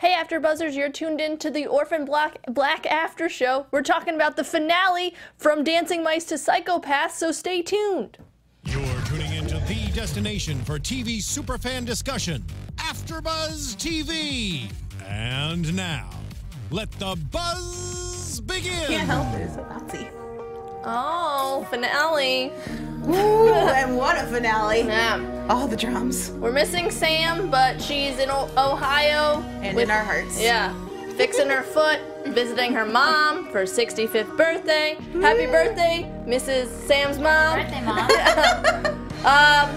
Hey, 0.00 0.14
After 0.14 0.40
Buzzers, 0.40 0.74
you're 0.74 0.88
tuned 0.88 1.20
in 1.20 1.36
to 1.36 1.50
the 1.50 1.66
Orphan 1.66 2.06
Black, 2.06 2.38
Black 2.48 2.86
After 2.86 3.28
Show. 3.28 3.66
We're 3.70 3.82
talking 3.82 4.14
about 4.14 4.34
the 4.34 4.42
finale 4.42 5.14
from 5.36 5.62
Dancing 5.62 6.02
Mice 6.02 6.24
to 6.24 6.36
Psychopaths, 6.36 7.10
so 7.10 7.32
stay 7.32 7.60
tuned. 7.60 8.16
You're 8.64 8.80
tuning 9.04 9.30
into 9.34 9.58
the 9.68 9.90
destination 9.92 10.64
for 10.64 10.78
TV 10.78 11.18
superfan 11.18 11.84
discussion, 11.84 12.42
AfterBuzz 12.76 13.76
TV. 13.76 14.72
And 15.06 15.76
now, 15.76 16.08
let 16.70 16.90
the 16.92 17.14
buzz 17.30 18.40
begin. 18.40 18.86
Can't 18.86 19.06
help 19.06 19.34
it. 19.34 19.42
It's 19.42 19.56
a 19.56 19.60
Nazi. 19.68 20.29
Oh, 20.84 21.66
finale. 21.70 22.52
Ooh, 23.08 23.48
and 23.52 23.96
what 23.96 24.16
a 24.16 24.26
finale. 24.26 24.80
Yeah. 24.82 25.46
All 25.48 25.66
the 25.66 25.76
drums. 25.76 26.30
We're 26.32 26.52
missing 26.52 26.90
Sam, 26.90 27.50
but 27.50 27.80
she's 27.80 28.18
in 28.18 28.30
o- 28.30 28.48
Ohio. 28.56 29.42
And 29.62 29.74
with- 29.76 29.84
in 29.84 29.90
our 29.90 30.04
hearts. 30.04 30.40
Yeah. 30.40 30.74
Fixing 31.16 31.48
her 31.50 31.62
foot, 31.62 32.00
visiting 32.28 32.72
her 32.72 32.86
mom 32.86 33.46
for 33.46 33.58
her 33.60 33.64
65th 33.64 34.36
birthday. 34.38 34.96
Happy 35.20 35.46
birthday, 35.46 36.10
Mrs. 36.26 36.68
Sam's 36.86 37.18
mom. 37.18 37.58
Birthday, 37.58 37.82
Mom. 37.84 38.96
Um, 39.20 39.68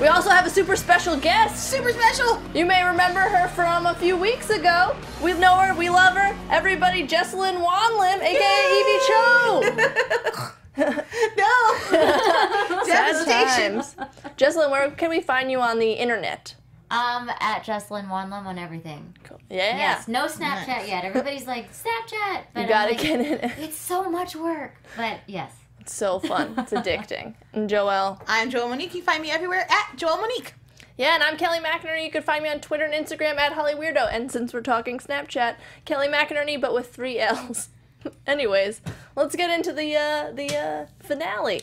we 0.00 0.06
also 0.08 0.30
have 0.30 0.46
a 0.46 0.50
super 0.50 0.76
special 0.76 1.16
guest. 1.16 1.70
Super 1.70 1.90
special. 1.92 2.40
You 2.54 2.66
may 2.66 2.84
remember 2.84 3.20
her 3.20 3.48
from 3.48 3.86
a 3.86 3.94
few 3.94 4.16
weeks 4.16 4.50
ago. 4.50 4.94
We 5.22 5.32
know 5.34 5.56
her, 5.56 5.74
we 5.74 5.88
love 5.88 6.16
her. 6.16 6.36
Everybody, 6.50 7.06
Jessalyn 7.06 7.56
Wanlim, 7.64 8.20
aka 8.22 8.80
Evie 8.80 9.00
Cho. 9.06 10.52
No. 10.78 11.74
Sad 12.84 13.12
Devastation. 13.12 13.72
times. 13.76 13.96
Jessalyn, 14.36 14.70
where 14.70 14.90
can 14.90 15.08
we 15.08 15.20
find 15.22 15.50
you 15.50 15.60
on 15.60 15.78
the 15.78 15.92
internet? 15.92 16.54
um, 16.90 17.28
at 17.40 17.64
Jessalyn 17.64 18.06
Wanlim 18.08 18.44
on 18.44 18.58
everything. 18.58 19.16
Cool. 19.24 19.40
Yeah. 19.50 19.76
Yes, 19.76 20.06
no 20.06 20.26
Snapchat 20.26 20.86
yet. 20.86 21.04
Everybody's 21.04 21.46
like 21.46 21.72
Snapchat, 21.72 22.42
but 22.54 22.60
You 22.60 22.68
gotta 22.68 22.92
like, 22.92 23.00
get 23.00 23.20
in 23.20 23.26
it. 23.26 23.52
It's 23.58 23.76
so 23.76 24.08
much 24.10 24.36
work, 24.36 24.74
but 24.96 25.18
yes. 25.26 25.50
It's 25.80 25.94
so 25.94 26.18
fun. 26.18 26.54
It's 26.58 26.72
addicting. 26.72 27.34
And 27.52 27.68
Joelle. 27.70 28.20
I'm 28.26 28.50
Joelle 28.50 28.68
Monique. 28.68 28.94
You 28.94 29.02
find 29.02 29.22
me 29.22 29.30
everywhere 29.30 29.66
at 29.70 29.96
Joelle 29.96 30.20
Monique. 30.20 30.54
Yeah, 30.98 31.14
and 31.14 31.22
I'm 31.22 31.36
Kelly 31.36 31.58
McInerney. 31.58 32.04
You 32.04 32.10
can 32.10 32.22
find 32.22 32.42
me 32.42 32.48
on 32.48 32.60
Twitter 32.60 32.84
and 32.84 32.94
Instagram 32.94 33.36
at 33.36 33.52
Holly 33.52 33.74
Weirdo. 33.74 34.08
And 34.10 34.32
since 34.32 34.54
we're 34.54 34.62
talking 34.62 34.98
Snapchat, 34.98 35.56
Kelly 35.84 36.08
McInerney, 36.08 36.58
but 36.60 36.72
with 36.72 36.94
three 36.94 37.18
L's. 37.18 37.68
Anyways, 38.26 38.80
let's 39.14 39.36
get 39.36 39.50
into 39.50 39.72
the 39.72 39.94
uh, 39.94 40.32
the 40.32 40.56
uh, 40.56 40.86
finale. 41.00 41.62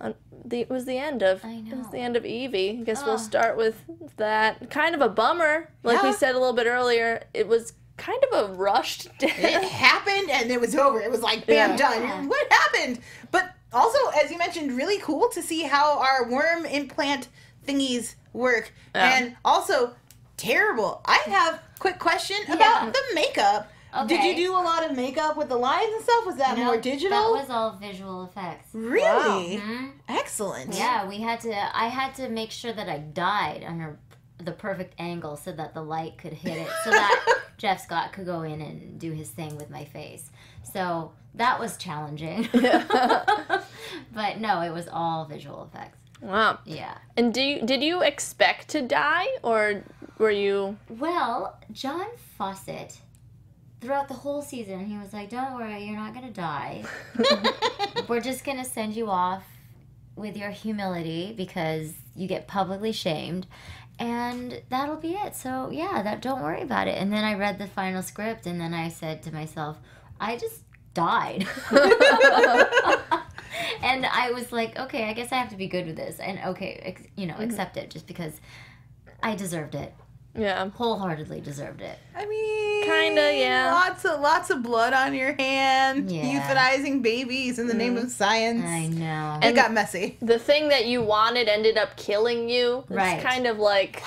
Um, 0.00 0.14
the, 0.44 0.60
it 0.60 0.70
was 0.70 0.84
the 0.86 0.98
end 0.98 1.22
of 1.22 1.44
I 1.44 1.62
it 1.70 1.76
was 1.76 1.90
the 1.90 1.98
end 1.98 2.16
of 2.16 2.24
Evie. 2.24 2.78
I 2.80 2.84
guess 2.84 3.04
we'll 3.04 3.18
start 3.18 3.56
with 3.56 3.82
that. 4.16 4.70
Kind 4.70 4.94
of 4.94 5.00
a 5.00 5.08
bummer, 5.08 5.70
like 5.82 6.02
we 6.02 6.12
said 6.12 6.34
a 6.34 6.38
little 6.38 6.54
bit 6.54 6.66
earlier. 6.66 7.24
It 7.34 7.48
was 7.48 7.74
kind 8.00 8.22
of 8.32 8.50
a 8.50 8.52
rushed 8.54 9.06
day. 9.18 9.28
It 9.36 9.62
happened 9.64 10.30
and 10.30 10.50
it 10.50 10.60
was 10.60 10.74
over. 10.74 11.00
It 11.00 11.10
was 11.10 11.20
like, 11.22 11.46
bam, 11.46 11.70
Yeah. 11.70 11.76
done. 11.76 12.28
What 12.28 12.52
happened? 12.52 13.00
But 13.30 13.52
also, 13.72 13.98
as 14.22 14.30
you 14.30 14.38
mentioned, 14.38 14.76
really 14.76 14.98
cool 14.98 15.28
to 15.30 15.42
see 15.42 15.62
how 15.62 15.98
our 16.00 16.28
worm 16.28 16.64
implant 16.64 17.28
thingies 17.66 18.14
work. 18.32 18.72
Yeah. 18.94 19.16
And 19.16 19.36
also, 19.44 19.94
terrible. 20.36 21.02
I 21.04 21.18
have 21.26 21.60
quick 21.78 21.98
question 21.98 22.36
Yeah. 22.48 22.54
about 22.54 22.92
the 22.94 23.02
makeup. 23.14 23.70
Did 24.06 24.22
you 24.22 24.36
do 24.36 24.52
a 24.52 24.62
lot 24.62 24.88
of 24.88 24.96
makeup 24.96 25.36
with 25.36 25.48
the 25.48 25.56
lines 25.56 25.92
and 25.92 26.02
stuff? 26.04 26.24
Was 26.24 26.36
that 26.36 26.56
No, 26.56 26.64
more 26.66 26.76
digital? 26.76 27.34
That 27.34 27.40
was 27.42 27.50
all 27.50 27.72
visual 27.72 28.22
effects. 28.24 28.68
really 28.72 29.56
Mhm. 29.58 29.92
excellent. 30.08 30.74
Yeah, 30.74 31.06
we 31.08 31.18
had 31.18 31.40
to. 31.40 31.52
I 31.76 31.88
had 31.88 32.14
to 32.14 32.28
make 32.28 32.52
sure 32.52 32.72
that 32.72 32.88
I 32.88 32.98
died 32.98 33.64
under 33.66 33.98
the 34.44 34.52
perfect 34.52 34.94
angle 34.98 35.36
so 35.36 35.52
that 35.52 35.74
the 35.74 35.82
light 35.82 36.18
could 36.18 36.32
hit 36.32 36.56
it, 36.58 36.68
so 36.84 36.90
that 36.90 37.40
Jeff 37.58 37.82
Scott 37.82 38.12
could 38.12 38.26
go 38.26 38.42
in 38.42 38.60
and 38.60 38.98
do 38.98 39.12
his 39.12 39.28
thing 39.30 39.56
with 39.56 39.70
my 39.70 39.84
face. 39.84 40.30
So 40.62 41.12
that 41.34 41.58
was 41.60 41.76
challenging. 41.76 42.48
but 42.52 44.40
no, 44.40 44.60
it 44.62 44.72
was 44.72 44.88
all 44.90 45.24
visual 45.24 45.64
effects. 45.72 45.98
wow. 46.20 46.58
Yeah. 46.64 46.96
And 47.16 47.32
do 47.32 47.42
you, 47.42 47.62
did 47.66 47.82
you 47.82 48.02
expect 48.02 48.68
to 48.70 48.82
die, 48.82 49.26
or 49.42 49.84
were 50.18 50.30
you? 50.30 50.76
Well, 50.88 51.58
John 51.72 52.06
Fawcett, 52.36 52.98
throughout 53.80 54.08
the 54.08 54.14
whole 54.14 54.42
season, 54.42 54.86
he 54.86 54.96
was 54.98 55.12
like, 55.12 55.30
"Don't 55.30 55.54
worry, 55.54 55.84
you're 55.84 55.96
not 55.96 56.14
gonna 56.14 56.30
die. 56.30 56.84
We're 58.08 58.20
just 58.20 58.44
gonna 58.44 58.64
send 58.64 58.94
you 58.94 59.08
off 59.10 59.44
with 60.16 60.36
your 60.36 60.50
humility 60.50 61.32
because 61.36 61.92
you 62.14 62.26
get 62.28 62.46
publicly 62.46 62.92
shamed." 62.92 63.46
And 64.00 64.62
that'll 64.70 64.96
be 64.96 65.12
it. 65.14 65.36
So 65.36 65.70
yeah, 65.70 66.02
that 66.02 66.22
don't 66.22 66.42
worry 66.42 66.62
about 66.62 66.88
it. 66.88 66.96
And 66.96 67.12
then 67.12 67.22
I 67.22 67.34
read 67.34 67.58
the 67.58 67.66
final 67.66 68.02
script, 68.02 68.46
and 68.46 68.60
then 68.60 68.74
I 68.74 68.88
said 68.88 69.22
to 69.24 69.32
myself, 69.32 69.78
"I 70.18 70.36
just 70.36 70.62
died." 70.94 71.46
and 73.82 74.06
I 74.06 74.32
was 74.34 74.50
like, 74.52 74.78
"Okay, 74.78 75.08
I 75.08 75.12
guess 75.12 75.30
I 75.30 75.36
have 75.36 75.50
to 75.50 75.56
be 75.56 75.68
good 75.68 75.86
with 75.86 75.96
this." 75.96 76.18
And 76.18 76.40
okay, 76.46 76.80
ex- 76.82 77.02
you 77.14 77.26
know, 77.26 77.34
mm-hmm. 77.34 77.42
accept 77.42 77.76
it 77.76 77.90
just 77.90 78.06
because 78.06 78.40
I 79.22 79.36
deserved 79.36 79.74
it 79.74 79.94
Yeah. 80.36 80.68
wholeheartedly 80.70 81.40
deserved 81.40 81.80
it. 81.80 81.98
I 82.16 82.26
mean, 82.26 82.84
Kinda, 82.84 83.36
yeah. 83.36 83.72
Lots 83.72 84.04
of 84.04 84.20
lots 84.20 84.50
of 84.50 84.62
blood 84.62 84.92
on 84.92 85.14
your 85.14 85.34
hand. 85.34 86.10
Yeah. 86.10 86.40
Euthanizing 86.40 87.02
babies 87.02 87.58
in 87.58 87.66
the 87.66 87.74
name 87.74 87.96
mm. 87.96 88.04
of 88.04 88.10
science. 88.10 88.64
I 88.64 88.86
know. 88.86 89.38
It 89.42 89.54
got 89.54 89.72
messy. 89.72 90.16
The 90.20 90.38
thing 90.38 90.68
that 90.68 90.86
you 90.86 91.02
wanted 91.02 91.48
ended 91.48 91.76
up 91.76 91.96
killing 91.96 92.48
you. 92.48 92.78
It's 92.88 92.90
Right. 92.90 93.22
kind 93.22 93.46
of 93.46 93.58
like 93.58 94.02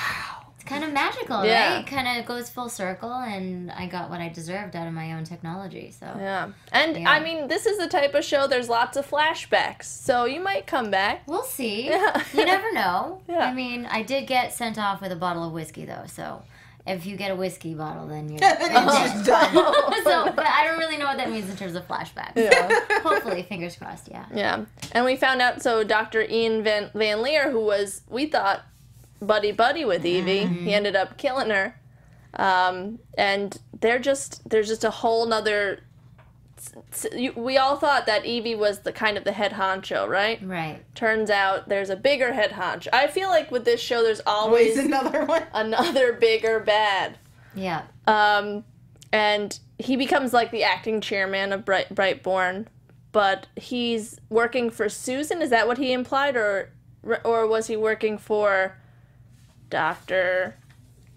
it's 0.64 0.70
kind 0.70 0.84
of 0.86 0.94
magical, 0.94 1.44
Yeah. 1.46 1.76
right? 1.78 1.86
Kind 1.88 2.20
of 2.20 2.26
goes 2.26 2.50
full 2.50 2.70
circle, 2.70 3.12
and 3.12 3.70
I 3.72 3.86
got 3.88 4.10
what 4.10 4.22
I 4.22 4.30
deserved 4.30 4.76
out 4.78 4.88
of 4.88 4.94
my 4.94 5.12
own 5.14 5.26
technology. 5.26 5.92
So 5.92 6.06
Yeah. 6.18 6.50
And 6.72 6.98
Yeah. 6.98 7.12
I 7.12 7.20
mean, 7.20 7.48
this 7.50 7.66
is 7.66 7.78
the 7.78 7.88
type 7.88 8.16
of 8.16 8.24
show 8.24 8.48
there's 8.48 8.70
lots 8.70 8.96
of 8.96 9.10
flashbacks. 9.10 9.84
So 9.84 10.24
you 10.26 10.40
might 10.42 10.66
come 10.66 10.90
back. 10.90 11.24
we'll 11.28 11.44
see. 11.44 11.90
Yeah. 11.90 12.24
You 12.34 12.46
never 12.46 12.72
know. 12.72 13.22
Yeah. 13.28 13.40
I 13.40 13.54
mean, 13.54 13.86
I 13.92 14.04
did 14.04 14.26
get 14.26 14.54
sent 14.54 14.80
off 14.80 15.02
with 15.02 15.12
a 15.12 15.16
bottle 15.18 15.44
of 15.46 15.52
whiskey 15.52 15.86
though, 15.86 16.06
so. 16.08 16.44
If 16.86 17.06
you 17.06 17.16
get 17.16 17.32
a 17.32 17.36
whiskey 17.36 17.74
bottle, 17.74 18.08
then 18.08 18.28
you're, 18.28 18.40
It's 18.44 18.68
just 18.68 19.26
done. 19.26 19.54
so. 20.04 20.32
But 20.36 20.46
I 20.46 20.66
don't 20.66 20.78
really 20.80 20.98
know 20.98 21.06
what 21.06 21.16
that 21.18 21.30
means 21.32 21.50
in 21.50 21.56
terms 21.56 21.76
of 21.76 21.88
flashbacks. 21.88 22.36
So 22.36 23.00
hopefully, 23.10 23.44
fingers 23.44 23.78
crossed. 23.78 24.10
Yeah. 24.12 24.26
Yeah. 24.34 24.66
And 24.92 25.06
we 25.06 25.16
found 25.16 25.42
out 25.42 25.62
so 25.62 25.86
Dr. 25.86 26.22
Ian 26.24 26.62
Van, 26.62 26.90
Van 26.94 27.22
Lier, 27.22 27.52
who 27.52 27.62
was, 27.62 28.02
we 28.10 28.26
thought, 28.26 28.64
buddy 29.26 29.52
buddy 29.52 29.86
with 29.86 30.06
Evie, 30.06 30.46
he 30.46 30.74
ended 30.74 30.96
up 30.96 31.18
killing 31.18 31.50
her. 31.50 31.80
Um, 32.36 33.00
and 33.18 33.58
they're 33.82 34.00
just, 34.00 34.48
there's 34.50 34.68
just 34.68 34.84
a 34.84 34.90
whole 34.90 35.26
nother. 35.28 35.82
s- 36.58 36.74
s- 36.92 37.14
you- 37.16 37.34
We 37.36 37.58
all 37.58 37.76
thought 37.78 38.06
that 38.08 38.26
Evie 38.26 38.56
was 38.56 38.80
the 38.80 38.92
kind 38.92 39.18
of 39.18 39.24
the 39.24 39.34
head 39.34 39.52
honcho, 39.54 40.08
right? 40.08 40.40
Right. 40.44 40.80
Turns 40.96 41.30
out 41.30 41.70
there's 41.70 41.90
a 41.92 41.96
bigger 41.96 42.34
head 42.34 42.52
honcho. 42.52 42.88
I 42.92 43.08
feel 43.08 43.30
like 43.30 43.52
with 43.52 43.66
this 43.66 43.80
show, 43.82 44.02
there's 44.02 44.22
Always 44.26 44.78
always 44.78 44.86
another 44.86 45.26
one. 45.26 45.44
another 45.54 46.14
bigger 46.14 46.60
bad. 46.60 47.18
Yeah. 47.56 47.84
Um, 48.08 48.64
and 49.12 49.60
he 49.78 49.96
becomes 49.96 50.34
like 50.34 50.50
the 50.50 50.64
acting 50.64 51.02
chairman 51.02 51.54
of 51.54 51.64
Bright 51.66 51.94
Brightborn, 51.94 52.66
but 53.12 53.46
he's 53.56 54.20
working 54.30 54.72
for 54.72 54.90
Susan. 54.90 55.40
Is 55.44 55.52
that 55.52 55.68
what 55.68 55.78
he 55.78 55.94
implied, 55.94 56.36
or 56.36 56.72
or 57.24 57.46
was 57.46 57.68
he 57.68 57.76
working 57.76 58.18
for 58.18 58.76
Doctor? 59.74 60.56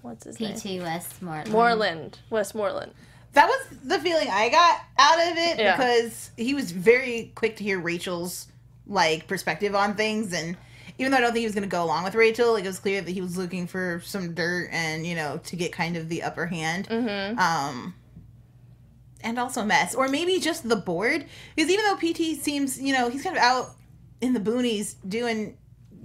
What's 0.00 0.25
his 0.25 0.41
name? 0.41 0.55
P.T. 0.55 0.81
Westmoreland. 0.81 1.50
Moreland, 1.53 2.19
Westmoreland. 2.31 2.93
That 3.34 3.49
was 3.49 3.78
the 3.84 3.99
feeling 3.99 4.28
I 4.31 4.49
got 4.49 4.81
out 4.99 5.31
of 5.31 5.37
it 5.37 5.59
Yeah. 5.59 5.77
because 5.77 6.31
he 6.39 6.55
was 6.55 6.71
very 6.71 7.33
quick 7.34 7.56
to 7.56 7.65
hear 7.65 7.78
Rachel's 7.78 8.47
like 8.87 9.27
perspective 9.28 9.75
on 9.75 9.95
things 9.95 10.33
and 10.33 10.56
even 10.99 11.11
though 11.12 11.19
I 11.19 11.21
don't 11.21 11.33
think 11.33 11.41
he 11.41 11.47
was 11.47 11.54
going 11.54 11.69
to 11.69 11.69
go 11.69 11.84
along 11.84 12.04
with 12.04 12.15
Rachel, 12.15 12.54
like 12.54 12.65
it 12.65 12.69
was 12.69 12.78
clear 12.78 13.03
that 13.03 13.10
he 13.10 13.21
was 13.21 13.36
looking 13.36 13.66
for 13.66 14.01
some 14.03 14.33
dirt 14.33 14.71
and 14.72 15.07
you 15.07 15.15
know 15.15 15.39
to 15.45 15.57
get 15.57 15.71
kind 15.72 15.98
of 15.98 16.09
the 16.09 16.22
upper 16.22 16.47
hand. 16.47 16.89
Mm-hmm. 16.89 17.39
Um, 17.39 17.95
and 19.21 19.39
also 19.39 19.63
mess, 19.65 19.95
or 19.95 20.09
maybe 20.09 20.39
just 20.41 20.66
the 20.66 20.77
board, 20.77 21.27
because 21.54 21.71
even 21.71 21.84
though 21.84 21.97
PT 21.97 22.41
seems, 22.41 22.80
you 22.80 22.95
know, 22.95 23.10
he's 23.10 23.22
kind 23.22 23.36
of 23.36 23.42
out 23.42 23.72
in 24.22 24.33
the 24.33 24.41
boonies 24.41 24.95
doing 25.07 25.59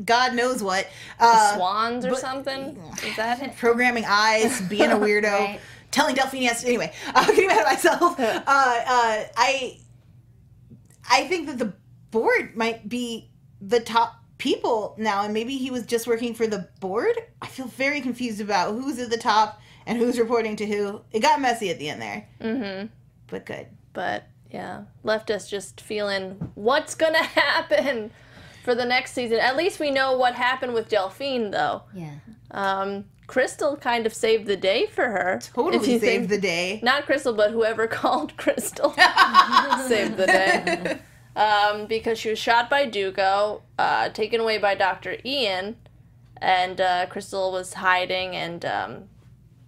God 0.05 0.33
knows 0.35 0.61
what. 0.63 0.87
Uh, 1.19 1.55
Swans 1.55 2.05
or 2.05 2.11
but- 2.11 2.19
something. 2.19 2.77
Is 3.05 3.15
that 3.17 3.41
it? 3.41 3.55
programming 3.57 4.05
eyes, 4.07 4.61
being 4.61 4.91
a 4.91 4.95
weirdo, 4.97 5.23
Right. 5.31 5.59
telling 5.91 6.15
Delphine 6.15 6.43
yes. 6.43 6.63
Anyway, 6.63 6.91
I'm 7.15 7.27
getting 7.27 7.47
mad 7.47 7.59
at 7.59 7.65
myself. 7.65 8.15
Uh, 8.19 8.43
uh, 8.47 9.23
I, 9.37 9.77
I 11.09 11.27
think 11.27 11.47
that 11.47 11.57
the 11.57 11.73
board 12.11 12.55
might 12.55 12.87
be 12.87 13.29
the 13.61 13.79
top 13.79 14.15
people 14.37 14.95
now, 14.97 15.23
and 15.23 15.33
maybe 15.33 15.57
he 15.57 15.69
was 15.71 15.85
just 15.85 16.07
working 16.07 16.33
for 16.33 16.47
the 16.47 16.67
board. 16.79 17.15
I 17.41 17.47
feel 17.47 17.67
very 17.67 18.01
confused 18.01 18.41
about 18.41 18.73
who's 18.73 18.97
at 18.99 19.09
the 19.09 19.17
top 19.17 19.59
and 19.85 19.97
who's 19.97 20.17
reporting 20.19 20.55
to 20.57 20.65
who. 20.65 21.01
It 21.11 21.19
got 21.19 21.41
messy 21.41 21.69
at 21.69 21.79
the 21.79 21.89
end 21.89 22.01
there, 22.01 22.27
Mm-hmm. 22.41 22.87
but 23.27 23.45
good. 23.45 23.67
But 23.93 24.23
yeah, 24.49 24.83
left 25.03 25.29
us 25.31 25.49
just 25.49 25.81
feeling 25.81 26.51
what's 26.55 26.95
gonna 26.95 27.23
happen 27.23 28.11
for 28.63 28.75
the 28.75 28.85
next 28.85 29.13
season. 29.13 29.39
At 29.39 29.57
least 29.57 29.79
we 29.79 29.91
know 29.91 30.15
what 30.17 30.35
happened 30.35 30.73
with 30.73 30.89
Delphine, 30.89 31.51
though. 31.51 31.83
Yeah. 31.93 32.15
Um, 32.51 33.05
Krystal 33.27 33.79
kind 33.79 34.05
of 34.05 34.13
saved 34.13 34.45
the 34.45 34.57
day 34.57 34.87
for 34.87 35.05
her. 35.05 35.39
Totally 35.53 35.77
you 35.93 35.99
saved 35.99 36.03
think- 36.03 36.29
the 36.29 36.37
day. 36.39 36.79
Not 36.83 37.05
Krystal, 37.05 37.35
but 37.35 37.51
whoever 37.51 37.87
called 37.99 38.35
Krystal 38.37 38.93
saved 39.87 40.17
the 40.17 40.27
day. 40.27 40.99
Um, 41.35 41.85
because 41.87 42.19
she 42.19 42.29
was 42.29 42.39
shot 42.39 42.69
by 42.69 42.87
Duko, 42.89 43.61
uh, 43.79 44.09
taken 44.09 44.41
away 44.41 44.57
by 44.57 44.75
Dr. 44.75 45.17
Ian, 45.23 45.77
and 46.41 46.81
uh, 46.81 47.05
Krystal 47.07 47.53
was 47.53 47.73
hiding. 47.75 48.35
And 48.35 48.65
um, 48.65 49.03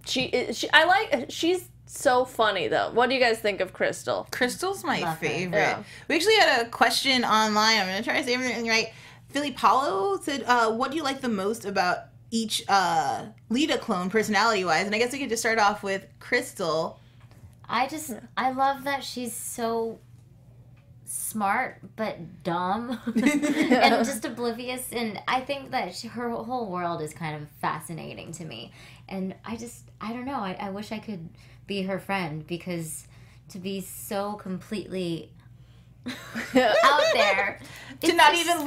she, 0.06 0.51
she, 0.51 0.68
I 0.74 0.84
like, 0.84 1.28
she's 1.30 1.69
so 1.94 2.25
funny 2.25 2.68
though. 2.68 2.92
What 2.92 3.10
do 3.10 3.16
you 3.16 3.22
guys 3.22 3.40
think 3.40 3.62
of 3.62 3.74
Krystal? 3.74 4.30
Krystal's 4.31 4.84
my 4.84 5.00
Love 5.00 5.19
favorite. 5.19 5.57
Yeah. 5.57 5.84
We 6.07 6.16
actually 6.16 6.36
had 6.36 6.66
a 6.66 6.69
question 6.69 7.24
online. 7.24 7.80
I'm 7.80 7.88
gonna 7.88 8.04
try 8.04 8.18
to 8.18 8.24
say 8.24 8.34
everything 8.34 8.68
right. 8.68 8.92
Philly 9.30 9.51
Paulo 9.51 10.19
said, 10.22 10.44
uh, 10.45 10.72
"What 10.72 10.92
do 10.92 10.98
you 10.98 11.04
like 11.04 11.22
the 11.22 11.30
most 11.30 11.66
about 11.66 12.06
each 12.31 12.63
uh, 12.68 13.25
Leda 13.50 13.78
clone, 13.78 14.10
personality 14.10 14.66
wise?" 14.66 14.86
And 14.86 14.95
I 14.95 14.98
guess 14.98 15.12
we 15.13 15.19
could 15.19 15.30
just 15.30 15.42
start 15.42 15.60
off 15.60 15.84
with 15.84 16.06
Krystal. 16.19 16.98
I 17.68 17.88
just 17.88 18.13
I 18.36 18.51
love 18.51 18.84
that 18.84 19.04
she's 19.04 19.34
so 19.34 20.00
smart 21.06 21.80
but 21.95 22.44
dumb 22.44 23.00
and 23.16 24.04
just 24.04 24.25
oblivious 24.25 24.92
and 24.92 25.22
I 25.28 25.42
think 25.42 25.69
that 25.69 25.94
she, 25.94 26.07
her 26.07 26.30
whole 26.31 26.72
world 26.72 27.04
is 27.04 27.13
kind 27.13 27.40
of 27.40 27.48
fascinating 27.62 28.31
to 28.34 28.45
me 28.45 28.72
and 29.07 29.36
I 29.45 29.56
just 29.56 29.84
I 30.01 30.12
don't 30.12 30.25
know 30.25 30.40
I, 30.40 30.57
I 30.60 30.69
wish 30.72 30.92
I 30.92 30.98
could 30.98 31.30
be 31.68 31.83
her 31.83 32.00
friend 32.00 32.45
because 32.48 33.07
to 33.50 33.60
be 33.60 33.81
so 33.81 34.33
completely 34.33 35.30
out 36.06 37.01
there 37.13 37.60
to 38.01 38.07
it's 38.07 38.15
not 38.15 38.36
even 38.36 38.57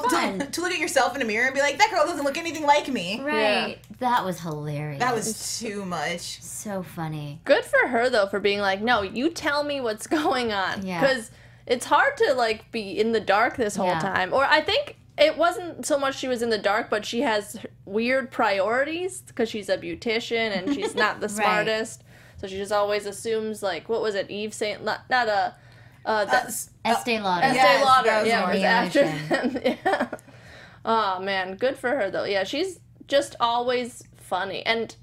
to, 0.40 0.50
to 0.50 0.60
look 0.62 0.72
at 0.72 0.78
yourself 0.78 1.14
in 1.14 1.20
a 1.20 1.24
mirror 1.24 1.46
and 1.46 1.54
be 1.54 1.60
like, 1.60 1.76
"That 1.76 1.90
girl 1.90 2.04
doesn't 2.06 2.24
look 2.24 2.38
anything 2.38 2.62
like 2.64 2.88
me." 2.88 3.20
right 3.22 3.78
that 3.98 4.24
was 4.24 4.40
hilarious 4.40 5.00
That 5.00 5.14
was 5.14 5.58
too 5.58 5.84
much. 5.84 6.40
so 6.42 6.82
funny 6.82 7.40
Good 7.44 7.64
for 7.64 7.88
her 7.88 8.08
though 8.10 8.26
for 8.26 8.40
being 8.40 8.60
like, 8.60 8.80
no, 8.80 9.02
you 9.02 9.30
tell 9.30 9.64
me 9.64 9.80
what's 9.80 10.06
going 10.06 10.52
on. 10.52 10.86
Yeah. 10.86 11.00
Because 11.00 11.30
it's 11.66 11.84
hard 11.86 12.16
to 12.18 12.34
like 12.34 12.70
be 12.72 12.98
in 12.98 13.12
the 13.12 13.20
dark 13.20 13.56
this 13.56 13.76
whole 13.76 13.86
Yeah. 13.88 14.00
time. 14.00 14.32
Or 14.32 14.44
I 14.44 14.60
think 14.60 14.96
it 15.18 15.36
wasn't 15.38 15.84
so 15.86 15.98
much 15.98 16.16
she 16.18 16.28
was 16.28 16.42
in 16.42 16.50
the 16.50 16.58
dark, 16.58 16.88
but 16.90 17.04
she 17.06 17.22
has 17.22 17.58
weird 17.86 18.30
priorities 18.30 19.22
because 19.22 19.48
she's 19.48 19.68
a 19.70 19.76
beautician 19.78 20.56
and 20.56 20.74
she's 20.74 20.94
not 20.94 21.20
the 21.20 21.28
smartest. 21.40 22.02
So 22.38 22.46
she 22.46 22.56
just 22.56 22.72
always 22.72 23.06
assumes 23.06 23.62
like, 23.62 23.88
what 23.88 24.02
was 24.02 24.14
it, 24.14 24.30
Eve 24.30 24.52
saying? 24.54 24.84
Not, 24.84 25.08
not 25.10 25.28
a. 25.28 25.54
Uh, 26.04 26.24
that's 26.24 26.70
Estee 26.84 27.18
Lauder 27.18 27.46
Estee 27.46 27.56
Yes, 27.56 27.84
Lauder. 27.84 28.18
was 28.20 28.28
yeah, 28.28 28.48
was 28.52 28.62
after 28.62 29.02
them. 29.28 29.60
yeah. 29.64 30.08
Oh 30.84 31.20
man, 31.20 31.56
good 31.56 31.76
for 31.76 31.90
her 31.90 32.10
though. 32.10 32.22
Yeah, 32.24 32.44
she's 32.44 32.78
just 33.08 33.34
always 33.40 34.04
funny, 34.16 34.64
and 34.64 34.94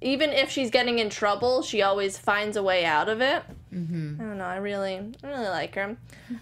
even 0.00 0.30
if 0.30 0.50
she's 0.50 0.70
getting 0.70 0.98
in 0.98 1.08
trouble, 1.08 1.62
she 1.62 1.82
always 1.82 2.18
finds 2.18 2.56
a 2.56 2.62
way 2.64 2.84
out 2.84 3.08
of 3.08 3.20
it. 3.20 3.42
Mm-hmm. 3.72 4.20
I 4.20 4.24
don't 4.24 4.38
know. 4.38 4.44
I 4.44 4.56
really, 4.56 4.96
I 5.22 5.26
really 5.26 5.48
like 5.48 5.74
her. 5.76 5.96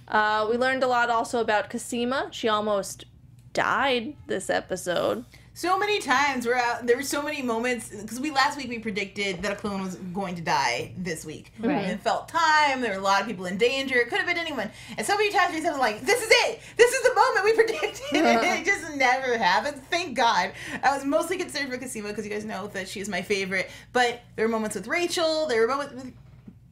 Uh, 0.09 0.47
we 0.51 0.57
learned 0.57 0.83
a 0.83 0.87
lot 0.89 1.11
also 1.11 1.41
about 1.41 1.69
Cosima. 1.69 2.29
She 2.33 2.49
almost 2.49 3.05
died 3.53 4.17
this 4.27 4.49
episode. 4.49 5.25
So 5.55 5.79
many 5.79 6.01
times 6.01 6.47
we're 6.47 6.55
out. 6.55 6.87
There 6.87 6.97
were 6.97 7.03
so 7.03 7.23
many 7.23 7.43
moments 7.43 7.91
because 7.91 8.19
we 8.19 8.31
last 8.31 8.57
week 8.57 8.71
we 8.71 8.79
predicted 8.79 9.43
that 9.43 9.53
a 9.53 9.55
clone 9.55 9.83
was 9.83 9.97
going 9.97 10.35
to 10.37 10.43
die 10.43 10.93
this 10.97 11.27
week. 11.27 11.53
Right. 11.61 11.73
And 11.73 11.93
it 11.93 12.01
felt 12.01 12.29
time. 12.29 12.81
There 12.81 12.93
were 12.93 12.99
a 12.99 13.03
lot 13.03 13.21
of 13.21 13.27
people 13.27 13.45
in 13.45 13.59
danger. 13.59 13.97
It 13.97 14.09
could 14.09 14.17
have 14.17 14.27
been 14.27 14.39
anyone. 14.39 14.71
And 14.97 15.07
so 15.07 15.15
many 15.15 15.31
times 15.31 15.55
we 15.55 15.61
said 15.61 15.77
like, 15.77 16.01
"This 16.01 16.23
is 16.23 16.31
it. 16.31 16.61
This 16.79 16.91
is 16.93 17.03
the 17.03 17.15
moment 17.15 17.45
we 17.45 17.53
predicted." 17.65 18.03
and 18.15 18.61
it 18.61 18.65
just 18.65 18.97
never 18.97 19.37
happened. 19.37 19.83
Thank 19.91 20.17
God. 20.17 20.53
I 20.83 20.97
was 20.97 21.05
mostly 21.05 21.37
concerned 21.37 21.71
for 21.71 21.77
Cosima 21.77 22.09
because 22.09 22.25
you 22.25 22.31
guys 22.31 22.47
know 22.47 22.69
that 22.69 22.89
she 22.89 23.01
is 23.01 23.09
my 23.11 23.21
favorite. 23.21 23.71
But 23.93 24.23
there 24.37 24.47
were 24.47 24.53
moments 24.53 24.75
with 24.75 24.87
Rachel. 24.87 25.47
There 25.49 25.61
were 25.61 25.69
moments 25.69 25.95
with 25.95 26.13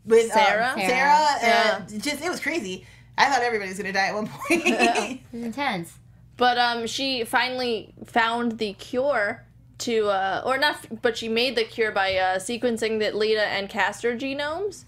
with 0.06 0.30
um, 0.32 0.38
Sarah? 0.38 0.72
Sarah. 0.76 1.26
Sarah. 1.40 1.86
and 1.90 2.02
just 2.02 2.24
it 2.24 2.30
was 2.30 2.40
crazy. 2.40 2.86
I 3.18 3.26
thought 3.26 3.42
everybody 3.42 3.68
was 3.68 3.78
gonna 3.78 3.92
die 3.92 4.06
at 4.06 4.14
one 4.14 4.26
point. 4.26 4.62
it 4.64 5.20
was 5.32 5.42
intense 5.44 5.92
But 6.40 6.56
um, 6.56 6.87
she 6.87 7.22
finally 7.25 7.92
found 8.06 8.56
the 8.56 8.72
cure 8.72 9.44
to, 9.81 10.08
uh, 10.08 10.42
or 10.46 10.56
not, 10.56 11.02
but 11.02 11.19
she 11.19 11.28
made 11.28 11.54
the 11.54 11.64
cure 11.64 11.92
by 11.92 12.16
uh, 12.16 12.38
sequencing 12.38 12.98
the 12.98 13.10
Leda 13.14 13.44
and 13.44 13.69
Castor 13.69 14.16
genomes. 14.16 14.84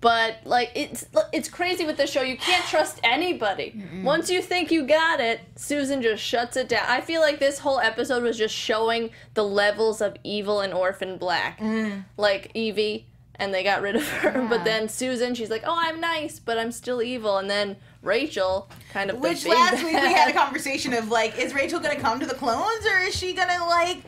But 0.00 0.36
like 0.44 0.70
it's 0.74 1.06
it's 1.32 1.48
crazy 1.48 1.84
with 1.86 1.96
the 1.96 2.06
show. 2.06 2.22
You 2.22 2.36
can't 2.36 2.64
trust 2.66 3.00
anybody. 3.02 3.82
Once 4.04 4.30
you 4.30 4.40
think 4.42 4.70
you 4.70 4.86
got 4.86 5.18
it, 5.18 5.40
Susan 5.56 6.00
just 6.02 6.22
shuts 6.22 6.56
it 6.58 6.68
down. 6.68 6.84
I 6.86 7.00
feel 7.00 7.22
like 7.22 7.38
this 7.40 7.58
whole 7.58 7.80
episode 7.80 8.22
was 8.22 8.36
just 8.36 8.54
showing 8.54 9.10
the 9.32 9.42
levels 9.44 10.00
of 10.02 10.14
evil 10.22 10.60
in 10.60 10.72
Orphan 10.74 11.16
Black. 11.16 11.58
Like 12.18 12.50
Evie, 12.54 13.06
and 13.36 13.52
they 13.54 13.64
got 13.64 13.80
rid 13.82 13.96
of 13.96 14.06
her. 14.20 14.46
But 14.48 14.64
then 14.64 14.88
Susan, 14.90 15.34
she's 15.34 15.50
like, 15.50 15.62
"Oh, 15.64 15.76
I'm 15.86 16.00
nice, 16.00 16.38
but 16.38 16.58
I'm 16.58 16.70
still 16.70 17.00
evil." 17.02 17.38
And 17.38 17.48
then 17.48 17.76
Rachel, 18.04 18.68
kind 18.92 19.10
of 19.10 19.18
Which 19.18 19.46
last 19.46 19.82
week 19.82 19.94
we 19.94 20.12
had 20.12 20.30
a 20.30 20.32
conversation 20.38 20.92
of 20.92 21.08
like, 21.08 21.38
is 21.38 21.54
Rachel 21.54 21.80
gonna 21.80 21.96
come 21.96 22.20
to 22.20 22.26
the 22.26 22.34
clones 22.34 22.86
or 22.86 22.98
is 22.98 23.16
she 23.16 23.32
gonna 23.32 23.64
like, 23.66 24.02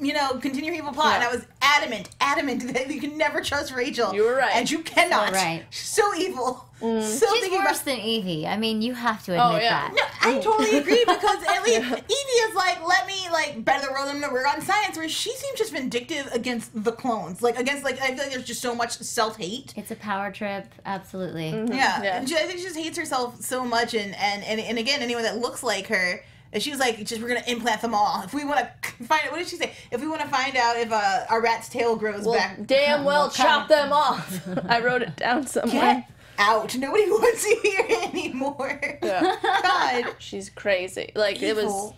you 0.00 0.12
know, 0.12 0.30
continue 0.38 0.70
her 0.72 0.76
evil 0.78 0.92
plot? 0.92 1.14
And 1.16 1.24
I 1.24 1.30
was 1.34 1.46
adamant, 1.62 2.10
adamant 2.20 2.72
that 2.74 2.90
you 2.90 3.00
can 3.00 3.16
never 3.16 3.40
trust 3.40 3.72
Rachel. 3.74 4.12
You 4.14 4.24
were 4.24 4.36
right. 4.36 4.54
and 4.54 4.70
you 4.70 4.80
cannot. 4.80 5.28
So 5.28 5.34
right. 5.34 5.64
She's 5.70 5.88
so 5.88 6.14
evil. 6.14 6.66
Mm. 6.80 7.02
So 7.02 7.26
she's 7.32 7.40
thinking 7.42 7.58
worse 7.58 7.82
about. 7.82 7.84
than 7.84 7.98
Evie 7.98 8.46
I 8.46 8.56
mean 8.56 8.80
you 8.80 8.94
have 8.94 9.22
to 9.26 9.36
Oh, 9.36 9.48
admit 9.48 9.64
yeah. 9.64 9.90
that 9.90 9.92
No, 9.94 10.30
I 10.30 10.38
mm. 10.38 10.42
totally 10.42 10.78
agree 10.78 11.04
because 11.06 11.42
at 11.46 11.62
least 11.62 11.78
Evie 11.82 12.40
is 12.48 12.54
like, 12.54 12.82
let 12.86 13.06
me 13.06 13.28
like 13.30 13.62
better 13.66 13.86
the 13.86 13.92
world. 13.92 14.08
I'm 14.08 14.18
gonna 14.18 14.32
work 14.32 14.46
on 14.48 14.62
science. 14.62 14.96
Where 14.96 15.08
she 15.08 15.30
seems 15.34 15.58
just 15.58 15.72
vindictive 15.72 16.26
against 16.32 16.70
the 16.84 16.92
clones, 16.92 17.42
like 17.42 17.58
against 17.58 17.84
like 17.84 18.00
I 18.00 18.08
feel 18.08 18.18
like 18.18 18.30
there's 18.32 18.44
just 18.44 18.62
so 18.62 18.74
much 18.74 18.92
self 18.98 19.36
hate. 19.36 19.74
It's 19.76 19.90
a 19.90 19.96
power 19.96 20.32
trip, 20.32 20.72
absolutely. 20.86 21.52
Mm-hmm. 21.52 21.72
Yeah, 21.74 22.02
Yeah. 22.02 22.24
She, 22.24 22.34
I 22.36 22.40
think 22.40 22.58
she 22.58 22.64
just 22.64 22.76
hates 22.78 22.96
herself 22.98 23.40
so 23.42 23.64
much, 23.64 23.92
and 23.94 24.14
and 24.16 24.42
and, 24.44 24.58
and 24.58 24.78
again, 24.78 25.00
anyone 25.02 25.24
that 25.24 25.38
looks 25.38 25.62
like 25.62 25.86
her. 25.88 26.22
And 26.52 26.62
she 26.62 26.70
was 26.70 26.80
like, 26.80 26.98
"Just 27.04 27.22
we're 27.22 27.28
gonna 27.28 27.44
implant 27.46 27.80
them 27.80 27.94
all. 27.94 28.22
If 28.24 28.34
we 28.34 28.44
want 28.44 28.58
to 28.60 28.92
find 29.04 29.22
out, 29.26 29.30
what 29.32 29.38
did 29.38 29.48
she 29.48 29.56
say? 29.56 29.72
If 29.92 30.00
we 30.00 30.08
want 30.08 30.20
to 30.22 30.28
find 30.28 30.56
out 30.56 30.76
if 30.76 30.90
uh, 30.90 31.26
our 31.30 31.40
rat's 31.40 31.68
tail 31.68 31.94
grows 31.96 32.24
Well, 32.24 32.34
back, 32.34 32.66
damn 32.66 33.04
well 33.04 33.26
What 33.28 33.34
kind 33.34 33.48
chop 33.48 33.62
of- 33.62 33.68
them 33.68 33.92
off. 33.92 34.48
I 34.68 34.80
wrote 34.80 35.02
it 35.02 35.16
down 35.16 35.46
somewhere. 35.46 35.80
get 35.80 36.04
out. 36.38 36.76
Nobody 36.76 37.04
wants 37.10 37.44
you 37.46 37.60
here 37.62 37.86
anymore. 38.04 38.98
Yeah. 39.02 39.36
God, 39.42 40.14
She's 40.18 40.50
crazy. 40.50 41.12
Like 41.14 41.40
it 41.42 41.54
was 41.54 41.92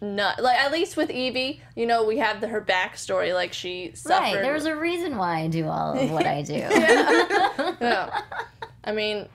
not. 0.00 0.40
Like 0.42 0.56
at 0.58 0.72
least 0.72 0.96
with 0.96 1.10
Evie, 1.10 1.60
you 1.76 1.84
know, 1.86 2.04
we 2.04 2.16
have 2.18 2.40
the, 2.40 2.48
her 2.48 2.62
backstory. 2.62 3.34
Like 3.34 3.52
she 3.52 3.92
suffered. 3.94 4.22
Right, 4.22 4.34
there's 4.42 4.64
a 4.64 4.74
reason 4.76 5.16
why 5.18 5.40
I 5.40 5.48
do 5.48 5.66
all 5.66 5.98
of 5.98 6.10
what 6.10 6.24
I 6.26 6.40
do. 6.42 6.54
yeah. 6.54 8.22
I 8.84 8.92
mean, 8.92 9.28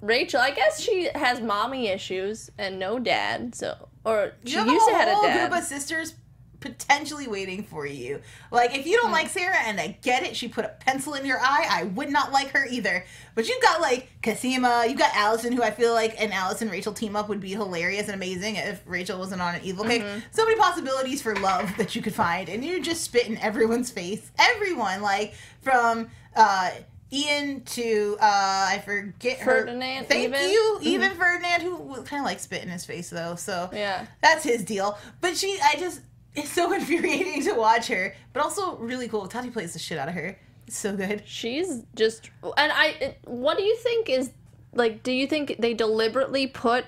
Rachel. 0.00 0.40
I 0.40 0.50
guess 0.50 0.80
she 0.80 1.08
has 1.14 1.40
mommy 1.40 1.88
issues 1.88 2.50
and 2.58 2.78
no 2.78 2.98
dad. 2.98 3.54
So 3.54 3.88
or 4.04 4.32
she 4.44 4.54
you 4.54 4.70
used 4.70 4.88
to 4.88 4.94
have 4.94 5.08
a 5.08 5.26
dad. 5.26 5.48
group 5.48 5.60
of 5.60 5.64
sisters 5.66 6.14
potentially 6.60 7.26
waiting 7.26 7.62
for 7.62 7.86
you. 7.86 8.20
Like 8.50 8.76
if 8.76 8.86
you 8.86 8.98
don't 8.98 9.12
like 9.12 9.28
Sarah, 9.28 9.56
and 9.64 9.80
I 9.80 9.98
get 10.02 10.24
it, 10.24 10.36
she 10.36 10.46
put 10.46 10.66
a 10.66 10.68
pencil 10.68 11.14
in 11.14 11.24
your 11.24 11.38
eye. 11.40 11.66
I 11.70 11.84
would 11.84 12.10
not 12.10 12.32
like 12.32 12.50
her 12.50 12.66
either. 12.66 13.04
But 13.34 13.48
you've 13.48 13.62
got 13.62 13.80
like 13.80 14.10
Cosima, 14.22 14.84
you've 14.86 14.98
got 14.98 15.14
Alison, 15.14 15.52
who 15.52 15.62
I 15.62 15.70
feel 15.70 15.94
like 15.94 16.20
an 16.20 16.32
Alison 16.32 16.68
Rachel 16.68 16.92
team 16.92 17.16
up 17.16 17.30
would 17.30 17.40
be 17.40 17.52
hilarious 17.52 18.06
and 18.08 18.14
amazing 18.14 18.56
if 18.56 18.82
Rachel 18.84 19.18
wasn't 19.18 19.40
on 19.40 19.54
an 19.54 19.62
evil 19.64 19.84
kick. 19.84 20.02
Mm-hmm. 20.02 20.18
So 20.32 20.44
many 20.44 20.58
possibilities 20.58 21.22
for 21.22 21.34
love 21.36 21.74
that 21.78 21.96
you 21.96 22.02
could 22.02 22.14
find, 22.14 22.48
and 22.50 22.62
you 22.62 22.82
just 22.82 23.04
spit 23.04 23.26
in 23.26 23.38
everyone's 23.38 23.90
face. 23.90 24.30
Everyone, 24.38 25.00
like 25.00 25.34
from. 25.62 26.10
uh 26.36 26.70
Ian 27.12 27.62
to 27.62 28.16
uh 28.20 28.24
I 28.68 28.82
forget 28.84 29.38
her 29.40 29.62
Ferdinand, 29.62 30.06
Thank 30.06 30.24
even? 30.28 30.38
Mm-hmm. 30.40 30.50
you, 30.50 30.78
even 30.82 31.10
Ferdinand, 31.12 31.62
who 31.62 32.02
kind 32.02 32.20
of 32.20 32.24
like 32.26 32.38
spit 32.38 32.62
in 32.62 32.68
his 32.68 32.84
face 32.84 33.10
though. 33.10 33.34
So 33.34 33.68
yeah. 33.72 34.06
that's 34.22 34.44
his 34.44 34.64
deal. 34.64 34.96
But 35.20 35.36
she, 35.36 35.58
I 35.62 35.74
just, 35.78 36.02
it's 36.34 36.50
so 36.50 36.72
infuriating 36.74 37.42
to 37.44 37.54
watch 37.54 37.88
her, 37.88 38.14
but 38.32 38.42
also 38.42 38.76
really 38.76 39.08
cool. 39.08 39.26
Tati 39.26 39.50
plays 39.50 39.72
the 39.72 39.78
shit 39.78 39.98
out 39.98 40.08
of 40.08 40.14
her. 40.14 40.38
It's 40.66 40.78
so 40.78 40.94
good. 40.96 41.22
She's 41.26 41.82
just 41.96 42.30
and 42.56 42.70
I. 42.72 42.86
It, 43.00 43.18
what 43.24 43.56
do 43.58 43.64
you 43.64 43.76
think 43.76 44.08
is 44.08 44.30
like? 44.72 45.02
Do 45.02 45.10
you 45.10 45.26
think 45.26 45.56
they 45.58 45.74
deliberately 45.74 46.46
put? 46.46 46.84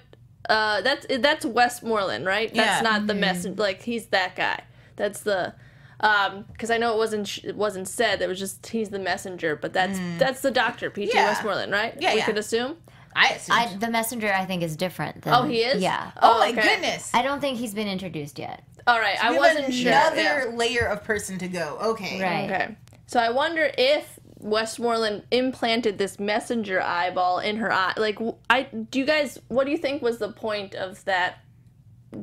Uh, 0.48 0.82
that's 0.82 1.06
that's 1.18 1.44
Westmoreland, 1.44 2.26
right? 2.26 2.52
That's 2.54 2.82
Yeah. 2.82 2.88
not 2.90 3.08
the 3.08 3.14
messenger. 3.14 3.60
Like 3.60 3.82
he's 3.82 4.06
that 4.06 4.36
guy. 4.36 4.62
That's 4.94 5.22
the. 5.22 5.54
Um, 6.02 6.44
because 6.52 6.70
I 6.70 6.78
know 6.78 6.92
it 6.94 6.98
wasn't 6.98 7.38
it 7.44 7.56
wasn't 7.56 7.86
said. 7.88 8.22
It 8.22 8.28
was 8.28 8.38
just 8.38 8.66
he's 8.66 8.88
the 8.90 8.98
messenger, 8.98 9.54
but 9.54 9.72
that's 9.72 9.98
that's 10.18 10.40
the 10.40 10.50
doctor, 10.50 10.90
P.T. 10.90 11.12
Yeah. 11.14 11.26
Westmoreland, 11.26 11.70
right? 11.72 11.94
Yeah, 12.00 12.12
we 12.12 12.18
yeah. 12.18 12.26
could 12.26 12.38
assume. 12.38 12.76
I. 13.14 13.38
I, 13.50 13.76
the 13.76 13.90
messenger, 13.90 14.32
I 14.32 14.44
think, 14.46 14.62
is 14.62 14.74
different. 14.74 15.22
Than, 15.22 15.34
Oh, 15.34 15.42
he 15.42 15.58
is. 15.58 15.82
Yeah. 15.82 16.12
oh, 16.22 16.38
my 16.38 16.50
okay. 16.50 16.62
goodness. 16.62 17.10
I 17.12 17.22
don't 17.22 17.40
think 17.40 17.58
he's 17.58 17.74
been 17.74 17.88
introduced 17.88 18.38
yet. 18.38 18.64
All 18.86 18.98
right, 18.98 19.22
I 19.22 19.32
We 19.32 19.38
wasn't 19.38 19.72
sure. 19.74 19.92
Another 19.92 20.22
Yeah. 20.50 20.56
layer 20.56 20.86
of 20.86 21.04
person 21.04 21.38
to 21.38 21.48
go. 21.48 21.78
Okay. 21.82 22.20
Right. 22.20 22.50
Okay. 22.50 22.76
So 23.06 23.20
I 23.20 23.30
wonder 23.30 23.70
if 23.76 24.18
Westmoreland 24.38 25.24
implanted 25.30 25.98
this 25.98 26.18
messenger 26.18 26.80
eyeball 26.80 27.38
in 27.38 27.56
her 27.56 27.72
eye. 27.72 27.92
Like, 27.96 28.18
I 28.50 28.62
do 28.62 28.98
you 28.98 29.04
guys? 29.04 29.38
What 29.48 29.64
do 29.66 29.70
you 29.70 29.78
think 29.78 30.02
was 30.02 30.18
the 30.18 30.32
point 30.32 30.74
of 30.74 31.04
that 31.04 31.44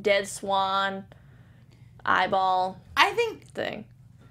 dead 0.02 0.28
swan 0.28 1.04
eyeball 2.04 2.80
I 2.96 3.10
think 3.12 3.46
thing? 3.48 3.84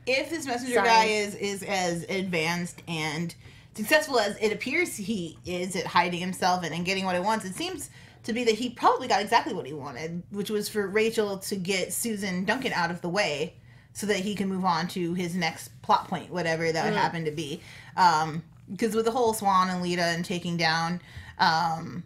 if 0.05 0.29
this 0.29 0.45
messenger 0.45 0.75
Science. 0.75 0.87
guy 0.87 1.05
is 1.05 1.35
is 1.35 1.63
as 1.63 2.03
advanced 2.09 2.81
and 2.87 3.33
successful 3.75 4.19
as 4.19 4.37
it 4.37 4.51
appears 4.51 4.97
he 4.97 5.37
is 5.45 5.75
at 5.75 5.85
hiding 5.85 6.19
himself 6.19 6.63
and, 6.63 6.73
and 6.73 6.85
getting 6.85 7.05
what 7.05 7.15
he 7.15 7.21
wants, 7.21 7.45
it 7.45 7.55
seems 7.55 7.89
to 8.23 8.33
be 8.33 8.43
that 8.43 8.55
he 8.55 8.69
probably 8.69 9.07
got 9.07 9.21
exactly 9.21 9.53
what 9.53 9.65
he 9.65 9.73
wanted, 9.73 10.21
which 10.31 10.49
was 10.49 10.67
for 10.67 10.87
Rachel 10.87 11.37
to 11.37 11.55
get 11.55 11.93
Susan 11.93 12.43
Duncan 12.43 12.73
out 12.73 12.91
of 12.91 13.01
the 13.01 13.09
way 13.09 13.53
so 13.93 14.05
that 14.07 14.17
he 14.17 14.35
can 14.35 14.49
move 14.49 14.65
on 14.65 14.87
to 14.89 15.13
his 15.13 15.35
next 15.35 15.69
plot 15.81 16.07
point, 16.07 16.29
whatever 16.29 16.71
that 16.71 16.85
would 16.85 16.93
happen 16.93 17.25
to 17.25 17.31
be. 17.31 17.61
Um, 17.95 18.43
because 18.69 18.93
with 18.93 19.05
the 19.05 19.11
whole 19.11 19.33
Swan 19.33 19.69
and 19.69 19.81
Leda 19.81 20.03
and 20.03 20.23
taking 20.23 20.57
down 20.57 21.01
um, 21.39 22.03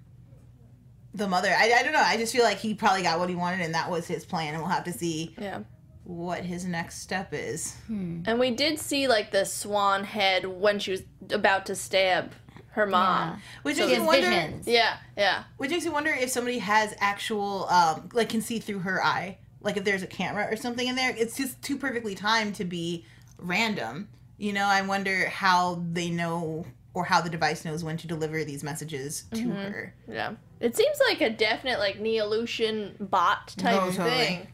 the 1.13 1.27
mother, 1.27 1.49
I, 1.49 1.71
I 1.79 1.83
don't 1.83 1.93
know. 1.93 2.01
I 2.03 2.17
just 2.17 2.33
feel 2.33 2.43
like 2.43 2.57
he 2.57 2.73
probably 2.73 3.03
got 3.03 3.19
what 3.19 3.29
he 3.29 3.35
wanted, 3.35 3.61
and 3.61 3.73
that 3.75 3.89
was 3.89 4.07
his 4.07 4.25
plan. 4.25 4.53
And 4.53 4.63
we'll 4.63 4.71
have 4.71 4.83
to 4.85 4.93
see 4.93 5.35
Yeah. 5.39 5.59
what 6.03 6.43
his 6.43 6.65
next 6.65 6.99
step 7.01 7.29
is. 7.33 7.75
And 7.87 8.39
we 8.39 8.51
did 8.51 8.79
see 8.79 9.07
like 9.07 9.31
the 9.31 9.45
swan 9.45 10.03
head 10.03 10.45
when 10.45 10.79
she 10.79 10.91
was 10.91 11.03
about 11.31 11.65
to 11.67 11.75
stab 11.75 12.31
her 12.71 12.87
mom. 12.87 13.39
Which 13.61 13.77
He 13.77 13.81
makes 13.83 13.93
has 13.93 14.01
me 14.01 14.07
wonder. 14.07 14.29
visions. 14.29 14.67
Yeah, 14.67 14.97
yeah. 15.15 15.43
Which 15.57 15.69
makes 15.69 15.85
me 15.85 15.91
wonder 15.91 16.09
if 16.11 16.29
somebody 16.31 16.57
has 16.57 16.95
actual, 16.99 17.67
um, 17.69 18.09
like, 18.13 18.29
can 18.29 18.41
see 18.41 18.57
through 18.59 18.79
her 18.79 19.03
eye. 19.03 19.37
Like, 19.61 19.77
if 19.77 19.83
there's 19.83 20.01
a 20.03 20.07
camera 20.07 20.47
or 20.51 20.55
something 20.55 20.87
in 20.87 20.95
there, 20.95 21.15
it's 21.15 21.37
just 21.37 21.61
too 21.61 21.77
perfectly 21.77 22.15
timed 22.15 22.55
to 22.55 22.65
be 22.65 23.05
random. 23.37 24.09
You 24.37 24.53
know, 24.53 24.65
I 24.65 24.81
wonder 24.81 25.29
how 25.29 25.83
they 25.91 26.09
know 26.09 26.65
or 26.93 27.03
how 27.05 27.21
the 27.21 27.29
device 27.29 27.65
knows 27.65 27.83
when 27.83 27.97
to 27.97 28.07
deliver 28.07 28.43
these 28.43 28.63
messages 28.63 29.23
to 29.33 29.49
her. 29.49 29.93
Yeah. 30.07 30.33
It 30.59 30.75
seems 30.75 30.99
like 31.09 31.21
a 31.21 31.29
definite 31.29 31.79
like 31.79 31.99
Neolution 31.99 32.95
bot 32.99 33.47
type 33.57 33.81
Oh, 33.81 33.89
totally. 33.91 34.09
thing. 34.09 34.47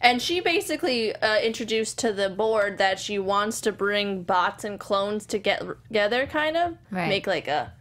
And 0.00 0.20
she 0.20 0.40
basically 0.40 1.14
uh, 1.16 1.38
introduced 1.38 1.98
to 2.00 2.12
the 2.12 2.28
board 2.28 2.78
that 2.78 2.98
she 2.98 3.18
wants 3.18 3.60
to 3.62 3.72
bring 3.72 4.22
bots 4.24 4.64
and 4.64 4.78
clones 4.78 5.24
to 5.26 5.38
get 5.38 5.62
together, 5.88 6.26
kind 6.26 6.56
of 6.56 6.76
Right. 6.90 7.08
make 7.08 7.26
like 7.26 7.48
a 7.48 7.72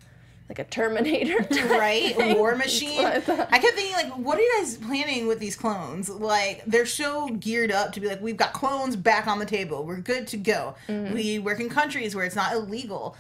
like 0.48 0.60
a 0.60 0.64
Terminator, 0.64 1.42
type 1.44 1.70
right? 1.72 2.16
thing. 2.16 2.38
War 2.38 2.56
machine. 2.56 3.04
I 3.04 3.16
I, 3.16 3.20
kept 3.20 3.74
thinking, 3.76 3.94
like, 3.94 4.14
what 4.16 4.38
are 4.38 4.42
you 4.44 4.54
guys 4.60 4.78
planning 4.78 5.26
with 5.26 5.40
these 5.40 5.56
clones? 5.56 6.08
Like, 6.08 6.64
they're 6.68 6.86
so 6.86 7.30
geared 7.30 7.72
up 7.72 7.94
to 7.94 8.00
be 8.00 8.08
like, 8.08 8.22
we've 8.22 8.38
got 8.38 8.54
clones 8.54 8.96
back 8.96 9.26
on 9.26 9.40
the 9.40 9.46
table. 9.48 9.84
We're 9.84 9.98
good 9.98 10.28
to 10.28 10.38
go. 10.38 10.76
Mm-hmm. 10.88 11.16
We 11.16 11.40
work 11.40 11.60
in 11.60 11.68
countries 11.68 12.16
where 12.16 12.26
it's 12.26 12.36
not 12.36 12.54
illegal. 12.54 13.18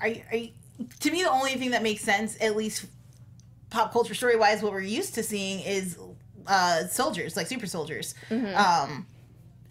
Are 0.00 0.08
you- 0.08 0.22
to 1.00 1.10
me, 1.10 1.22
the 1.22 1.30
only 1.30 1.54
thing 1.56 1.70
that 1.72 1.82
makes 1.82 2.02
sense, 2.02 2.36
at 2.40 2.56
least 2.56 2.86
pop 3.68 3.92
culture 3.92 4.14
story 4.14 4.36
wise, 4.36 4.62
what 4.62 4.72
we're 4.72 4.80
used 4.80 5.14
to 5.14 5.22
seeing 5.22 5.60
is 5.60 5.98
uh, 6.46 6.86
soldiers, 6.86 7.36
like 7.36 7.46
super 7.46 7.66
soldiers. 7.66 8.14
Mm-hmm. 8.30 8.56
Um, 8.56 9.06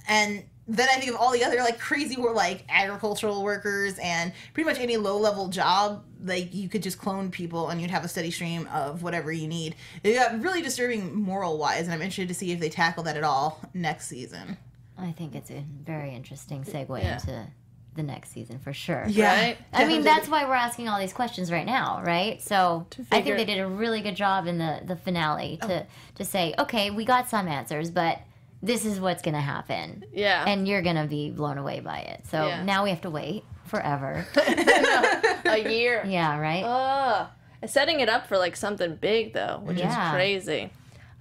and 0.07 0.43
then 0.67 0.87
I 0.87 0.99
think 0.99 1.09
of 1.11 1.17
all 1.17 1.31
the 1.31 1.43
other 1.43 1.57
like 1.57 1.79
crazy 1.79 2.15
were 2.15 2.31
like 2.31 2.63
agricultural 2.69 3.41
workers 3.43 3.97
and 3.97 4.31
pretty 4.53 4.69
much 4.69 4.79
any 4.79 4.97
low 4.97 5.17
level 5.17 5.47
job, 5.47 6.05
like 6.23 6.53
you 6.53 6.69
could 6.69 6.83
just 6.83 6.99
clone 6.99 7.31
people 7.31 7.69
and 7.69 7.81
you'd 7.81 7.89
have 7.89 8.05
a 8.05 8.07
steady 8.07 8.29
stream 8.29 8.67
of 8.71 9.01
whatever 9.01 9.31
you 9.31 9.47
need. 9.47 9.75
It 10.03 10.13
got 10.13 10.39
really 10.41 10.61
disturbing 10.61 11.15
moral 11.15 11.57
wise, 11.57 11.85
and 11.85 11.93
I'm 11.93 12.01
interested 12.03 12.27
to 12.27 12.35
see 12.35 12.51
if 12.51 12.59
they 12.59 12.69
tackle 12.69 13.01
that 13.03 13.17
at 13.17 13.23
all 13.23 13.59
next 13.73 14.07
season. 14.07 14.57
I 14.95 15.11
think 15.11 15.33
it's 15.33 15.49
a 15.49 15.63
very 15.83 16.13
interesting 16.13 16.63
segue 16.63 17.01
Yeah. 17.01 17.15
into 17.15 17.47
the 17.99 18.11
next 18.11 18.31
season 18.31 18.57
for 18.59 18.73
sure. 18.73 19.03
Right? 19.05 19.57
I 19.73 19.85
mean, 19.85 20.01
that's 20.03 20.27
why 20.27 20.45
we're 20.45 20.53
asking 20.55 20.87
all 20.89 20.99
these 20.99 21.13
questions 21.13 21.51
right 21.51 21.65
now, 21.65 22.01
right? 22.05 22.41
So 22.41 22.87
I 23.11 23.21
think 23.21 23.37
they 23.37 23.45
did 23.45 23.59
a 23.59 23.67
really 23.67 24.01
good 24.01 24.15
job 24.15 24.47
in 24.47 24.57
the, 24.57 24.81
the 24.85 24.95
finale 24.95 25.57
to, 25.61 25.85
to 26.15 26.25
say, 26.25 26.53
okay, 26.57 26.89
we 26.91 27.05
got 27.05 27.29
some 27.29 27.47
answers, 27.47 27.91
but 27.91 28.19
this 28.61 28.85
is 28.85 28.99
what's 28.99 29.21
going 29.21 29.35
to 29.35 29.41
happen. 29.41 30.03
Yeah. 30.13 30.43
And 30.47 30.67
you're 30.67 30.81
going 30.81 30.95
to 30.97 31.05
be 31.07 31.29
blown 31.29 31.57
away 31.57 31.79
by 31.79 31.99
it. 31.99 32.25
So 32.27 32.47
Yeah. 32.47 32.63
now 32.63 32.83
we 32.83 32.89
have 32.89 33.01
to 33.01 33.09
wait 33.09 33.43
forever. 33.65 34.25
a 35.45 35.57
year. 35.69 36.03
yeah, 36.07 36.37
right? 36.39 36.63
Ugh. 36.63 37.27
setting 37.67 37.99
it 37.99 38.09
up 38.09 38.27
for 38.27 38.37
like 38.37 38.55
something 38.55 38.95
big 38.95 39.33
though, 39.33 39.59
which 39.63 39.77
Yeah. 39.79 40.07
is 40.09 40.13
crazy. 40.13 40.69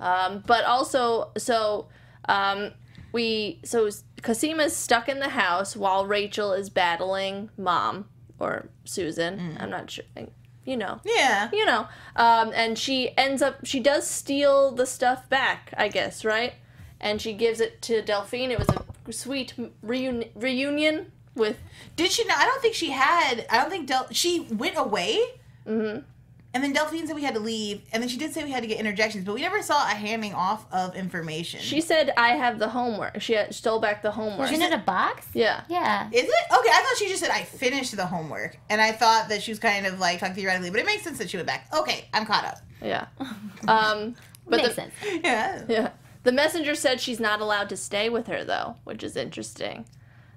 Um, 0.00 0.42
but 0.46 0.64
also, 0.64 1.30
so 1.36 1.88
um, 2.28 2.72
we 3.12 3.60
so 3.64 3.88
Cosima's 4.22 4.76
stuck 4.76 5.08
in 5.08 5.18
the 5.20 5.30
house 5.30 5.76
while 5.76 6.06
Rachel 6.06 6.52
is 6.52 6.70
battling 6.70 7.50
mom 7.56 8.06
or 8.38 8.68
Susan. 8.84 9.56
I'm 9.58 9.70
not 9.70 9.90
sure. 9.90 10.04
You 10.64 10.76
know. 10.76 11.00
Yeah. 11.04 11.48
You 11.52 11.64
know. 11.64 11.88
Um, 12.16 12.52
and 12.54 12.78
she 12.78 13.16
ends 13.16 13.42
up 13.42 13.64
she 13.64 13.80
does 13.80 14.06
steal 14.06 14.72
the 14.72 14.86
stuff 14.86 15.28
back, 15.28 15.72
I 15.76 15.88
guess, 15.88 16.24
right? 16.24 16.54
And 17.00 17.22
she 17.22 17.32
gives 17.32 17.60
it 17.60 17.80
to 17.82 18.02
Delphine. 18.02 18.50
It 18.50 18.58
was 18.58 18.68
a 18.68 19.12
sweet 19.12 19.54
reuni- 19.84 20.30
reunion 20.34 21.12
with 21.34 21.58
Did 21.96 22.10
she 22.10 22.24
not? 22.24 22.38
I 22.38 22.44
don't 22.44 22.60
think 22.60 22.74
she 22.74 22.90
had. 22.90 23.46
I 23.50 23.58
don't 23.58 23.70
think 23.70 23.86
Del. 23.86 24.08
She 24.10 24.40
went 24.50 24.76
away. 24.76 25.18
Mm-hmm. 25.66 26.00
And 26.58 26.64
then 26.64 26.72
Delphine 26.72 27.06
said 27.06 27.14
we 27.14 27.22
had 27.22 27.34
to 27.34 27.40
leave, 27.40 27.82
and 27.92 28.02
then 28.02 28.10
she 28.10 28.16
did 28.16 28.34
say 28.34 28.42
we 28.42 28.50
had 28.50 28.64
to 28.64 28.66
get 28.66 28.80
interjections, 28.80 29.24
but 29.24 29.32
we 29.32 29.42
never 29.42 29.62
saw 29.62 29.84
a 29.84 29.94
handing 29.94 30.34
off 30.34 30.66
of 30.72 30.96
information. 30.96 31.60
She 31.60 31.80
said, 31.80 32.12
"I 32.16 32.30
have 32.30 32.58
the 32.58 32.68
homework." 32.68 33.22
She 33.22 33.34
had, 33.34 33.54
stole 33.54 33.78
back 33.78 34.02
the 34.02 34.10
homework. 34.10 34.50
Was 34.50 34.50
it 34.50 34.60
in 34.60 34.72
a 34.72 34.78
box? 34.78 35.28
Yeah. 35.34 35.62
Yeah. 35.68 36.08
Is 36.10 36.24
it? 36.24 36.30
Okay, 36.52 36.68
I 36.68 36.82
thought 36.82 36.96
she 36.98 37.06
just 37.06 37.20
said 37.20 37.30
I 37.30 37.44
finished 37.44 37.94
the 37.94 38.06
homework. 38.06 38.58
And 38.68 38.80
I 38.80 38.90
thought 38.90 39.28
that 39.28 39.40
she 39.40 39.52
was 39.52 39.60
kind 39.60 39.86
of 39.86 40.00
like 40.00 40.18
talking 40.18 40.34
theoretically, 40.34 40.70
but 40.70 40.80
it 40.80 40.86
makes 40.86 41.04
sense 41.04 41.18
that 41.18 41.30
she 41.30 41.36
went 41.36 41.46
back. 41.46 41.68
Okay, 41.72 42.08
I'm 42.12 42.26
caught 42.26 42.44
up. 42.44 42.58
Yeah. 42.82 43.06
Um, 43.68 44.16
but 44.48 44.56
Makes 44.56 44.70
the, 44.70 44.74
sense. 44.74 44.94
Yeah. 45.22 45.64
Yeah. 45.68 45.90
The 46.24 46.32
messenger 46.32 46.74
said 46.74 47.00
she's 47.00 47.20
not 47.20 47.40
allowed 47.40 47.68
to 47.68 47.76
stay 47.76 48.08
with 48.08 48.26
her 48.26 48.42
though, 48.42 48.74
which 48.82 49.04
is 49.04 49.14
interesting. 49.14 49.84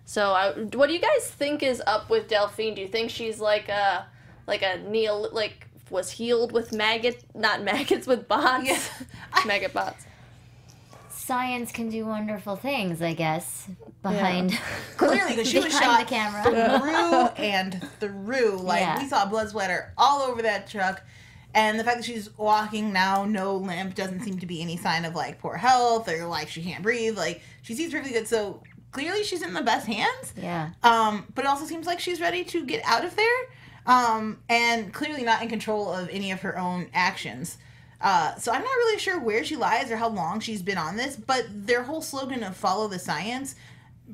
So, 0.06 0.34
I, 0.34 0.52
what 0.52 0.86
do 0.86 0.94
you 0.94 1.00
guys 1.00 1.32
think 1.32 1.64
is 1.64 1.82
up 1.88 2.12
with 2.12 2.28
Delphine? 2.28 2.76
Do 2.76 2.82
you 2.82 2.88
think 2.88 3.10
she's 3.10 3.40
like 3.40 3.70
a 3.70 4.06
like 4.46 4.62
a 4.62 4.78
Neil 4.78 5.28
like 5.32 5.68
was 5.92 6.12
healed 6.12 6.52
with 6.52 6.72
maggot, 6.74 7.24
not 7.36 7.62
maggots 7.64 8.08
with 8.08 8.28
bots, 8.28 8.66
Yeah. 8.66 8.80
maggot 9.46 9.74
bots? 9.74 10.06
Science 11.10 11.72
can 11.72 11.90
do 11.90 12.06
wonderful 12.06 12.56
things, 12.56 13.02
I 13.02 13.14
guess, 13.14 13.68
behind 14.02 14.58
Clearly, 14.98 15.32
because 15.36 15.48
she 15.50 15.58
was 15.60 15.68
behind 15.68 15.84
shot 15.84 16.00
the 16.00 16.16
camera. 16.16 16.80
through 16.80 17.44
and 17.46 17.88
through. 18.00 18.58
Like, 18.58 18.82
Yeah. 18.82 19.00
we 19.00 19.08
saw 19.08 19.26
blood 19.26 19.50
splatter 19.50 19.94
all 19.98 20.22
over 20.24 20.42
that 20.42 20.68
truck. 20.68 21.04
And 21.54 21.78
the 21.78 21.84
fact 21.84 21.98
that 21.98 22.06
she's 22.06 22.36
walking 22.38 22.94
now, 22.94 23.26
no 23.26 23.58
limp, 23.58 23.94
doesn't 23.94 24.22
seem 24.22 24.40
to 24.40 24.46
be 24.46 24.62
any 24.62 24.78
sign 24.78 25.04
of 25.04 25.16
like 25.16 25.40
poor 25.40 25.58
health 25.58 26.08
or 26.10 26.26
like 26.26 26.48
she 26.48 26.64
can't 26.64 26.82
breathe. 26.82 27.18
Like, 27.18 27.42
she 27.62 27.76
seems 27.76 27.92
perfectly 27.92 28.14
good. 28.18 28.28
So, 28.28 28.64
clearly, 28.92 29.24
she's 29.26 29.42
in 29.42 29.54
the 29.54 29.62
best 29.62 29.86
hands. 29.86 30.34
yeah. 30.38 30.70
Um, 30.82 31.26
but 31.36 31.44
it 31.44 31.48
also 31.50 31.66
seems 31.66 31.86
like 31.86 32.00
she's 32.00 32.22
ready 32.22 32.46
to 32.46 32.66
get 32.66 32.82
out 32.86 33.04
of 33.04 33.16
there, 33.18 33.26
um, 33.86 34.40
and 34.50 34.94
clearly 34.94 35.24
not 35.24 35.42
in 35.42 35.50
control 35.50 35.92
of 35.92 36.10
any 36.10 36.32
of 36.32 36.42
her 36.42 36.58
own 36.58 36.88
actions. 36.94 37.58
Uh, 38.00 38.36
so 38.36 38.52
I'm 38.52 38.62
not 38.62 38.70
really 38.70 39.00
sure 39.00 39.20
where 39.20 39.44
she 39.44 39.56
lies 39.56 39.92
or 39.92 39.98
how 39.98 40.10
long 40.10 40.40
she's 40.40 40.62
been 40.62 40.78
on 40.78 40.98
this, 40.98 41.16
but 41.16 41.46
their 41.50 41.84
whole 41.84 42.02
slogan 42.02 42.44
of 42.44 42.56
"follow 42.56 42.88
the 42.88 43.00
science" 43.00 43.56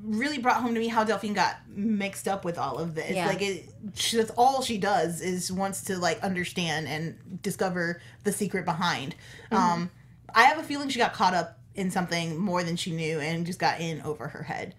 really 0.04 0.38
brought 0.38 0.62
home 0.62 0.74
to 0.74 0.80
me 0.80 0.88
how 0.88 1.04
Delphine 1.04 1.34
got 1.34 1.58
mixed 1.70 2.28
up 2.28 2.46
with 2.46 2.58
all 2.58 2.78
of 2.78 2.96
this. 2.96 3.16
Yeah. 3.16 3.28
Like 3.28 3.42
it, 3.42 3.70
she, 3.96 4.18
that's 4.18 4.32
all 4.32 4.62
she 4.62 4.78
does 4.78 5.22
is 5.22 5.52
wants 5.52 5.84
to 5.86 5.98
like 5.98 6.22
understand 6.22 6.88
and 6.88 7.42
discover 7.42 8.02
the 8.24 8.32
secret 8.32 8.66
behind. 8.66 9.16
Um, 9.52 9.90
I 10.36 10.44
have 10.44 10.60
a 10.60 10.64
feeling 10.64 10.90
she 10.90 11.00
got 11.00 11.14
caught 11.14 11.34
up 11.34 11.60
in 11.76 11.90
something 11.92 12.38
more 12.38 12.64
than 12.64 12.76
she 12.76 12.92
knew 12.92 13.20
and 13.20 13.46
just 13.46 13.60
got 13.60 13.80
in 13.80 14.02
over 14.02 14.28
her 14.28 14.44
head. 14.44 14.76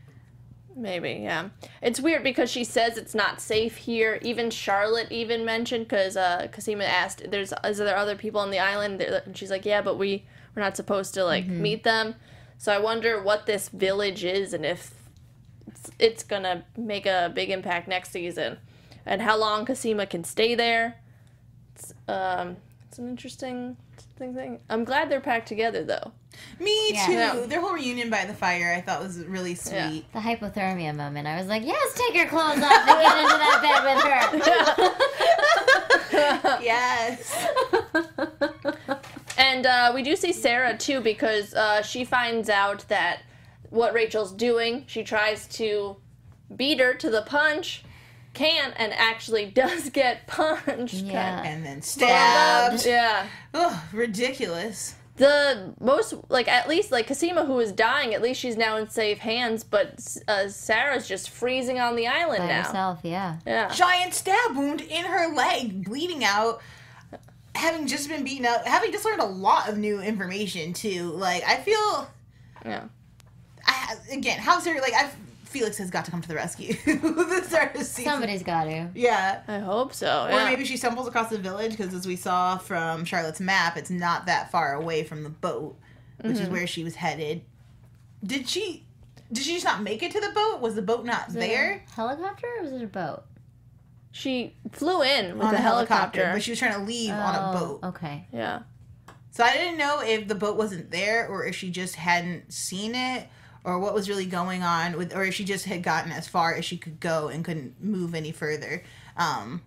Maybe, 0.79 1.21
yeah. 1.25 1.49
It's 1.83 1.99
weird 1.99 2.23
because 2.23 2.49
she 2.53 2.63
says 2.63 2.97
it's 2.97 3.15
not 3.15 3.41
safe 3.41 3.77
here. 3.79 4.21
Even 4.23 4.49
Charlotte 4.49 5.11
even 5.11 5.45
mentioned 5.45 5.89
because 5.89 6.17
uh, 6.17 6.47
Cosima 6.53 6.85
asked, 6.85 7.29
"There's 7.33 7.53
is 7.65 7.79
there 7.79 7.97
other 7.97 8.15
people 8.15 8.41
on 8.41 8.53
the 8.53 8.61
island?" 8.61 9.01
And 9.03 9.37
she's 9.37 9.51
like, 9.51 9.67
"Yeah, 9.67 9.83
but 9.83 9.99
we 9.99 10.25
we're 10.55 10.63
not 10.63 10.77
supposed 10.77 11.15
to 11.15 11.25
like 11.25 11.49
meet 11.49 11.83
them." 11.83 12.15
So 12.59 12.73
I 12.73 12.79
wonder 12.79 13.21
what 13.21 13.47
this 13.47 13.69
village 13.71 14.25
is 14.25 14.53
and 14.53 14.65
if 14.65 14.95
it's, 15.67 15.91
it's 15.99 16.23
gonna 16.23 16.65
make 16.77 17.07
a 17.07 17.33
big 17.35 17.51
impact 17.51 17.89
next 17.89 18.13
season, 18.13 18.59
and 19.05 19.21
how 19.21 19.37
long 19.37 19.67
Cosima 19.67 20.07
can 20.07 20.23
stay 20.23 20.55
there. 20.55 21.01
It's 21.75 21.93
um, 22.07 22.57
it's 22.87 23.01
an 23.01 23.09
interesting 23.09 23.77
thing. 24.17 24.33
thing. 24.33 24.61
I'm 24.71 24.85
glad 24.85 25.11
they're 25.11 25.21
packed 25.21 25.49
together 25.49 25.83
though. 25.83 26.13
Me 26.61 26.91
Yeah. 26.93 27.07
too. 27.07 27.13
Yeah. 27.13 27.47
Their 27.47 27.61
whole 27.61 27.73
reunion 27.73 28.11
by 28.11 28.25
the 28.25 28.35
fire 28.35 28.75
I 28.77 28.81
thought 28.81 29.01
was 29.03 29.19
really 29.25 29.55
sweet. 29.55 30.05
The 30.13 30.19
hypothermia 30.19 30.93
moment. 30.95 31.27
I 31.29 31.39
was 31.39 31.47
like, 31.47 31.65
yes, 31.65 31.95
take 31.95 32.15
your 32.15 32.27
clothes 32.27 32.61
off 32.63 32.89
and 32.89 33.01
get 33.01 33.19
into 33.19 33.39
that 33.39 33.61
bed 33.63 33.85
with 33.85 34.03
her. 34.05 34.21
Yes. 36.61 37.47
And 39.39 39.67
uh, 39.67 39.93
we 39.95 40.03
do 40.03 40.17
see 40.17 40.33
Sarah 40.33 40.77
too 40.77 41.01
because 41.01 41.55
uh, 41.55 41.81
she 41.83 42.05
finds 42.05 42.51
out 42.51 42.85
that 42.89 43.21
what 43.71 43.95
Rachel's 43.95 44.33
doing. 44.33 44.83
She 44.89 45.05
tries 45.05 45.47
to 45.59 45.97
beat 46.57 46.81
her 46.81 46.93
to 46.95 47.09
the 47.09 47.23
punch, 47.23 47.85
can't, 48.35 48.75
and 48.79 48.93
actually 48.95 49.47
does 49.51 49.91
get 49.91 50.27
punched. 50.27 50.95
Yeah. 50.95 51.45
and 51.45 51.65
then 51.65 51.83
stabbed. 51.83 52.85
Yeah. 52.85 53.29
Ugh, 53.55 53.81
ridiculous. 53.93 54.97
The 55.19 55.75
most 55.81 56.15
like 56.29 56.49
at 56.49 56.69
least 56.69 56.91
like 56.91 57.07
Cosima 57.07 57.45
who 57.45 57.59
is 57.59 57.73
dying 57.73 58.15
at 58.15 58.23
least 58.23 58.41
she's 58.41 58.57
now 58.57 58.77
in 58.77 58.89
safe 58.89 59.19
hands 59.19 59.65
but 59.65 60.17
uh, 60.27 60.49
Sarah's 60.49 61.07
just 61.07 61.31
freezing 61.31 61.79
on 61.79 61.97
the 61.97 62.07
island 62.07 62.39
By 62.39 62.47
now 62.47 62.63
herself, 62.63 63.01
yeah. 63.03 63.37
yeah 63.47 63.73
giant 63.75 64.15
stab 64.15 64.57
wound 64.57 64.81
in 64.81 65.05
her 65.05 65.35
leg, 65.35 65.85
bleeding 65.85 66.25
out, 66.25 66.63
having 67.55 67.87
just 67.87 68.09
been 68.09 68.25
beaten 68.25 68.47
up, 68.47 68.67
having 68.67 68.93
just 68.93 69.05
learned 69.05 69.21
a 69.21 69.27
lot 69.27 69.69
of 69.69 69.77
new 69.77 70.01
information 70.01 70.73
too. 70.73 71.11
Like 71.13 71.43
I 71.47 71.57
feel, 71.57 72.09
yeah 72.65 72.85
I, 73.69 73.97
again, 74.11 74.39
how 74.39 74.59
serious? 74.61 74.83
Like 74.83 74.95
I, 74.95 75.11
Felix 75.49 75.79
has 75.79 75.91
got 75.91 76.05
to 76.05 76.11
come 76.11 76.21
to 76.23 76.29
the 76.29 76.35
rescue. 76.35 76.75
the 76.87 77.45
start 77.49 77.75
of 77.75 77.83
season. 77.85 78.13
Somebody's 78.13 78.43
got 78.43 78.65
to. 78.65 78.89
Yeah. 78.95 79.41
I 79.49 79.59
hope 79.59 79.95
so 79.95 80.27
Or 80.27 80.31
yeah. 80.31 80.45
maybe 80.45 80.65
she 80.65 80.77
stumbles 80.77 81.09
across 81.09 81.31
the 81.31 81.39
village 81.39 81.71
because, 81.77 81.95
as 81.95 82.07
we 82.07 82.17
saw 82.17 82.59
from 82.59 83.05
Charlotte's 83.05 83.41
map, 83.41 83.77
it's 83.77 83.91
not 83.91 84.27
that 84.27 84.51
far 84.51 84.75
away 84.75 85.05
from 85.05 85.23
the 85.25 85.31
boat, 85.31 85.77
which 86.21 86.35
Mm-hmm. 86.35 86.43
is 86.45 86.49
where 86.51 86.67
she 86.67 86.85
was 86.85 86.97
headed. 86.97 87.43
Did 88.25 88.49
she? 88.49 88.85
Did 89.33 89.45
she 89.45 89.53
just 89.55 89.65
not 89.65 89.83
make 89.83 90.03
it 90.03 90.13
to 90.13 90.21
the 90.21 90.31
boat? 90.31 90.61
Was 90.61 90.75
the 90.75 90.83
boat 90.83 91.05
not 91.05 91.29
there 91.31 91.85
Helicopter 91.95 92.47
or 92.59 92.63
was 92.63 92.73
it 92.73 92.83
a 92.83 92.87
boat? 92.87 93.25
she 94.11 94.55
flew 94.73 95.03
in 95.03 95.37
with 95.37 95.47
on 95.47 95.55
a 95.55 95.59
a 95.59 95.61
helicopter? 95.61 96.21
helicopter, 96.21 96.31
But 96.35 96.43
she 96.43 96.51
was 96.53 96.59
trying 96.59 96.73
to 96.73 96.81
leave 96.81 97.13
on 97.13 97.35
a 97.35 97.51
Oh, 97.51 97.53
boat. 97.79 97.89
Okay. 97.91 98.27
yeah 98.33 98.61
So 99.31 99.45
I 99.45 99.53
didn't 99.53 99.77
know 99.77 100.01
if 100.03 100.27
the 100.29 100.35
boat 100.35 100.57
wasn't 100.57 100.91
there 100.91 101.29
or 101.29 101.45
if 101.45 101.55
she 101.55 101.71
just 101.71 101.95
hadn't 101.97 102.53
seen 102.53 102.95
it 102.95 103.29
or 103.69 103.79
what 103.79 103.93
was 103.95 104.09
really 104.09 104.25
going 104.27 104.63
on 104.63 104.97
with 104.97 105.15
or 105.15 105.25
if 105.25 105.35
she 105.35 105.45
just 105.45 105.67
had 105.67 105.83
gotten 105.83 106.11
as 106.11 106.27
far 106.27 106.55
as 106.55 106.65
she 106.65 106.77
could 106.79 106.99
go 107.01 107.29
and 107.29 107.45
couldn't 107.45 107.83
move 107.83 108.15
any 108.15 108.33
further. 108.33 108.83
Um 109.17 109.63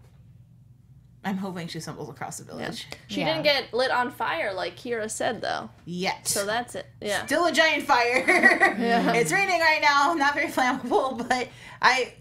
I'm 1.24 1.38
hoping 1.38 1.68
she 1.68 1.80
stumbles 1.80 2.10
across 2.10 2.40
the 2.40 2.46
village. 2.46 2.88
she 3.08 3.20
Yeah. 3.20 3.28
didn't 3.28 3.44
get 3.44 3.74
lit 3.76 3.92
on 3.92 4.12
fire 4.12 4.54
like 4.54 4.76
Kira 4.76 5.10
said 5.10 5.40
though 5.42 5.70
Yet. 5.86 6.28
so 6.28 6.46
that's 6.48 6.74
it 6.74 6.88
yeah 7.00 7.26
Still 7.28 7.46
a 7.46 7.52
giant 7.52 7.84
fire. 7.84 8.26
It's 9.16 9.32
raining 9.32 9.60
right 9.60 9.82
now, 9.82 10.14
not 10.16 10.34
very 10.34 10.48
flammable, 10.48 11.18
but 11.30 11.48
I 11.82 12.16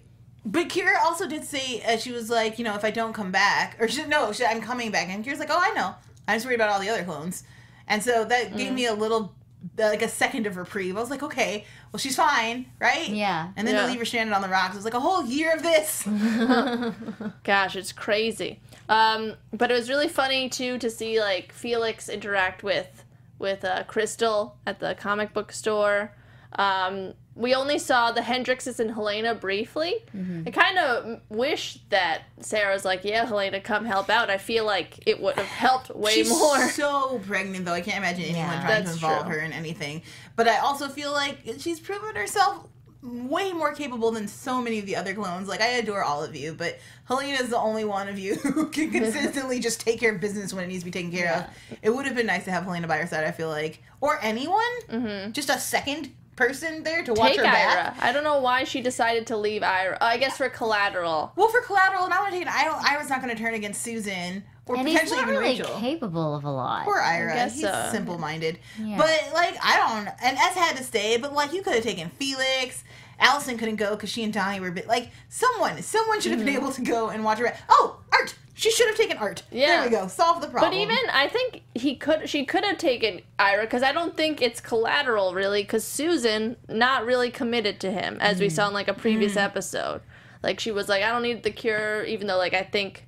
but 0.45 0.69
Kira 0.69 0.97
also 1.03 1.27
did 1.27 1.45
say 1.45 1.83
uh, 1.83 1.97
she 1.99 2.13
was 2.13 2.29
like, 2.31 2.59
you 2.59 2.65
know, 2.65 2.75
if 2.75 2.83
I 2.85 2.91
don't 2.91 3.13
come 3.13 3.31
back, 3.31 3.77
or 3.79 3.89
she 3.89 4.05
no, 4.07 4.33
she, 4.33 4.45
I'm 4.45 4.61
coming 4.63 4.91
back, 4.91 5.09
and 5.09 5.25
Kira's 5.25 5.39
like, 5.39 5.51
oh, 5.51 5.59
I 5.61 5.71
know, 5.75 5.95
I'm 6.27 6.37
just 6.37 6.47
worried 6.47 6.55
about 6.57 6.71
all 6.71 6.81
the 6.81 6.89
other 6.89 7.05
clones, 7.05 7.45
and 7.87 8.03
so 8.03 8.25
that 8.25 8.57
gave 8.57 8.73
me 8.73 8.87
a 8.87 8.95
little, 8.95 9.35
like 9.79 10.03
a 10.03 10.09
second 10.09 10.47
of 10.47 10.57
reprieve. 10.57 10.97
I 10.97 11.01
was 11.01 11.11
like, 11.11 11.23
okay, 11.23 11.65
well, 11.93 11.99
she's 11.99 12.17
fine, 12.17 12.67
right? 12.81 13.09
Yeah. 13.09 13.51
And 13.57 13.67
then 13.67 13.75
Yeah. 13.75 13.83
to 13.83 13.89
leave 13.89 13.99
her 13.99 14.05
stranded 14.05 14.35
on 14.35 14.43
the 14.43 14.49
rocks, 14.49 14.75
it 14.75 14.77
was 14.79 14.85
like 14.85 14.95
a 14.95 15.01
whole 15.01 15.25
year 15.27 15.55
of 15.55 15.63
this. 15.63 16.03
Gosh, 17.45 17.77
it's 17.77 17.93
crazy. 17.93 18.61
Um, 18.89 19.35
but 19.53 19.71
it 19.71 19.75
was 19.75 19.89
really 19.89 20.09
funny 20.09 20.49
too 20.49 20.79
to 20.79 20.91
see 20.91 21.21
like 21.21 21.53
Felix 21.53 22.09
interact 22.09 22.63
with 22.63 23.05
with 23.39 23.65
uh, 23.65 23.85
Krystal 23.85 24.53
at 24.67 24.81
the 24.81 24.95
comic 24.99 25.33
book 25.33 25.51
store. 25.53 26.15
Um, 26.59 27.15
we 27.41 27.55
only 27.55 27.79
saw 27.79 28.13
the 28.13 28.21
Hendrixes 28.21 28.79
and 28.81 28.91
Helena 28.91 29.35
briefly. 29.35 30.05
Mm-hmm. 30.15 30.43
I 30.47 30.51
kind 30.51 30.79
of 30.79 31.21
wish 31.31 31.79
that 31.89 32.23
Sarah's 32.41 32.85
like, 32.85 33.03
"Yeah, 33.03 33.25
Helena, 33.25 33.61
come 33.61 33.87
help 33.87 34.11
out." 34.11 34.29
I 34.29 34.37
feel 34.37 34.67
like 34.67 35.03
it 35.07 35.21
would 35.23 35.37
have 35.37 35.47
helped 35.47 35.89
way 35.91 36.13
She's 36.13 36.29
more. 36.29 36.69
so 36.69 37.19
pregnant, 37.27 37.65
though. 37.65 37.73
I 37.73 37.81
can't 37.81 37.97
imagine 37.97 38.25
anyone 38.25 38.41
Yeah. 38.41 38.67
trying 38.67 38.85
to 38.85 38.93
involve 38.93 39.27
true. 39.27 39.37
her 39.37 39.41
in 39.41 39.53
anything. 39.53 40.03
But 40.37 40.49
I 40.49 40.59
also 40.59 40.89
feel 40.89 41.13
like 41.13 41.39
she's 41.59 41.81
proven 41.81 42.15
herself 42.15 42.67
way 43.03 43.51
more 43.55 43.73
capable 43.73 44.11
than 44.11 44.29
so 44.29 44.61
many 44.61 44.79
of 44.79 44.85
the 44.85 44.95
other 44.95 45.15
clones. 45.15 45.49
Like 45.49 45.63
I 45.63 45.69
adore 45.69 46.05
all 46.05 46.23
of 46.23 46.37
you, 46.37 46.53
but 46.53 46.79
Helena 47.07 47.39
is 47.39 47.49
the 47.49 47.57
only 47.57 47.85
one 47.87 48.09
of 48.09 48.19
you 48.19 48.35
who 48.55 48.67
can 48.69 48.91
consistently 48.93 49.61
just 49.61 49.81
take 49.81 49.99
care 49.99 50.15
of 50.15 50.21
business 50.21 50.53
when 50.53 50.65
it 50.65 50.67
needs 50.67 50.81
to 50.81 50.85
be 50.85 50.91
taken 50.91 51.11
care 51.11 51.33
of. 51.35 51.79
It 51.81 51.89
would 51.89 52.05
have 52.05 52.15
been 52.15 52.27
nice 52.27 52.45
to 52.45 52.51
have 52.51 52.65
Helena 52.65 52.87
by 52.87 52.99
her 52.99 53.07
side. 53.07 53.25
I 53.25 53.31
feel 53.31 53.49
like, 53.49 53.83
or 54.03 54.19
anyone, 54.21 54.61
mm-hmm. 54.91 55.33
just 55.33 55.49
a 55.49 55.59
second 55.59 56.11
person 56.37 56.83
there 56.83 57.03
to 57.05 57.13
watch 57.13 57.31
Take 57.33 57.39
her 57.39 57.45
back. 57.45 57.77
Ira. 57.79 57.97
I 58.01 58.13
don't 58.13 58.25
know 58.25 58.41
why 58.41 58.65
she 58.65 58.81
decided 58.81 59.27
to 59.29 59.37
leave 59.37 59.63
Ira. 59.63 59.99
I 60.01 60.17
guess 60.17 60.37
for 60.37 60.49
collateral. 60.49 61.33
Well, 61.37 61.49
for 61.49 61.61
collateral, 61.61 62.05
and 62.05 62.15
I 62.15 62.21
want 62.21 62.33
to 62.33 62.39
take. 62.39 62.49
I 62.49 62.65
don't. 62.65 62.83
Ira's 62.83 63.09
not 63.11 63.23
going 63.23 63.35
to 63.35 63.41
turn 63.43 63.55
against 63.55 63.83
Susan 63.83 64.43
or 64.67 64.77
And 64.77 64.89
he's 64.89 64.99
potentially 65.01 65.21
not 65.21 65.29
even 65.31 65.41
really 65.43 65.61
Rachel. 65.61 65.79
capable 65.81 66.35
of 66.35 66.45
a 66.45 66.51
lot. 66.51 66.85
Poor 66.85 66.99
Ira. 66.99 67.35
guess 67.35 67.55
He's 67.55 67.63
so. 67.63 67.89
simple 67.93 68.17
minded. 68.19 68.59
Yeah. 68.79 68.97
But, 68.97 69.31
like, 69.35 69.57
I 69.63 69.77
don't. 69.77 70.09
And 70.23 70.37
S 70.39 70.55
had 70.55 70.77
to 70.77 70.85
stay, 70.85 71.17
but, 71.17 71.33
like, 71.35 71.53
you 71.53 71.63
could 71.63 71.75
have 71.75 71.83
taken 71.85 72.09
Felix. 72.11 72.85
Alison 73.19 73.59
couldn't 73.59 73.77
go 73.77 73.91
because 73.91 74.09
she 74.09 74.23
and 74.25 74.33
Donnie 74.33 74.61
were 74.61 74.69
a 74.69 74.73
bit. 74.73 74.87
Like, 74.87 75.11
someone. 75.29 75.83
Someone 75.83 76.21
should 76.23 76.31
have 76.33 76.39
Mm-hmm. 76.41 76.47
been 76.47 76.57
able 76.57 76.73
to 76.73 76.81
go 76.83 77.11
and 77.11 77.23
watch 77.23 77.39
her. 77.39 77.55
Oh, 77.69 77.99
Art! 78.13 78.35
She 78.61 78.71
should 78.71 78.89
have 78.89 78.97
taken 78.97 79.17
Art. 79.17 79.43
Yeah. 79.51 79.81
There 79.81 79.85
we 79.85 79.97
go. 79.97 80.07
Solve 80.07 80.43
the 80.43 80.49
problem. 80.49 80.71
But 80.71 80.77
even 80.77 80.99
I 81.11 81.29
think 81.29 81.63
he 81.75 81.97
could 81.97 82.29
she 82.29 82.45
could 82.45 82.63
have 82.63 82.77
taken 82.77 83.23
Ira 83.39 83.63
because 83.63 83.83
I 83.83 83.91
don't 83.91 84.15
think 84.19 84.43
it's 84.43 84.61
collateral 84.61 85.33
really 85.33 85.63
because 85.63 85.83
Susan 85.83 86.59
not 86.69 87.07
really 87.07 87.31
committed 87.31 87.81
to 87.81 87.91
him 87.91 88.19
as 88.21 88.39
we 88.39 88.51
saw 88.51 88.69
in 88.69 88.75
like 88.75 88.89
a 88.89 88.93
previous 88.93 89.35
episode. 89.39 90.03
Like 90.43 90.61
she 90.61 90.73
was 90.73 90.91
like 90.91 91.03
I 91.03 91.09
don't 91.09 91.23
need 91.23 91.43
the 91.43 91.51
cure 91.51 92.05
even 92.05 92.27
though 92.27 92.37
like 92.37 92.53
I 92.53 92.63
think 92.63 93.07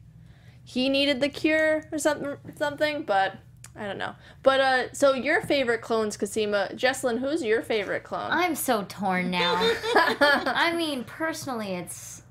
he 0.65 0.89
needed 0.89 1.21
the 1.21 1.29
cure 1.29 1.85
or 1.93 1.99
something 1.99 2.35
something 2.57 3.03
but 3.03 3.37
I 3.77 3.87
don't 3.87 3.99
know. 3.99 4.15
But 4.43 4.61
uh 4.61 4.93
so 4.95 5.13
your 5.13 5.43
favorite 5.43 5.83
clones 5.83 6.17
Cosima 6.17 6.71
Jessalyn 6.73 7.19
who's 7.19 7.43
your 7.43 7.61
favorite 7.61 8.05
clone? 8.05 8.31
I'm 8.31 8.55
so 8.55 8.87
torn 8.89 9.31
now. 9.31 9.57
I 9.95 10.73
mean, 10.75 11.05
personally, 11.05 11.75
it's 11.75 12.23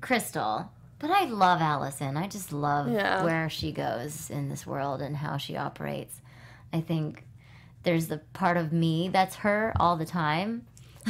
Krystal, 0.00 0.70
but 1.02 1.10
I 1.10 1.24
love 1.24 1.60
Alison. 1.60 2.16
I 2.16 2.28
just 2.28 2.50
love 2.52 2.88
Yeah. 2.90 3.22
where 3.24 3.50
she 3.50 3.72
goes 3.72 4.30
in 4.30 4.48
this 4.48 4.66
world 4.66 5.02
and 5.02 5.14
how 5.16 5.36
she 5.36 5.56
operates. 5.58 6.18
I 6.72 6.80
think 6.80 7.24
there's 7.82 8.06
the 8.06 8.18
part 8.32 8.56
of 8.56 8.72
me 8.72 9.08
that's 9.12 9.36
her 9.36 9.74
all 9.78 9.96
the 9.98 10.06
time. 10.06 10.64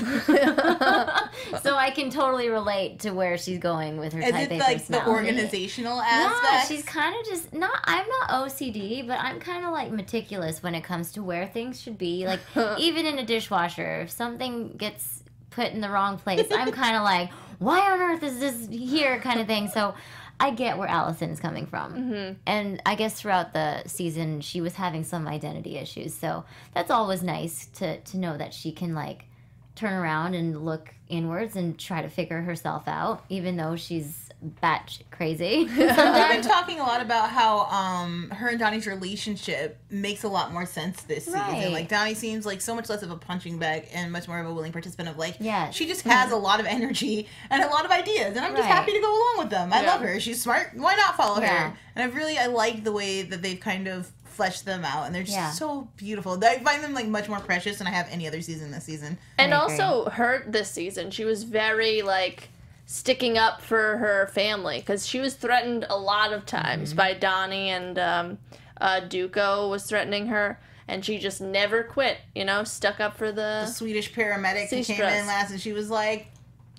so 1.62 1.76
I 1.76 1.92
can 1.94 2.11
totally 2.11 2.48
relate 2.48 3.00
to 3.00 3.11
where 3.11 3.37
she's 3.37 3.59
going 3.59 3.98
with 3.98 4.12
her 4.14 4.20
Is 4.22 4.31
type 4.31 4.50
it 4.50 4.55
A 4.55 4.59
like 4.59 4.78
the 4.87 4.94
personality. 4.98 5.11
organizational 5.11 5.98
Yeah, 5.98 6.33
aspect? 6.42 6.68
she's 6.68 6.85
kind 6.85 7.14
of 7.14 7.26
just 7.26 7.52
not. 7.52 7.78
I'm 7.85 8.07
not 8.09 8.31
OCD, 8.31 9.07
but 9.07 9.18
I'm 9.20 9.38
kind 9.40 9.64
of 9.64 9.72
like 9.72 9.90
meticulous 9.92 10.62
when 10.62 10.74
it 10.74 10.83
comes 10.83 11.12
to 11.12 11.22
where 11.22 11.46
things 11.46 11.81
should 11.81 11.98
be. 11.98 12.26
Like 12.26 12.40
even 12.78 13.07
in 13.07 13.18
a 13.18 13.24
dishwasher, 13.24 14.00
if 14.00 14.11
something 14.11 14.70
gets 14.78 15.22
put 15.53 15.73
in 15.73 15.81
the 15.81 15.91
wrong 15.91 16.19
place, 16.19 16.47
I'm 16.53 16.73
kind 16.83 16.97
of 16.97 17.03
like, 17.03 17.31
why 17.59 17.93
on 17.93 18.01
earth 18.01 18.23
is 18.23 18.41
this 18.41 18.69
here? 18.71 19.21
Kind 19.21 19.41
of 19.41 19.47
thing. 19.47 19.69
So. 19.69 19.95
I 20.41 20.51
get 20.51 20.77
where 20.77 20.88
Alison 20.88 21.31
is 21.31 21.38
coming 21.38 21.67
from. 21.67 21.95
Mm-hmm. 21.95 22.33
And 22.47 22.83
I 22.85 22.97
guess 22.97 23.21
throughout 23.21 23.53
the 23.53 23.87
season, 23.87 24.41
she 24.41 24.61
was 24.61 24.75
having 24.75 25.05
some 25.05 25.29
identity 25.29 25.77
issues. 25.77 26.15
So 26.15 26.45
that's 26.75 26.91
always 26.91 27.23
nice 27.23 27.67
to, 27.75 28.01
to 28.01 28.17
know 28.19 28.37
that 28.37 28.53
she 28.53 28.73
can, 28.73 28.93
like, 28.93 29.27
turn 29.77 29.93
around 29.93 30.35
and 30.35 30.65
look 30.65 30.93
inwards 31.09 31.55
and 31.55 31.79
try 31.79 32.03
to 32.03 32.09
figure 32.09 32.41
herself 32.41 32.88
out, 32.88 33.25
even 33.29 33.57
though 33.57 33.77
she's 33.77 34.22
batshit 34.61 35.02
crazy. 35.11 35.59
We've 35.64 35.76
been 35.76 36.42
talking 36.42 36.81
a 36.81 36.83
lot 36.83 37.00
about 37.00 37.31
how 37.31 37.61
um 37.66 38.31
her 38.31 38.48
and 38.48 38.59
Donnie's 38.59 38.87
relationship 38.87 39.78
makes 39.90 40.24
a 40.24 40.28
lot 40.28 40.52
more 40.52 40.66
sense 40.66 41.02
this 41.02 41.26
season. 41.26 41.72
Like 41.72 41.88
Donnie 41.88 42.14
seems 42.14 42.44
like 42.44 42.61
so 42.61 42.74
much 42.74 42.88
less 42.88 43.02
of 43.02 43.11
a 43.11 43.16
punching 43.16 43.59
bag 43.59 43.87
and 43.92 44.11
much 44.11 44.26
more 44.26 44.40
of 44.40 44.46
a 44.46 44.52
willing 44.52 44.72
participant 44.72 45.09
of 45.09 45.16
like 45.18 45.37
Yes. 45.38 45.74
she 45.74 45.87
just 45.87 46.02
has 46.07 46.33
a 46.33 46.37
lot 46.37 46.59
of 46.61 46.66
energy 46.66 47.28
and 47.50 47.62
a 47.62 47.68
lot 47.68 47.85
of 47.85 47.90
ideas 47.90 48.37
and 48.37 48.40
I'm 48.40 48.52
just 48.52 48.62
Right. 48.68 48.74
happy 48.74 48.92
to 48.92 49.00
go 49.00 49.09
along 49.11 49.35
with 49.38 49.50
them. 49.50 49.72
I 49.72 49.83
Yeah. 49.83 49.92
love 49.92 50.00
her. 50.02 50.18
She's 50.18 50.42
smart. 50.42 50.70
Why 50.74 50.94
not 50.96 51.16
follow 51.16 51.40
Yeah. 51.40 51.70
her? 51.70 51.78
And 51.94 52.11
I 52.11 52.14
really 52.14 52.37
I 52.38 52.46
like 52.46 52.85
the 52.85 52.92
way 52.92 53.22
that 53.22 53.42
they've 53.42 53.61
kind 53.61 53.87
of 53.87 54.11
fleshed 54.24 54.64
them 54.64 54.83
out 54.85 55.05
and 55.07 55.14
they're 55.14 55.22
just 55.22 55.35
Yeah. 55.37 55.50
so 55.50 55.88
beautiful. 55.96 56.42
I 56.42 56.59
find 56.61 56.83
them 56.83 56.94
like 56.94 57.07
much 57.07 57.28
more 57.28 57.38
precious 57.38 57.76
than 57.78 57.87
I 57.87 57.90
have 57.90 58.09
any 58.11 58.26
other 58.26 58.40
season 58.40 58.70
this 58.70 58.85
season. 58.85 59.18
and 59.38 59.52
also 59.55 60.09
her 60.11 60.42
this 60.48 60.70
season 60.70 61.11
she 61.11 61.24
was 61.24 61.44
very 61.44 62.02
like 62.02 62.48
sticking 62.92 63.38
up 63.38 63.62
for 63.62 63.96
her 63.96 64.26
family 64.35 64.78
because 64.81 65.07
she 65.07 65.18
was 65.18 65.35
threatened 65.35 65.87
a 65.88 65.96
lot 65.96 66.33
of 66.33 66.44
times 66.44 66.90
Mm-hmm. 66.90 66.96
by 66.98 67.14
donnie 67.14 67.70
and 67.70 67.98
um, 67.98 68.38
uh, 68.81 69.00
duko 69.09 69.70
was 69.70 69.85
threatening 69.85 70.26
her 70.26 70.61
and 70.88 71.02
she 71.05 71.18
just 71.18 71.40
never 71.40 71.83
quit 71.83 72.18
you 72.35 72.44
know 72.44 72.64
stuck 72.64 73.00
up 73.00 73.16
for 73.16 73.28
the 73.28 73.62
The 73.64 73.66
Swedish 73.66 74.12
paramedic 74.12 74.68
who 74.68 74.83
came 74.85 75.00
in 75.00 75.26
last 75.26 75.50
and 75.52 75.61
she 75.61 75.72
was 75.72 75.88
like 75.90 76.26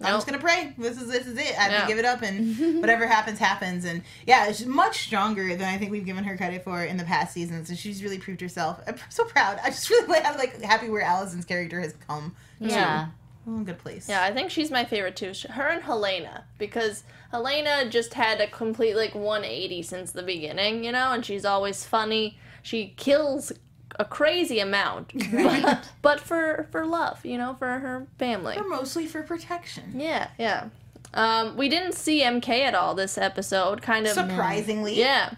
I'm 0.02 0.08
Nope. 0.10 0.16
just 0.18 0.28
gonna 0.28 0.40
pray. 0.40 0.74
This 0.78 1.00
is 1.00 1.08
this 1.08 1.28
is 1.28 1.38
it. 1.38 1.58
I 1.58 1.64
have 1.64 1.72
Yeah. 1.72 1.82
to 1.82 1.88
give 1.88 2.00
it 2.00 2.04
up, 2.04 2.24
and 2.24 2.58
whatever 2.82 3.06
happens, 3.08 3.38
happens. 3.38 3.86
And 3.86 4.02
yeah, 4.26 4.52
she's 4.52 4.66
much 4.66 5.04
stronger 5.04 5.56
than 5.56 5.70
I 5.72 5.78
think 5.78 5.92
we've 5.92 6.04
given 6.04 6.24
her 6.26 6.36
credit 6.36 6.64
for 6.64 6.84
in 6.84 6.98
the 6.98 7.04
past 7.06 7.32
seasons. 7.32 7.70
And 7.70 7.78
she's 7.78 8.04
really 8.04 8.18
proved 8.18 8.42
herself. 8.42 8.82
I'm 8.88 8.96
so 9.10 9.24
proud. 9.24 9.60
I 9.64 9.70
just 9.70 9.88
really 9.92 10.18
am 10.20 10.36
like 10.38 10.60
happy 10.64 10.90
where 10.90 11.04
Alison's 11.04 11.46
character 11.46 11.80
has 11.80 11.94
come. 12.08 12.36
Yeah. 12.60 13.10
Oh, 13.48 13.60
good 13.64 13.78
place. 13.80 14.08
Yeah, 14.08 14.24
I 14.24 14.32
think 14.32 14.50
she's 14.52 14.72
my 14.72 14.86
favorite 14.86 15.16
too. 15.16 15.34
Her 15.50 15.68
and 15.68 15.84
Helena, 15.84 16.46
because 16.58 17.04
Helena 17.32 17.90
just 17.90 18.14
had 18.14 18.40
a 18.40 18.48
complete 18.48 18.96
like 18.96 19.14
180 19.16 19.82
since 19.84 20.12
the 20.12 20.24
beginning, 20.24 20.84
you 20.84 20.92
know, 20.92 21.12
and 21.12 21.26
she's 21.26 21.44
always 21.46 21.86
funny. 21.86 22.38
She 22.62 22.94
kills 22.96 23.52
a 24.00 24.06
crazy 24.06 24.60
amount, 24.60 25.14
but, 25.32 25.88
but 26.02 26.20
for 26.20 26.68
for 26.72 26.86
love, 26.86 27.26
you 27.26 27.38
know, 27.38 27.56
for 27.60 27.68
her 27.68 28.08
family. 28.18 28.56
They're 28.56 28.68
mostly 28.68 29.06
for 29.08 29.22
protection. 29.24 29.94
Yeah, 29.96 30.30
yeah. 30.40 30.70
Um, 31.14 31.58
we 31.58 31.70
didn't 31.70 31.94
see 31.94 32.22
MK 32.22 32.50
at 32.50 32.74
all 32.74 32.96
this 32.96 33.18
episode. 33.18 33.82
Kind 33.82 34.08
of. 34.08 34.14
Surprisingly, 34.14 34.98
Yeah. 34.98 35.34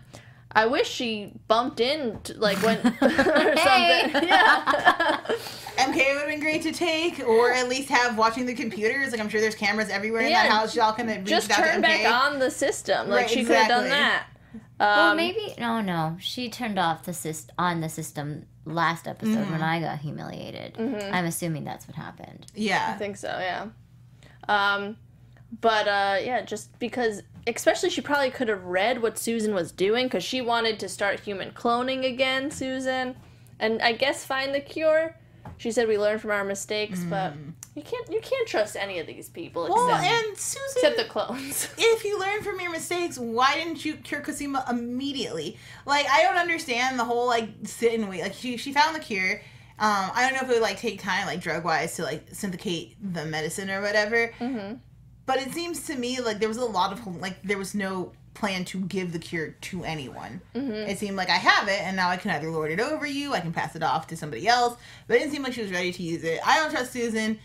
I 0.56 0.65
wish 0.68 0.89
she 0.89 1.34
bumped 1.50 1.80
in 1.82 2.20
to, 2.24 2.34
like 2.39 2.58
when 2.63 2.78
or 3.02 3.10
something. 3.10 4.28
Yeah. 4.28 5.22
MK 5.76 5.96
would 5.98 6.20
have 6.22 6.28
been 6.28 6.39
great 6.39 6.62
to 6.62 6.72
take, 6.72 7.20
or 7.28 7.52
at 7.52 7.68
least 7.68 7.89
have 7.89 8.18
watching 8.18 8.46
the 8.46 8.54
computers. 8.54 9.12
Like 9.12 9.20
I'm 9.20 9.28
sure 9.30 9.41
there's 9.41 9.56
cameras 9.56 9.89
everywhere 9.89 10.22
in 10.22 10.32
that 10.32 10.50
house. 10.50 10.74
Y'all 10.76 10.94
can 10.94 11.08
reach 11.08 11.26
Just 11.26 11.52
out 11.52 11.58
to 11.58 11.63
turn 11.63 11.80
MK. 11.80 11.82
back 11.82 12.24
on 12.32 12.39
the 12.39 12.50
system. 12.50 13.10
Like 13.10 13.24
Right, 13.24 13.30
she 13.30 13.44
could 13.44 13.56
have 13.58 13.68
done 13.68 13.84
exactly. 13.84 13.89
that. 13.89 14.28
well, 14.80 15.12
Um, 15.12 15.18
maybe 15.18 15.54
no, 15.60 15.82
no. 15.82 16.15
She 16.22 16.50
turned 16.50 16.80
off 16.80 17.04
the 17.04 17.12
syst- 17.12 17.50
on 17.60 17.82
the 17.82 17.89
system 17.89 18.46
last 18.63 19.08
episode 19.08 19.36
Mm-hmm. 19.39 19.52
when 19.52 19.62
I 19.62 19.82
got 19.82 20.00
humiliated. 20.00 20.76
Mm-hmm. 20.76 21.13
I'm 21.13 21.26
assuming 21.26 21.65
that's 21.65 21.86
what 21.88 21.96
happened. 21.98 22.46
Yeah, 22.56 22.91
I 22.96 22.98
think 22.98 23.18
so, 23.18 23.28
yeah. 23.28 23.68
Um, 24.48 24.96
but 25.62 25.88
uh, 25.89 26.18
yeah, 26.22 26.41
just 26.41 26.78
because, 26.80 27.22
especially, 27.47 27.89
she 27.89 28.01
probably 28.01 28.29
could 28.31 28.47
have 28.47 28.63
read 28.65 29.01
what 29.01 29.17
Susan 29.17 29.53
was 29.53 29.71
doing 29.71 30.05
because 30.08 30.23
she 30.23 30.41
wanted 30.41 30.79
to 30.79 30.89
start 30.89 31.19
human 31.19 31.51
cloning 31.51 32.05
again, 32.05 32.51
Susan, 32.51 33.15
and 33.60 33.81
I 33.81 33.93
guess 33.93 34.25
find 34.25 34.53
the 34.53 34.60
cure. 34.62 35.15
She 35.58 35.71
said 35.71 35.88
we 35.88 35.97
learn 35.97 36.19
from 36.19 36.31
our 36.31 36.43
mistakes, 36.43 37.01
but 37.03 37.34
you 37.75 37.81
can't 37.81 38.12
you 38.12 38.19
can't 38.19 38.47
trust 38.47 38.75
any 38.75 38.99
of 38.99 39.08
these 39.08 39.29
people 39.29 39.67
Mm. 39.67 39.69
Well, 39.69 39.95
except, 39.95 40.13
and 40.27 40.38
Susan, 40.38 40.71
except 40.75 40.97
the 40.97 41.05
clones. 41.05 41.69
if 41.77 42.03
you 42.03 42.19
learn 42.19 42.41
from 42.41 42.60
your 42.60 42.71
mistakes, 42.71 43.17
why 43.17 43.55
didn't 43.55 43.86
you 43.86 43.95
cure 43.95 44.21
Cosima 44.21 44.65
immediately? 44.69 45.58
Like, 45.86 46.08
I 46.10 46.23
don't 46.23 46.36
understand 46.38 46.99
the 46.99 47.05
whole 47.05 47.27
like 47.27 47.49
sit 47.63 47.93
and 47.93 48.10
wait. 48.10 48.21
Like, 48.21 48.34
she 48.34 48.58
she 48.58 48.73
found 48.73 48.95
the 48.95 48.99
cure. 48.99 49.41
Um, 49.77 50.12
I 50.13 50.21
don't 50.23 50.34
know 50.34 50.39
if 50.45 50.49
it 50.49 50.53
would 50.53 50.62
like 50.62 50.77
take 50.79 51.01
time, 51.01 51.25
like 51.27 51.41
drug 51.41 51.63
wise, 51.63 51.95
to 51.97 52.03
like 52.03 52.25
syndicate 52.31 52.95
the 53.01 53.25
medicine 53.25 53.69
or 53.69 53.81
whatever. 53.81 54.34
Mhm. 54.39 54.79
But 55.25 55.39
it 55.39 55.53
seems 55.53 55.85
to 55.88 55.95
me 55.95 56.19
like 56.21 56.39
there 56.39 56.47
was 56.47 56.57
a 56.57 56.65
lot 56.65 56.91
of 56.93 57.05
like 57.21 57.41
there 57.43 57.57
was 57.57 57.73
no 57.73 58.11
plan 58.35 58.65
to 58.65 58.81
give 58.81 59.13
the 59.13 59.19
cure 59.19 59.55
to 59.61 59.83
anyone. 59.83 60.41
Mm-hmm. 60.53 60.89
It 60.89 60.99
seemed 60.99 61.15
like 61.15 61.29
I 61.29 61.38
have 61.38 61.67
it, 61.67 61.79
and 61.81 61.95
now 61.95 62.09
I 62.09 62.17
can 62.17 62.31
either 62.31 62.51
lord 62.51 62.69
it 62.71 62.79
over 62.79 63.05
you, 63.07 63.33
I 63.33 63.39
can 63.39 63.53
pass 63.53 63.75
it 63.75 63.81
off 63.83 64.07
to 64.07 64.17
somebody 64.17 64.47
else. 64.47 64.77
But 65.07 65.15
it 65.15 65.19
didn't 65.19 65.31
seem 65.33 65.43
like 65.43 65.53
she 65.53 65.61
was 65.61 65.71
ready 65.71 65.91
to 65.93 66.03
use 66.03 66.23
it. 66.23 66.39
I 66.45 66.57
don't 66.57 66.69
trust 66.69 66.91
Susan. 66.91 67.39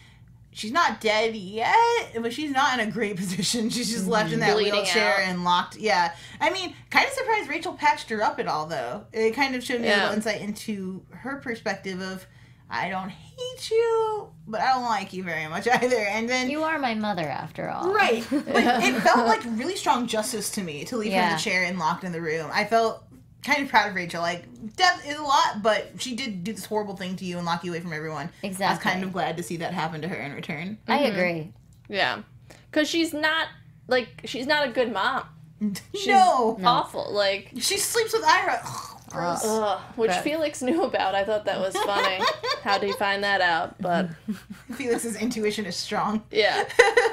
She's 0.52 0.72
not 0.72 1.00
dead 1.00 1.36
yet, 1.36 2.10
but 2.20 2.32
she's 2.32 2.50
not 2.50 2.78
in 2.78 2.88
a 2.88 2.90
great 2.90 3.16
position. 3.22 3.70
She's 3.70 3.90
just 3.92 4.08
left 4.08 4.32
in 4.32 4.40
that 4.40 4.54
Bleeding 4.54 4.72
wheelchair 4.72 5.14
out. 5.14 5.20
and 5.20 5.44
locked. 5.44 5.76
Yeah, 5.76 6.12
I 6.40 6.50
mean, 6.50 6.74
kind 6.90 7.06
of 7.06 7.12
surprised 7.12 7.48
Rachel 7.48 7.72
patched 7.74 8.10
her 8.10 8.20
up 8.20 8.40
at 8.40 8.48
all, 8.48 8.66
though. 8.66 9.06
It 9.12 9.30
kind 9.30 9.54
of 9.54 9.62
showed 9.62 9.80
me 9.80 9.88
a 9.88 9.96
little 9.96 10.12
insight 10.12 10.40
into 10.40 11.02
her 11.10 11.36
perspective 11.36 12.00
of, 12.00 12.26
I 12.70 12.88
don't 12.88 13.09
hate 13.11 13.70
you, 13.70 14.28
but 14.46 14.61
I 14.61 14.72
don't 14.74 14.85
like 14.85 15.12
you 15.12 15.22
very 15.24 15.46
much 15.48 15.66
either. 15.72 15.96
And 15.96 16.28
then 16.28 16.48
You 16.50 16.62
are 16.62 16.78
my 16.78 16.94
mother, 16.94 17.26
after 17.28 17.68
all. 17.68 17.92
Right. 17.92 18.24
But 18.30 18.44
it 18.46 19.00
felt 19.02 19.26
like 19.26 19.42
really 19.44 19.76
strong 19.76 20.06
justice 20.06 20.50
to 20.52 20.62
me 20.62 20.85
to 20.85 20.96
leave 20.96 21.12
her 21.12 21.20
in 21.20 21.33
the 21.33 21.38
chair 21.38 21.64
and 21.64 21.78
locked 21.78 22.04
in 22.04 22.12
the 22.12 22.20
room. 22.20 22.48
I 22.52 22.64
felt 22.64 23.02
kind 23.42 23.62
of 23.62 23.68
proud 23.68 23.88
of 23.88 23.94
Rachel. 23.94 24.20
Like, 24.22 24.44
death 24.76 25.02
is 25.09 25.18
a 25.18 25.22
lot, 25.22 25.62
but 25.62 25.90
she 25.98 26.14
did 26.14 26.44
do 26.44 26.52
this 26.52 26.64
horrible 26.66 26.94
thing 26.96 27.16
to 27.16 27.24
you 27.24 27.38
and 27.38 27.46
lock 27.46 27.64
you 27.64 27.72
away 27.72 27.80
from 27.80 27.92
everyone. 27.92 28.30
Exactly. 28.42 28.64
I 28.66 28.70
was 28.72 28.78
kind 28.83 29.02
of 29.04 29.12
glad 29.12 29.37
to 29.38 29.42
see 29.42 29.56
that 29.59 29.72
happen 29.74 30.00
to 30.02 30.09
her 30.09 30.16
in 30.16 30.33
return. 30.35 30.78
I 30.87 30.98
Mm-hmm. 30.98 31.12
agree. 31.18 31.52
yeah, 31.88 32.22
because 32.70 32.88
she's 32.88 33.12
not 33.12 33.48
like 33.88 34.09
she's 34.26 34.46
not 34.46 34.68
a 34.68 34.70
good 34.70 34.92
mom. 34.92 35.24
no. 36.06 36.59
Awful, 36.64 37.12
like. 37.12 37.50
She 37.59 37.76
sleeps 37.78 38.12
with 38.12 38.24
Ira. 38.24 38.62
Gross. 39.11 39.44
Ugh, 39.44 39.81
which 39.96 40.11
But- 40.11 40.23
Felix 40.23 40.62
knew 40.62 40.85
about. 40.85 41.14
I 41.14 41.25
thought 41.25 41.44
that 41.46 41.59
was 41.61 41.75
funny. 41.77 42.25
How 42.62 42.79
did 42.79 42.87
he 42.88 42.92
find 42.94 43.25
that 43.25 43.40
out? 43.40 43.75
But 43.81 44.11
Felix's 44.77 45.16
intuition 45.16 45.66
is 45.66 45.77
strong. 45.77 46.23
yeah, 46.31 46.64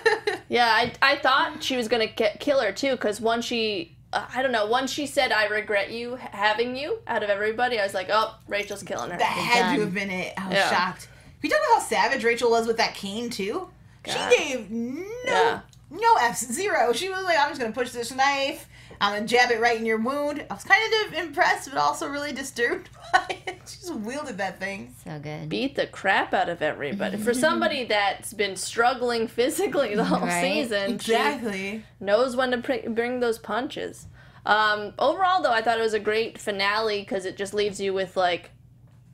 yeah. 0.49 0.67
I, 0.67 0.93
I 1.01 1.15
thought 1.17 1.63
she 1.63 1.75
was 1.77 1.87
gonna 1.87 2.07
get, 2.07 2.39
kill 2.39 2.61
her 2.61 2.71
too, 2.71 2.91
because 2.91 3.19
once 3.19 3.45
she, 3.45 3.95
uh, 4.13 4.25
I 4.33 4.41
don't 4.43 4.51
know, 4.51 4.65
once 4.67 4.91
she 4.91 5.07
said 5.07 5.31
"I 5.31 5.45
regret 5.47 5.91
you 5.91 6.15
having 6.15 6.75
you" 6.75 6.99
out 7.07 7.23
of 7.23 7.29
everybody, 7.29 7.79
I 7.79 7.83
was 7.83 7.93
like, 7.93 8.07
oh, 8.11 8.35
Rachel's 8.47 8.83
killing 8.83 9.09
her. 9.11 9.17
That 9.17 9.25
had 9.25 9.75
to 9.75 9.81
have 9.81 9.93
been 9.93 10.11
it. 10.11 10.33
I 10.37 10.45
was 10.47 10.53
Yeah. 10.55 10.69
shocked. 10.69 11.07
We 11.41 11.49
talk 11.49 11.59
about 11.59 11.81
how 11.81 11.87
savage 11.87 12.23
Rachel 12.23 12.49
was 12.51 12.67
with 12.67 12.77
that 12.77 12.93
cane 12.95 13.29
too. 13.29 13.69
God. 14.03 14.31
She 14.31 14.37
gave 14.37 14.69
no 14.69 15.03
Yeah. 15.25 15.59
no 15.89 16.15
F 16.19 16.37
zero. 16.37 16.93
She 16.93 17.09
was 17.09 17.23
like, 17.23 17.37
I'm 17.39 17.49
just 17.49 17.59
gonna 17.61 17.73
push 17.73 17.91
this 17.91 18.13
knife. 18.13 18.67
I'm 18.99 19.13
gonna 19.13 19.27
jab 19.27 19.51
it 19.51 19.59
right 19.59 19.79
in 19.79 19.85
your 19.85 19.97
wound. 19.99 20.45
I 20.49 20.53
was 20.53 20.63
kind 20.63 20.81
of 21.07 21.13
impressed, 21.25 21.69
but 21.69 21.77
also 21.77 22.07
really 22.09 22.33
disturbed 22.33 22.89
by 23.13 23.25
it. 23.47 23.59
She 23.67 23.77
just 23.79 23.93
wielded 23.95 24.37
that 24.37 24.59
thing. 24.59 24.93
So 25.03 25.19
good. 25.19 25.49
Beat 25.49 25.75
the 25.75 25.87
crap 25.87 26.33
out 26.33 26.49
of 26.49 26.61
everybody. 26.61 27.17
For 27.17 27.33
somebody 27.33 27.83
that's 27.89 28.33
been 28.33 28.55
struggling 28.55 29.27
physically 29.27 29.95
the 29.95 30.03
whole 30.05 30.19
Right. 30.27 30.41
season, 30.41 30.99
she 30.99 31.13
Exactly. 31.13 31.83
knows 31.99 32.35
when 32.35 32.51
to 32.51 32.57
pr- 32.59 32.89
bring 32.89 33.19
those 33.19 33.37
punches. 33.39 34.07
Um, 34.45 34.93
overall, 34.97 35.41
though, 35.41 35.51
I 35.51 35.61
thought 35.61 35.77
it 35.77 35.81
was 35.83 35.93
a 35.93 35.99
great 35.99 36.37
finale 36.39 37.01
because 37.01 37.25
it 37.25 37.35
just 37.37 37.53
leaves 37.53 37.81
you 37.81 37.93
with 37.93 38.15
like, 38.15 38.51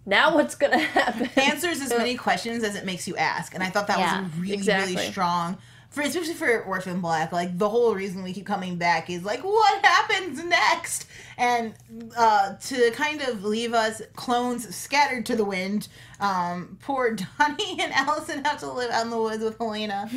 now 0.06 0.36
what's 0.36 0.54
gonna 0.56 0.78
happen? 0.78 1.30
Answers 1.36 1.82
as 1.82 1.89
many 1.89 2.15
questions 2.15 2.63
as 2.63 2.76
it 2.76 2.86
makes 2.86 3.08
you 3.08 3.15
ask, 3.15 3.54
and 3.56 3.63
I 3.63 3.69
thought 3.69 3.88
that 3.88 3.98
Yeah, 4.00 4.22
was 4.24 4.36
really 4.38 4.54
exactly. 4.54 4.96
really 4.96 5.08
strong. 5.12 5.58
For 5.93 6.01
especially 6.01 6.34
for 6.34 6.62
Orphan 6.63 7.01
Black, 7.01 7.32
like 7.32 7.58
the 7.58 7.69
whole 7.69 7.93
reason 7.93 8.23
we 8.23 8.34
keep 8.34 8.47
coming 8.47 8.77
back 8.77 9.10
is 9.12 9.23
like, 9.23 9.43
what 9.43 9.86
happens 9.86 10.43
next? 10.43 11.06
And 11.38 11.75
uh, 12.17 12.56
to 12.56 12.91
kind 12.91 13.21
of 13.21 13.43
leave 13.45 13.73
us 13.75 14.01
clones 14.15 14.75
scattered 14.75 15.25
to 15.27 15.36
the 15.36 15.45
wind. 15.45 15.88
Um, 16.19 16.79
poor 16.82 17.12
Donnie 17.39 17.77
and 17.79 17.93
Alison 17.93 18.43
have 18.43 18.58
to 18.62 18.71
live 18.71 18.89
out 18.89 19.03
in 19.06 19.12
the 19.12 19.21
woods 19.21 19.43
with 19.43 19.58
Helena 19.60 20.10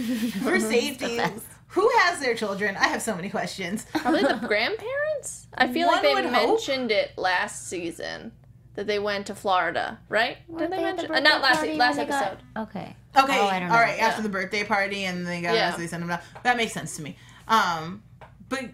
for 0.43 0.59
safety. 0.75 1.21
Who 1.69 1.91
has 1.99 2.21
their 2.21 2.35
children? 2.35 2.75
I 2.77 2.89
have 2.89 3.03
so 3.03 3.15
many 3.15 3.29
questions. 3.29 3.85
Probably 3.93 4.23
the 4.23 4.35
grandparents. 4.49 5.47
I 5.59 5.71
feel 5.71 5.89
like 5.89 6.01
they 6.01 6.15
would 6.15 6.25
hope. 6.25 6.33
mentioned 6.33 6.91
it 6.91 7.12
last 7.19 7.69
season 7.69 8.33
that 8.77 8.87
they 8.87 8.99
went 8.99 9.27
to 9.27 9.35
Florida, 9.35 9.99
right? 10.09 10.39
Did 10.57 10.71
they, 10.71 10.85
at 10.85 10.97
the 10.97 11.09
mention? 11.09 11.15
Uh, 11.17 11.21
not 11.21 11.43
last 11.43 11.67
last 11.67 11.97
when 11.99 12.07
they 12.07 12.11
got- 12.12 12.23
episode. 12.33 12.39
Okay. 12.62 12.97
Okay, 13.17 13.39
Oh, 13.41 13.47
I 13.47 13.59
don't 13.61 13.69
know. 13.69 13.75
all 13.75 13.81
right. 13.81 13.99
After 14.01 14.23
the 14.23 14.29
birthday 14.29 14.65
party, 14.65 15.05
and 15.05 15.27
they 15.27 15.41
got 15.43 15.55
Yeah. 15.55 15.71
us, 15.71 15.77
they 15.77 15.87
sent 15.87 16.01
them 16.03 16.09
down. 16.09 16.21
That 16.43 16.57
makes 16.57 16.73
sense 16.73 16.97
to 16.97 17.03
me. 17.03 17.17
Um, 17.49 18.03
but 18.49 18.65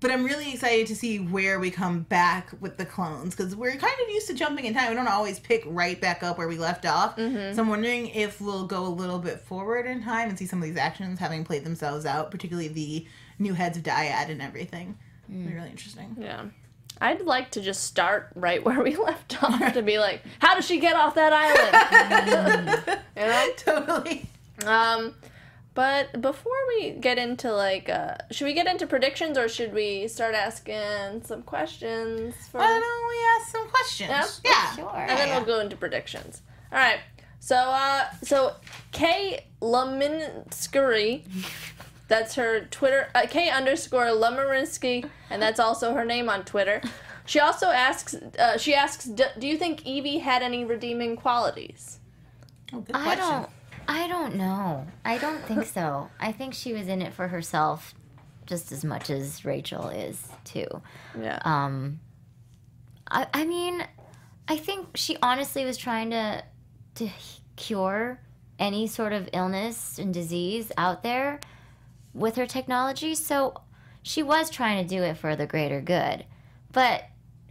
but 0.00 0.10
I'm 0.10 0.24
really 0.24 0.52
excited 0.52 0.88
to 0.88 0.96
see 0.96 1.18
where 1.20 1.60
we 1.60 1.70
come 1.70 2.00
back 2.00 2.50
with 2.60 2.76
the 2.76 2.84
clones 2.84 3.36
because 3.36 3.54
we're 3.54 3.76
kind 3.76 3.94
of 4.02 4.08
used 4.08 4.26
to 4.26 4.34
jumping 4.34 4.64
in 4.64 4.74
time. 4.74 4.88
We 4.88 4.96
don't 4.96 5.06
always 5.06 5.38
pick 5.38 5.62
right 5.64 6.00
back 6.00 6.24
up 6.24 6.38
where 6.38 6.48
we 6.48 6.58
left 6.58 6.84
off. 6.84 7.16
Mm-hmm. 7.16 7.54
So 7.54 7.62
I'm 7.62 7.68
wondering 7.68 8.08
if 8.08 8.40
we'll 8.40 8.66
go 8.66 8.84
a 8.84 8.88
little 8.88 9.20
bit 9.20 9.38
forward 9.38 9.86
in 9.86 10.02
time 10.02 10.28
and 10.28 10.36
see 10.36 10.46
some 10.46 10.60
of 10.60 10.64
these 10.68 10.76
actions 10.76 11.20
having 11.20 11.44
played 11.44 11.62
themselves 11.62 12.04
out, 12.04 12.32
particularly 12.32 12.66
the 12.66 13.06
new 13.38 13.54
heads 13.54 13.76
of 13.78 13.84
Dyad 13.84 14.28
and 14.28 14.42
everything. 14.42 14.98
It'll 15.30 15.46
be 15.46 15.54
really 15.54 15.70
interesting. 15.70 16.16
Yeah. 16.18 16.46
I'd 17.02 17.22
like 17.22 17.50
to 17.52 17.60
just 17.60 17.82
start 17.82 18.30
right 18.36 18.64
where 18.64 18.80
we 18.80 18.96
left 18.96 19.42
off 19.42 19.72
to 19.74 19.82
be 19.82 19.98
like, 19.98 20.22
how 20.38 20.54
does 20.54 20.66
she 20.66 20.78
get 20.78 20.94
off 20.94 21.16
that 21.16 21.32
island? 21.32 23.00
you 23.16 23.22
know? 23.22 23.48
totally. 23.56 24.26
Um, 24.64 25.14
but 25.74 26.20
before 26.20 26.52
we 26.68 26.90
get 26.92 27.18
into 27.18 27.52
like, 27.52 27.88
uh, 27.88 28.14
should 28.30 28.44
we 28.44 28.54
get 28.54 28.66
into 28.66 28.86
predictions 28.86 29.36
or 29.36 29.48
should 29.48 29.74
we 29.74 30.06
start 30.06 30.34
asking 30.34 31.22
some 31.24 31.42
questions? 31.42 32.34
For... 32.48 32.58
Why 32.58 32.78
don't 32.78 33.08
we 33.08 33.16
ask 33.36 33.50
some 33.50 33.68
questions? 33.68 34.40
Yeah? 34.44 34.50
Yeah. 34.50 34.76
Sure. 34.76 34.96
and 34.96 35.18
then 35.18 35.28
we'll 35.30 35.44
go 35.44 35.60
into 35.60 35.76
predictions. 35.76 36.42
All 36.70 36.78
right. 36.78 37.00
So, 37.40 37.56
uh, 37.56 38.04
so 38.22 38.54
Kay 38.92 39.46
Luminskiry, 39.60 41.24
that's 42.12 42.34
her 42.34 42.66
Twitter. 42.70 43.08
Uh, 43.14 43.26
K 43.28 43.48
underscore 43.48 44.06
Lumerinsky, 44.06 45.08
and 45.30 45.40
that's 45.40 45.58
also 45.58 45.94
her 45.94 46.04
name 46.04 46.28
on 46.28 46.44
Twitter. 46.44 46.82
She 47.24 47.40
also 47.40 47.68
asks. 47.68 48.14
Uh, 48.14 48.58
she 48.58 48.74
asks, 48.74 49.04
"Do 49.04 49.24
do 49.38 49.46
you 49.46 49.56
think 49.56 49.86
Evie 49.86 50.18
had 50.18 50.42
any 50.42 50.64
redeeming 50.64 51.16
qualities?" 51.16 52.00
Oh, 52.72 52.80
good 52.80 52.94
I 52.94 53.14
don't. 53.14 53.48
I 53.88 54.08
don't 54.08 54.34
know. 54.34 54.86
I 55.04 55.18
don't 55.18 55.42
think 55.44 55.64
so. 55.64 56.10
I 56.20 56.32
think 56.32 56.52
she 56.52 56.72
was 56.72 56.88
in 56.88 57.00
it 57.00 57.12
for 57.12 57.28
herself, 57.28 57.94
just 58.44 58.72
as 58.72 58.84
much 58.84 59.08
as 59.08 59.44
Rachel 59.44 59.88
is 59.88 60.28
too. 60.44 60.66
Yeah. 61.18 61.38
Um, 61.44 62.00
I, 63.10 63.26
I 63.32 63.44
mean, 63.44 63.86
I 64.48 64.56
think 64.56 64.96
she 64.96 65.16
honestly 65.22 65.64
was 65.64 65.76
trying 65.76 66.10
to 66.10 66.44
to 66.96 67.08
cure 67.56 68.20
any 68.58 68.86
sort 68.86 69.12
of 69.12 69.28
illness 69.32 69.98
and 69.98 70.12
disease 70.12 70.70
out 70.76 71.02
there 71.02 71.40
with 72.14 72.36
her 72.36 72.46
technology. 72.46 73.14
So 73.14 73.60
she 74.02 74.22
was 74.22 74.50
trying 74.50 74.82
to 74.86 74.88
do 74.88 75.02
it 75.02 75.16
for 75.16 75.36
the 75.36 75.46
greater 75.46 75.80
good, 75.80 76.24
but 76.72 77.04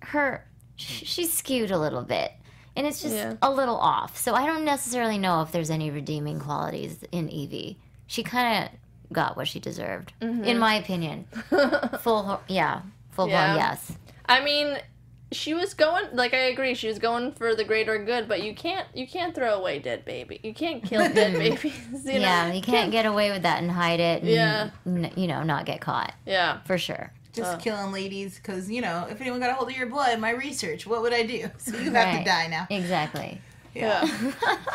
her 0.04 0.48
she's 0.76 1.32
skewed 1.32 1.72
a 1.72 1.78
little 1.78 2.02
bit. 2.02 2.32
And 2.76 2.88
it's 2.88 3.02
just 3.02 3.16
Yeah. 3.16 3.34
a 3.42 3.52
little 3.52 3.76
off. 3.76 4.18
So 4.18 4.34
I 4.34 4.46
don't 4.46 4.64
necessarily 4.66 5.18
know 5.18 5.42
if 5.42 5.52
there's 5.52 5.70
any 5.70 5.92
redeeming 5.92 6.40
qualities 6.40 7.04
in 7.12 7.30
Evie. 7.30 7.78
She 8.08 8.24
kind 8.24 8.66
of 8.66 9.14
got 9.14 9.36
what 9.36 9.48
she 9.48 9.60
deserved, 9.60 10.14
in 10.22 10.40
mm-hmm. 10.40 10.60
my 10.60 10.76
opinion. 10.76 11.26
Full, 12.00 12.42
yeah, 12.48 12.82
full 13.12 13.28
Yeah. 13.28 13.54
blown 13.54 13.58
yes. 13.58 13.92
I 14.28 14.44
mean, 14.44 14.78
she 15.32 15.54
was 15.54 15.74
going 15.74 16.06
like 16.14 16.34
I 16.34 16.38
agree. 16.50 16.74
She 16.76 16.88
was 16.88 17.00
going 17.00 17.32
for 17.34 17.56
the 17.56 17.64
greater 17.64 17.98
good, 18.04 18.28
but 18.28 18.44
you 18.44 18.54
can't 18.54 18.86
you 18.94 19.08
can't 19.08 19.34
throw 19.34 19.54
away 19.56 19.80
dead 19.80 20.04
baby. 20.06 20.40
You 20.44 20.54
can't 20.54 20.84
kill 20.84 21.02
dead 21.14 21.34
babies. 21.34 21.74
You 22.06 22.14
know? 22.14 22.20
yeah, 22.20 22.52
you 22.54 22.62
can't 22.62 22.92
get 22.92 23.06
away 23.06 23.32
with 23.32 23.44
that 23.44 23.62
and 23.62 23.72
hide 23.72 24.00
it. 24.00 24.22
And, 24.24 24.32
Yeah. 24.32 24.70
n- 24.86 25.12
you 25.16 25.28
know, 25.28 25.44
not 25.44 25.66
get 25.66 25.82
caught 25.82 26.14
Yeah. 26.26 26.60
for 26.66 26.78
sure. 26.78 27.12
just 27.34 27.54
Oh. 27.56 27.58
killing 27.62 27.94
ladies 27.94 28.36
because 28.36 28.70
you 28.70 28.82
know 28.82 29.08
if 29.10 29.22
anyone 29.22 29.40
got 29.40 29.50
a 29.50 29.54
hold 29.54 29.70
of 29.70 29.78
your 29.78 29.88
blood, 29.88 30.20
my 30.20 30.32
research, 30.32 30.86
what 30.86 31.02
would 31.02 31.14
I 31.14 31.24
do? 31.24 31.50
So 31.60 31.78
you 31.78 31.92
have 31.92 32.18
to 32.20 32.24
die 32.26 32.48
now. 32.48 32.68
Exactly. 32.70 33.40
Yeah, 33.74 34.06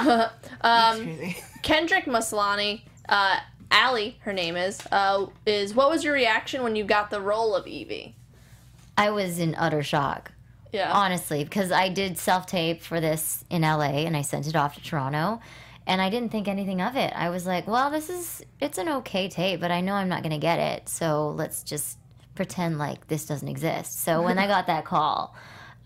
Yeah. 0.00 0.28
Um. 0.62 1.18
Kendrick 1.62 2.04
Maslany, 2.06 2.82
uh, 3.10 3.40
Allie, 3.70 4.16
her 4.22 4.32
name 4.32 4.56
is, 4.56 4.80
uh, 4.90 5.26
is 5.44 5.74
what 5.74 5.90
was 5.90 6.02
your 6.04 6.14
reaction 6.14 6.62
when 6.62 6.76
you 6.76 6.84
got 6.84 7.10
the 7.10 7.20
role 7.20 7.54
of 7.54 7.66
Evie? 7.66 8.14
I 8.96 9.10
was 9.10 9.38
in 9.38 9.54
utter 9.56 9.82
shock. 9.82 10.32
Yeah. 10.76 10.92
honestly, 10.92 11.44
because 11.44 11.72
I 11.72 11.88
did 11.88 12.18
self 12.18 12.46
tape 12.46 12.82
for 12.82 13.00
this 13.00 13.44
in 13.50 13.62
LA 13.62 14.04
and 14.06 14.16
I 14.16 14.22
sent 14.22 14.46
it 14.46 14.56
off 14.56 14.74
to 14.74 14.82
Toronto. 14.82 15.40
And 15.88 16.02
I 16.02 16.10
didn't 16.10 16.32
think 16.32 16.48
anything 16.48 16.82
of 16.82 16.96
it. 16.96 17.12
I 17.14 17.30
was 17.30 17.46
like, 17.46 17.68
well, 17.68 17.92
this 17.92 18.10
is, 18.10 18.42
it's 18.60 18.76
an 18.76 18.88
okay 18.88 19.28
tape, 19.28 19.60
but 19.60 19.70
I 19.70 19.80
know 19.80 19.94
I'm 19.94 20.08
not 20.08 20.22
going 20.22 20.32
to 20.32 20.38
get 20.38 20.58
it. 20.58 20.88
So 20.88 21.30
let's 21.30 21.62
just 21.62 21.98
pretend 22.34 22.76
like 22.76 23.06
this 23.06 23.24
doesn't 23.24 23.46
exist. 23.46 24.02
So 24.02 24.20
when 24.20 24.36
I 24.36 24.46
got 24.54 24.66
that 24.66 24.84
call, 24.84 25.36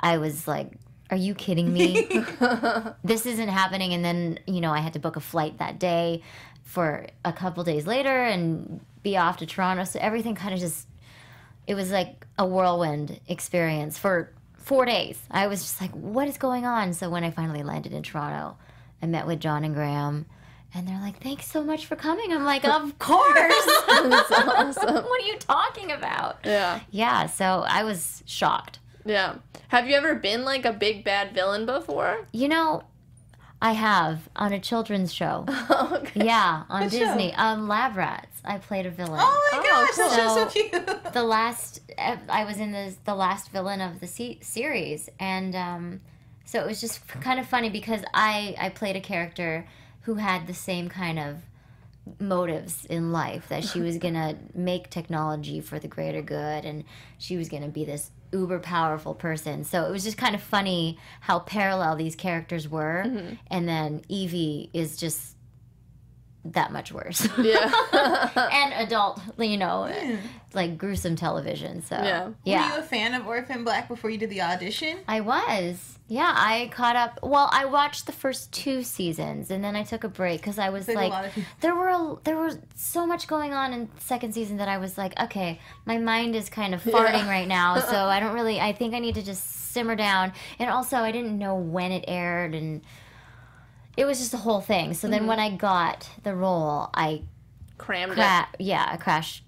I 0.01 0.17
was 0.17 0.49
like, 0.49 0.73
are 1.11 1.19
you 1.19 1.35
kidding 1.35 1.71
me? 1.71 2.09
this 3.05 3.27
isn't 3.27 3.49
happening. 3.49 3.93
And 3.93 4.03
then, 4.03 4.39
you 4.47 4.63
know, 4.63 4.73
I 4.73 4.79
had 4.79 4.95
to 4.95 4.99
book 4.99 5.17
a 5.17 5.21
flight 5.21 5.59
that 5.59 5.79
day 5.79 6.23
for 6.63 7.07
a 7.25 7.33
couple 7.33 7.63
days 7.63 7.87
later 7.87 8.25
and 8.25 8.81
be 9.03 9.19
off 9.19 9.37
to 9.39 9.47
Toronto. 9.47 9.85
So 9.85 9.99
everything 10.01 10.35
kind 10.35 10.55
of 10.55 10.61
just 10.61 10.87
it 11.67 11.75
was 11.75 11.91
like 11.91 12.27
a 12.39 12.47
whirlwind 12.47 13.21
experience 13.29 13.99
for 13.99 14.33
four 14.61 14.85
days. 14.85 15.19
I 15.31 15.47
was 15.47 15.63
just 15.63 15.81
like, 15.81 15.91
what 15.93 16.29
is 16.29 16.39
going 16.39 16.65
on? 16.67 16.93
So 16.93 17.11
when 17.11 17.25
I 17.25 17.31
finally 17.31 17.63
landed 17.63 17.93
in 17.93 18.03
Toronto, 18.03 18.57
I 19.03 19.07
met 19.07 19.27
with 19.27 19.41
John 19.41 19.65
and 19.65 19.75
Graeme, 19.75 20.27
and 20.75 20.87
they're 20.87 21.01
like, 21.01 21.21
thanks 21.23 21.47
so 21.51 21.65
much 21.65 21.87
for 21.87 21.97
coming. 21.97 22.33
I'm 22.33 22.45
like, 22.45 22.65
of 22.65 22.99
course. 22.99 23.35
That's 23.89 24.31
awesome. 24.33 24.95
what 24.95 25.23
are 25.23 25.27
you 25.27 25.37
talking 25.39 25.91
about? 25.91 26.39
Yeah. 26.45 26.81
Yeah, 26.91 27.27
so 27.27 27.65
I 27.67 27.83
was 27.85 28.23
shocked. 28.27 28.79
Yeah. 29.05 29.37
Have 29.69 29.89
you 29.89 29.97
ever 29.97 30.15
been 30.15 30.45
like 30.45 30.65
a 30.65 30.73
big 30.73 31.05
bad 31.05 31.33
villain 31.33 31.65
before? 31.67 32.27
You 32.33 32.49
know, 32.49 32.83
I 33.63 33.73
have 33.73 34.29
on 34.37 34.53
a 34.53 34.59
children's 34.61 35.13
show. 35.13 35.45
okay. 35.71 36.25
Yeah, 36.25 36.65
on 36.71 36.83
What 36.85 36.93
show? 36.93 36.99
Disney. 36.99 37.35
Um, 37.35 37.69
Lab 37.69 37.97
Rats. 37.97 38.41
I 38.45 38.57
played 38.59 38.87
a 38.87 38.91
villain. 38.91 39.21
Oh 39.23 39.49
my 39.53 39.59
Oh, 39.59 39.63
gosh, 39.63 39.97
that 39.97 40.17
show's 40.17 40.35
so 40.35 40.47
cool. 40.71 40.85
cute. 40.85 41.13
the 41.13 41.23
last 41.23 41.81
I 41.99 42.45
was 42.45 42.59
in 42.59 42.73
the 42.73 42.95
the 43.05 43.15
last 43.15 43.51
villain 43.51 43.81
of 43.83 44.01
the 44.01 44.07
se- 44.07 44.39
series, 44.41 45.11
and 45.21 45.55
um, 45.55 46.01
so 46.47 46.59
it 46.61 46.67
was 46.67 46.81
just 46.81 47.07
kind 47.07 47.39
of 47.39 47.47
funny 47.47 47.69
because 47.69 48.03
I 48.15 48.55
I 48.59 48.71
played 48.71 48.97
a 48.97 49.01
character 49.01 49.67
who 50.03 50.15
had 50.15 50.47
the 50.47 50.55
same 50.55 50.89
kind 50.89 51.19
of 51.19 51.37
motives 52.19 52.85
in 52.87 53.13
life 53.13 53.49
that 53.49 53.65
she 53.65 53.81
was 53.81 53.99
gonna 54.05 54.37
make 54.55 54.89
technology 54.91 55.61
for 55.61 55.79
the 55.79 55.89
greater 55.89 56.23
good, 56.23 56.65
and 56.65 56.85
she 57.19 57.37
was 57.37 57.49
gonna 57.49 57.69
be 57.69 57.85
this 57.85 58.11
uber 58.33 58.59
powerful 58.59 59.15
person. 59.15 59.65
So 59.65 59.87
it 59.87 59.91
was 59.91 60.05
just 60.05 60.17
kind 60.17 60.35
of 60.35 60.43
funny 60.43 60.99
how 61.21 61.41
parallel 61.41 61.97
these 61.97 62.15
characters 62.17 62.69
were, 62.69 63.05
mm-hmm. 63.07 63.35
and 63.49 63.69
then 63.69 64.03
Evie 64.09 64.71
is 64.73 64.97
just 64.97 65.37
that 66.45 66.73
much 66.73 66.93
worse. 66.93 67.27
Yeah. 67.39 67.71
and 68.53 68.73
adult, 68.75 69.21
you 69.39 69.57
know, 69.57 69.93
like 70.55 70.79
gruesome 70.79 71.17
television. 71.17 71.83
So 71.83 71.97
Yeah. 72.45 72.71
Were 72.71 72.77
you 72.77 72.81
a 72.81 72.87
fan 72.87 73.15
of 73.15 73.27
Orphan 73.27 73.65
Black 73.65 73.89
before 73.89 74.11
you 74.11 74.19
did 74.19 74.31
the 74.31 74.43
audition? 74.43 74.99
I 75.09 75.21
was. 75.21 75.99
Yeah, 76.09 76.33
I 76.35 76.71
caught 76.73 76.97
up. 76.97 77.21
Well, 77.23 77.49
I 77.53 77.67
watched 77.67 78.07
the 78.07 78.13
first 78.13 78.51
two 78.51 78.83
seasons, 78.83 79.49
and 79.53 79.63
then 79.63 79.77
I 79.77 79.85
took 79.85 80.03
a 80.03 80.09
break 80.09 80.41
because 80.41 80.59
I 80.59 80.71
was 80.71 80.89
Like 80.89 80.97
like, 80.97 81.13
lot 81.13 81.25
of 81.27 81.33
people. 81.35 81.51
there 81.61 81.75
were 81.77 81.89
a, 81.89 82.17
there 82.25 82.37
was 82.37 82.59
so 82.75 83.07
much 83.07 83.29
going 83.29 83.53
on 83.53 83.73
in 83.73 83.89
second 84.01 84.35
season 84.35 84.57
that 84.57 84.67
I 84.69 84.79
was 84.79 84.99
like, 84.99 85.17
okay, 85.21 85.61
my 85.85 85.99
mind 85.99 86.35
is 86.35 86.51
kind 86.51 86.75
of 86.75 86.83
farting 86.83 87.29
right 87.29 87.47
now, 87.47 87.79
so 87.79 87.97
I 88.07 88.19
don't 88.19 88.35
really. 88.35 88.59
I 88.61 88.73
think 88.73 88.93
I 88.95 88.99
need 88.99 89.15
to 89.15 89.23
just 89.23 89.71
simmer 89.73 89.95
down. 89.95 90.33
And 90.59 90.69
also, 90.69 90.97
I 90.97 91.13
didn't 91.13 91.39
know 91.39 91.55
when 91.55 91.93
it 91.93 92.05
aired, 92.09 92.57
and 92.57 92.81
it 93.97 94.05
was 94.05 94.19
just 94.19 94.35
a 94.35 94.39
whole 94.39 94.61
thing. 94.61 94.95
So 94.95 95.07
Mm-hmm. 95.07 95.13
then, 95.13 95.27
when 95.27 95.39
I 95.41 95.51
got 95.57 96.09
the 96.23 96.35
role, 96.35 96.89
I 96.95 97.23
Crammed 97.79 98.13
cra- 98.13 98.49
yeah, 98.59 98.87
I 98.91 98.97
crashed 98.97 99.43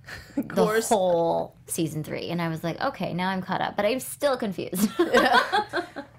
the 0.36 0.64
whole 0.88 1.54
season 1.66 2.02
three, 2.04 2.28
and 2.30 2.40
I 2.40 2.48
was 2.48 2.62
like, 2.64 2.80
okay, 2.80 3.12
now 3.14 3.28
I'm 3.28 3.42
caught 3.42 3.60
up, 3.60 3.76
but 3.76 3.84
I'm 3.84 4.00
still 4.00 4.36
confused. 4.36 4.88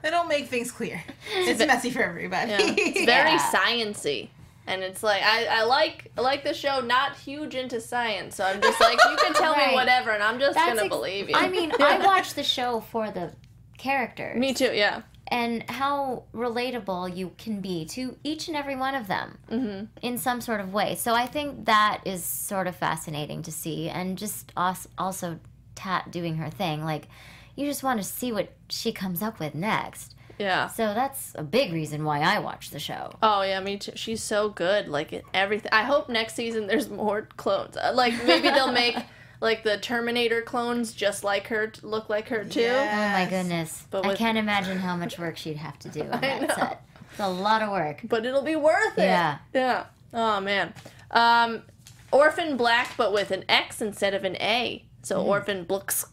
They 0.01 0.11
don't 0.11 0.29
make 0.29 0.47
things 0.47 0.71
clear. 0.71 1.03
It's 1.35 1.59
messy 1.59 1.91
for 1.91 2.01
everybody. 2.01 2.51
Yeah. 2.51 2.59
It's 2.61 3.05
very 3.05 3.31
Yeah. 3.31 3.51
sciency. 3.51 4.29
And 4.65 4.81
it's 4.81 5.03
like 5.03 5.21
I, 5.21 5.45
I 5.47 5.63
like 5.63 6.09
I 6.17 6.21
like 6.21 6.45
the 6.45 6.53
show, 6.53 6.79
not 6.79 7.17
huge 7.17 7.53
into 7.53 7.81
science. 7.81 8.37
So 8.37 8.45
I'm 8.45 8.61
just 8.61 8.79
like, 8.79 8.97
you 9.09 9.17
can 9.17 9.33
tell 9.33 9.57
me 9.57 9.73
whatever 9.73 10.11
and 10.11 10.23
I'm 10.23 10.39
just 10.39 10.53
That's 10.55 10.69
gonna 10.69 10.83
ex- 10.83 10.89
believe 10.89 11.27
you. 11.29 11.35
I 11.35 11.49
mean, 11.49 11.73
I 11.81 11.97
watched 12.05 12.37
the 12.37 12.43
show 12.43 12.79
for 12.79 13.11
the 13.11 13.33
characters 13.77 14.37
Me 14.39 14.53
too, 14.53 14.71
yeah. 14.73 15.01
And 15.31 15.69
how 15.69 16.23
relatable 16.33 17.15
you 17.15 17.31
can 17.37 17.61
be 17.61 17.85
to 17.85 18.17
each 18.23 18.47
and 18.47 18.57
every 18.57 18.75
one 18.75 18.95
of 18.95 19.07
them 19.07 19.37
Mm-hmm. 19.51 19.85
in 20.01 20.17
some 20.17 20.41
sort 20.41 20.59
of 20.59 20.73
way. 20.73 20.95
So 20.95 21.13
I 21.13 21.25
think 21.27 21.65
that 21.65 22.01
is 22.05 22.23
sort 22.23 22.67
of 22.67 22.75
fascinating 22.75 23.41
to 23.43 23.51
see, 23.51 23.89
and 23.89 24.17
just 24.17 24.51
also 24.97 25.39
Tat 25.75 26.11
doing 26.11 26.37
her 26.37 26.49
thing. 26.49 26.83
Like, 26.83 27.07
you 27.55 27.65
just 27.65 27.83
want 27.83 27.99
to 27.99 28.03
see 28.05 28.31
what 28.31 28.51
she 28.69 28.91
comes 28.91 29.21
up 29.21 29.39
with 29.39 29.55
next. 29.55 30.15
Yeah. 30.37 30.67
So 30.67 30.93
that's 30.93 31.33
a 31.35 31.43
big 31.43 31.73
reason 31.73 32.05
why 32.05 32.21
I 32.21 32.39
watch 32.39 32.69
the 32.71 32.79
show. 32.79 33.11
Oh 33.21 33.41
yeah, 33.41 33.59
me 33.59 33.77
too. 33.77 33.91
She's 33.95 34.23
so 34.23 34.47
good. 34.49 34.87
Like 34.87 35.25
everything. 35.33 35.69
I 35.73 35.83
hope 35.83 36.07
next 36.07 36.35
season 36.35 36.65
there's 36.67 36.89
more 36.89 37.27
clones. 37.35 37.75
Uh, 37.75 37.91
Like 37.93 38.13
maybe 38.25 38.49
they'll 38.49 38.71
make 38.71 38.95
like 39.41 39.63
the 39.63 39.77
Terminator 39.77 40.41
clones 40.41 40.93
just 40.93 41.23
like 41.23 41.47
her, 41.47 41.71
look 41.81 42.09
like 42.09 42.27
her 42.29 42.43
too. 42.43 42.61
Yeah. 42.61 43.13
Oh 43.15 43.23
my 43.23 43.29
goodness. 43.29 43.85
But 43.89 44.05
I 44.05 44.15
can't 44.15 44.37
imagine 44.37 44.77
how 44.79 44.95
much 44.95 45.17
work 45.17 45.37
she'd 45.37 45.57
have 45.57 45.79
to 45.79 45.89
do 45.89 46.01
on 46.11 46.21
that 46.21 46.55
set. 46.55 46.85
It's 47.11 47.19
a 47.19 47.29
lot 47.29 47.61
of 47.61 47.69
work. 47.69 48.01
But 48.03 48.25
it'll 48.25 48.43
be 48.43 48.55
worth 48.55 48.97
it. 48.97 49.03
Yeah. 49.03 49.37
Yeah. 49.53 49.85
Oh 50.13 50.39
man. 50.41 50.73
Um, 51.11 51.63
Orphan 52.11 52.57
Black, 52.57 52.95
but 52.97 53.13
with 53.13 53.31
an 53.31 53.45
X 53.47 53.81
instead 53.81 54.13
of 54.13 54.23
an 54.23 54.35
A. 54.37 54.83
So 55.03 55.21
Orphan 55.21 55.65
Blux. 55.65 56.05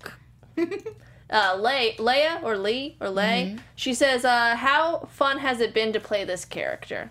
Uh, 1.28 1.56
Lay, 1.58 1.96
Leia 1.98 2.40
or 2.44 2.56
Lee 2.56 2.96
or 3.00 3.08
Lay, 3.10 3.56
she 3.74 3.92
says, 3.94 4.24
uh, 4.24 4.54
"How 4.54 5.08
fun 5.10 5.38
has 5.38 5.58
it 5.60 5.74
been 5.74 5.92
to 5.92 5.98
play 5.98 6.22
this 6.24 6.44
character?" 6.44 7.10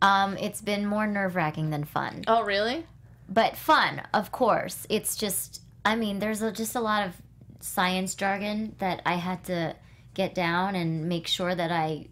Um, 0.00 0.36
it's 0.36 0.60
been 0.60 0.86
more 0.86 1.08
nerve 1.08 1.34
wracking 1.34 1.70
than 1.70 1.82
fun. 1.82 2.22
Oh, 2.28 2.44
really? 2.44 2.86
But 3.28 3.56
fun, 3.56 4.02
of 4.14 4.30
course. 4.32 4.86
It's 4.88 5.16
just, 5.16 5.62
I 5.84 5.96
mean, 5.96 6.18
there's 6.18 6.42
a, 6.42 6.52
just 6.52 6.74
a 6.76 6.80
lot 6.80 7.06
of 7.06 7.14
science 7.60 8.14
jargon 8.14 8.74
that 8.78 9.02
I 9.04 9.14
had 9.14 9.44
to 9.44 9.74
get 10.14 10.34
down 10.34 10.74
and 10.74 11.08
make 11.08 11.26
sure 11.26 11.54
that 11.54 11.72
I 11.72 12.06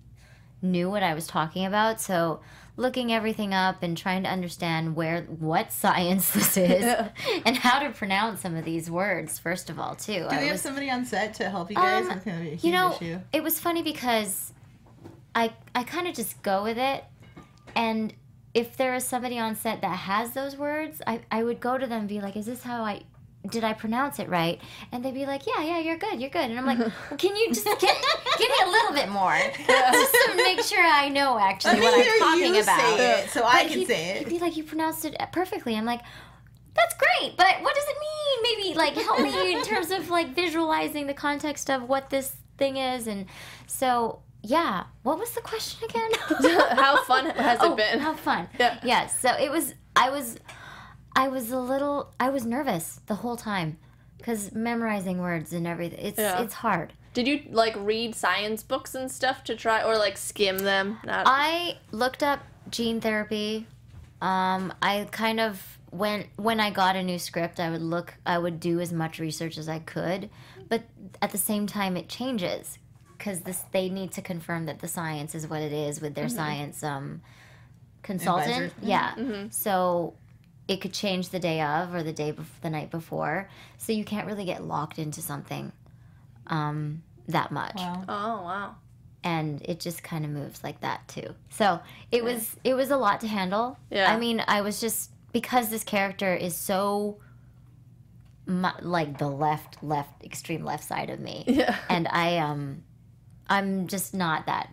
knew 0.61 0.91
what 0.91 1.03
I 1.03 1.15
was 1.15 1.27
talking 1.27 1.67
about. 1.67 2.01
So 2.01 2.41
looking 2.77 3.13
everything 3.13 3.55
up 3.55 3.83
and 3.85 3.97
trying 3.97 4.25
to 4.25 4.29
understand 4.29 4.97
where 4.97 5.23
what 5.23 5.73
science 5.83 6.31
this 6.33 6.57
is 6.57 6.85
and 7.47 7.57
how 7.57 7.79
to 7.81 7.91
pronounce 7.91 8.41
some 8.41 8.57
of 8.57 8.65
these 8.65 8.91
words 8.91 9.39
first 9.39 9.71
of 9.71 9.79
all 9.79 9.95
too. 9.95 10.13
Do 10.21 10.25
I 10.27 10.39
we 10.41 10.45
have 10.47 10.53
was- 10.55 10.63
somebody 10.63 10.91
on 10.91 11.05
set 11.05 11.35
to 11.35 11.49
help 11.51 11.71
you 11.71 11.77
guys? 11.77 12.03
Um, 12.03 12.09
That's 12.09 12.25
gonna 12.25 12.41
be 12.41 12.47
a 12.49 12.51
huge 12.51 12.65
you 12.65 12.73
know, 12.73 12.93
issue. 12.95 13.21
it 13.33 13.43
was 13.43 13.61
funny 13.61 13.83
because 13.83 14.53
I 15.35 15.53
I 15.75 15.85
kind 15.85 16.09
of 16.09 16.15
just 16.15 16.43
go 16.43 16.63
with 16.65 16.79
it, 16.79 17.05
and 17.77 18.13
if 18.55 18.77
there 18.77 18.95
is 18.95 19.05
somebody 19.05 19.39
on 19.39 19.57
set 19.57 19.81
that 19.83 19.97
has 19.97 20.31
those 20.33 20.57
words, 20.57 21.03
I 21.07 21.21
I 21.31 21.43
would 21.43 21.61
go 21.61 21.77
to 21.77 21.87
them 21.87 22.01
and 22.01 22.09
be 22.09 22.21
like, 22.21 22.37
"Is 22.37 22.47
this 22.47 22.63
how 22.63 22.83
I?" 22.83 23.03
Did 23.51 23.63
I 23.63 23.75
pronounce 23.75 24.19
it 24.21 24.31
right? 24.31 24.59
And 24.91 25.05
they'd 25.05 25.13
be 25.13 25.27
like, 25.27 25.47
"Yeah, 25.47 25.63
yeah, 25.63 25.79
you're 25.79 25.99
good, 25.99 26.19
you're 26.19 26.31
good." 26.31 26.49
And 26.51 26.59
I'm 26.59 26.65
like, 26.65 26.79
well, 27.11 27.19
"Can 27.19 27.37
you 27.37 27.49
just 27.49 27.67
get, 27.67 27.79
give 27.81 28.49
me 28.49 28.57
a 28.65 28.71
little 28.71 28.93
bit 28.95 29.11
more, 29.11 29.37
just 29.67 30.15
to 30.15 30.35
make 30.37 30.61
sure 30.63 30.83
I 30.83 31.11
know 31.11 31.39
actually 31.39 31.81
Let 31.81 31.83
what 31.93 32.03
hear 32.03 32.13
I'm 32.15 32.19
talking 32.39 32.55
you 32.55 32.63
about?" 32.63 32.81
say 32.81 33.21
it, 33.21 33.29
so 33.31 33.45
I 33.45 33.65
But 33.65 33.69
can 33.69 33.79
he'd- 33.81 33.87
say 33.87 34.19
He'd 34.21 34.27
it. 34.27 34.31
be 34.31 34.39
like, 34.39 34.57
"You 34.57 34.65
pronounced 34.65 35.05
it 35.05 35.15
perfectly." 35.33 35.77
I'm 35.77 35.85
like, 35.85 36.01
"That's 36.75 36.95
great, 36.97 37.37
but 37.37 37.61
what 37.61 37.75
does 37.75 37.85
it 37.87 37.97
mean? 38.01 38.57
Maybe 38.57 38.79
like 38.79 38.95
help 38.95 39.21
me 39.21 39.55
in 39.57 39.63
terms 39.63 39.91
of 39.91 40.09
like 40.09 40.35
visualizing 40.35 41.07
the 41.07 41.15
context 41.15 41.69
of 41.69 41.83
what 41.87 42.09
this 42.09 42.37
thing 42.57 42.79
is." 42.79 43.07
And 43.07 43.27
so, 43.67 44.21
yeah, 44.45 44.85
what 45.03 45.19
was 45.19 45.31
the 45.31 45.41
question 45.41 45.89
again? 45.89 46.11
How 46.77 47.03
fun 47.05 47.31
has 47.31 47.59
oh, 47.63 47.73
it 47.73 47.77
been? 47.79 47.99
How 47.99 48.13
fun? 48.15 48.47
Yeah. 48.61 48.79
Yes. 48.85 49.19
So 49.19 49.31
it 49.31 49.51
was. 49.51 49.75
I 49.97 50.11
was. 50.11 50.39
I 51.17 51.29
was 51.29 51.51
a 51.51 51.59
little. 51.59 52.13
I 52.21 52.29
was 52.29 52.45
nervous 52.45 53.01
the 53.07 53.15
whole 53.15 53.37
time 53.37 53.79
because 54.19 54.53
memorizing 54.53 55.19
words 55.19 55.55
and 55.55 55.67
everything. 55.67 55.99
It's 55.99 56.19
Yeah. 56.19 56.43
it's 56.43 56.55
hard. 56.55 56.93
Did 57.15 57.27
you 57.27 57.43
like 57.51 57.75
read 57.77 58.15
science 58.15 58.63
books 58.63 58.95
and 58.95 59.11
stuff 59.11 59.45
to 59.45 59.57
try, 59.57 59.83
or 59.83 59.97
like 59.97 60.19
skim 60.19 60.59
them? 60.59 60.99
Not. 61.05 61.25
I 61.27 61.79
looked 61.91 62.23
up 62.23 62.41
gene 62.69 63.01
therapy. 63.01 63.67
Um, 64.21 64.75
I 64.83 65.09
kind 65.11 65.41
of 65.41 65.79
when 65.91 66.27
when 66.37 66.61
I 66.61 66.69
got 66.69 66.97
a 66.97 67.03
new 67.03 67.19
script, 67.19 67.61
I 67.61 67.71
would 67.71 67.83
look. 67.83 68.13
I 68.27 68.37
would 68.37 68.61
do 68.61 68.81
as 68.81 68.93
much 68.93 69.19
research 69.19 69.57
as 69.57 69.71
I 69.71 69.79
could, 69.79 70.29
but 70.69 70.83
at 71.23 71.31
the 71.31 71.39
same 71.39 71.67
time, 71.67 71.97
it 71.97 72.11
changes 72.11 72.79
because 73.17 73.41
this 73.41 73.63
they 73.73 73.89
need 73.89 74.13
to 74.13 74.23
confirm 74.23 74.67
that 74.67 74.81
the 74.81 74.89
science 74.89 75.35
is 75.35 75.47
what 75.47 75.61
it 75.63 75.73
is 75.73 76.01
with 76.01 76.15
their 76.15 76.29
science 76.29 76.83
um, 76.83 77.21
consultant. 78.03 78.73
Advisor. 78.73 78.73
Yeah. 78.83 79.47
So 79.51 80.15
it 80.69 80.81
could 80.81 80.93
change 80.93 81.29
the 81.29 81.39
day 81.39 81.61
of 81.61 81.95
or 81.95 82.03
the 82.03 82.13
day 82.13 82.33
bef- 82.33 82.45
the 82.63 82.71
night 82.71 82.91
before. 82.91 83.49
So 83.79 83.93
you 83.93 84.05
can't 84.05 84.27
really 84.27 84.45
get 84.45 84.65
locked 84.65 84.99
into 84.99 85.21
something 85.21 85.73
um, 86.47 87.03
that 87.29 87.51
much. 87.51 87.77
Wow. 87.77 88.05
Oh 88.09 88.43
wow. 88.43 88.75
and 89.23 89.61
it 89.63 89.81
just 89.81 90.03
kind 90.03 90.25
of 90.25 90.31
moves 90.31 90.63
like 90.65 90.81
that 90.81 91.07
too. 91.09 91.35
So 91.51 91.81
it 92.13 92.23
was 92.25 92.57
it 92.65 92.75
was 92.75 92.91
a 92.91 92.97
lot 92.97 93.21
to 93.21 93.27
handle. 93.29 93.79
Yeah. 93.91 94.13
I 94.13 94.19
mean, 94.19 94.43
I 94.47 94.61
was 94.63 94.81
just 94.81 95.11
because 95.33 95.69
this 95.71 95.85
character 95.85 96.35
is 96.35 96.55
so 96.57 97.19
mu- 98.47 98.69
like 98.83 99.19
the 99.19 99.29
left 99.29 99.83
left 99.83 100.23
extreme 100.25 100.65
left 100.65 100.85
side 100.85 101.11
of 101.11 101.21
me, 101.21 101.45
Yeah. 101.49 101.77
and 101.89 102.07
I 102.09 102.39
um 102.39 102.83
I'm 103.49 103.87
just 103.87 104.15
not 104.15 104.47
that 104.47 104.71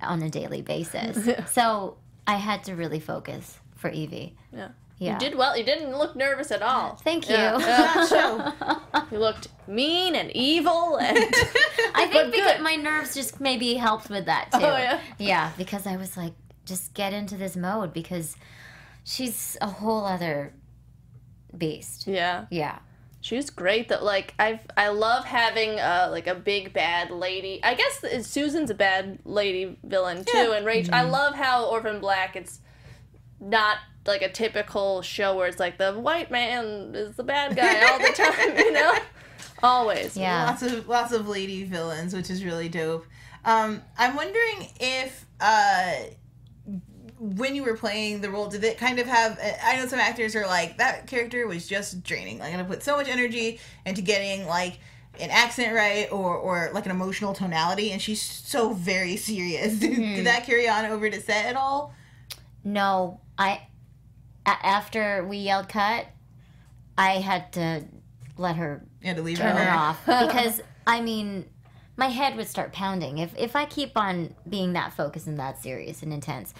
on 0.00 0.22
a 0.22 0.30
daily 0.30 0.62
basis. 0.62 1.28
So 1.52 1.96
I 2.26 2.36
had 2.36 2.64
to 2.64 2.74
really 2.74 3.00
focus 3.00 3.58
for 3.76 3.90
Evie. 3.90 4.36
Yeah. 4.52 4.68
Yeah. 4.98 5.14
You 5.14 5.18
did 5.18 5.34
well. 5.36 5.56
You 5.56 5.64
didn't 5.64 5.96
look 5.96 6.14
nervous 6.14 6.52
at 6.52 6.62
all. 6.62 6.94
Thank 6.96 7.28
you. 7.28 7.34
Yeah, 7.34 7.58
yeah. 8.12 9.04
You 9.10 9.18
looked 9.18 9.48
mean 9.66 10.14
and 10.14 10.30
evil 10.30 10.96
and 10.96 11.18
I 11.94 12.06
think 12.06 12.32
because 12.32 12.52
good. 12.52 12.62
my 12.62 12.76
nerves 12.76 13.12
just 13.12 13.40
maybe 13.40 13.74
helped 13.74 14.10
with 14.10 14.26
that 14.26 14.50
oh, 14.52 14.60
too. 14.60 14.64
Oh, 14.64 14.76
yeah? 14.76 15.00
Yeah, 15.18 15.50
because 15.58 15.88
I 15.88 15.96
was 15.96 16.16
like, 16.16 16.34
just 16.66 16.94
get 16.94 17.12
into 17.12 17.36
this 17.36 17.56
mode 17.56 17.92
because 17.92 18.36
she's 19.02 19.56
a 19.60 19.66
whole 19.66 20.04
other 20.04 20.54
beast. 21.56 22.06
yeah. 22.06 22.46
Yeah. 22.50 22.78
She 23.22 23.36
was 23.36 23.48
great 23.50 23.88
though. 23.88 24.02
Like 24.04 24.34
I've 24.38 24.60
I 24.76 24.88
love 24.88 25.24
having 25.24 25.78
uh 25.80 26.08
like 26.10 26.26
a 26.26 26.34
big 26.34 26.72
bad 26.74 27.10
lady. 27.10 27.60
I 27.62 27.74
guess 27.74 28.04
Susan's 28.28 28.68
a 28.68 28.74
bad 28.74 29.20
lady 29.24 29.78
villain 29.84 30.24
too, 30.24 30.36
Yeah. 30.36 30.56
and 30.56 30.66
Rachel. 30.66 30.94
I 30.94 31.02
love 31.02 31.34
how 31.36 31.64
Orphan 31.66 32.00
Black. 32.00 32.34
It's 32.36 32.60
not 33.40 33.78
like 34.06 34.22
a 34.22 34.28
typical 34.28 35.02
show 35.02 35.36
where 35.36 35.46
it's 35.46 35.60
like 35.60 35.78
the 35.78 35.92
white 35.92 36.30
man 36.32 36.92
is 36.94 37.14
the 37.16 37.22
bad 37.22 37.54
guy 37.56 37.88
all 37.90 37.98
the 38.00 38.12
time. 38.14 38.58
You 38.58 38.72
know, 38.72 38.98
always. 39.62 40.16
Yeah. 40.16 40.46
lots 40.46 40.62
of 40.64 40.88
lots 40.88 41.12
of 41.12 41.28
lady 41.28 41.62
villains, 41.64 42.12
which 42.14 42.28
is 42.28 42.44
really 42.44 42.68
dope. 42.68 43.06
Um, 43.44 43.82
I'm 43.96 44.16
wondering 44.16 44.68
if 44.80 45.26
uh, 45.40 45.94
when 47.22 47.54
you 47.54 47.62
were 47.62 47.76
playing 47.76 48.20
the 48.20 48.28
role, 48.30 48.48
did 48.48 48.64
it 48.64 48.78
kind 48.78 48.98
of 48.98 49.06
have? 49.06 49.38
I 49.64 49.76
know 49.76 49.86
some 49.86 50.00
actors 50.00 50.34
are 50.34 50.44
like 50.46 50.78
that 50.78 51.06
character 51.06 51.46
was 51.46 51.68
just 51.68 52.02
draining. 52.02 52.38
Like, 52.40 52.52
I'm 52.52 52.58
gonna 52.58 52.68
put 52.68 52.82
so 52.82 52.96
much 52.96 53.08
energy 53.08 53.60
into 53.86 54.02
getting 54.02 54.46
like 54.46 54.78
an 55.20 55.30
accent 55.30 55.72
right 55.74 56.10
or 56.10 56.36
or 56.36 56.70
like 56.74 56.84
an 56.84 56.90
emotional 56.90 57.32
tonality, 57.32 57.92
and 57.92 58.02
she's 58.02 58.20
so 58.20 58.72
very 58.72 59.16
serious. 59.16 59.74
Did, 59.78 59.94
did 59.96 60.26
that 60.26 60.44
carry 60.44 60.68
on 60.68 60.84
over 60.86 61.08
to 61.08 61.20
set 61.20 61.46
at 61.46 61.54
all? 61.54 61.94
No, 62.64 63.20
I 63.38 63.68
a- 64.44 64.66
after 64.66 65.24
we 65.24 65.38
yelled 65.38 65.68
cut, 65.68 66.06
I 66.98 67.20
had 67.20 67.52
to 67.52 67.84
let 68.36 68.56
her 68.56 68.84
You 69.00 69.08
had 69.08 69.16
to 69.16 69.22
leave 69.22 69.38
turn 69.38 69.56
it 69.56 69.60
her 69.62 69.70
off 69.70 70.00
because 70.06 70.60
I 70.88 71.00
mean, 71.00 71.44
my 71.96 72.08
head 72.08 72.36
would 72.36 72.48
start 72.48 72.72
pounding 72.72 73.18
if 73.18 73.32
if 73.38 73.54
I 73.54 73.64
keep 73.66 73.96
on 73.96 74.34
being 74.48 74.72
that 74.72 74.92
focused 74.92 75.28
and 75.28 75.38
that 75.38 75.62
serious 75.62 76.02
and 76.02 76.12
intense. 76.12 76.52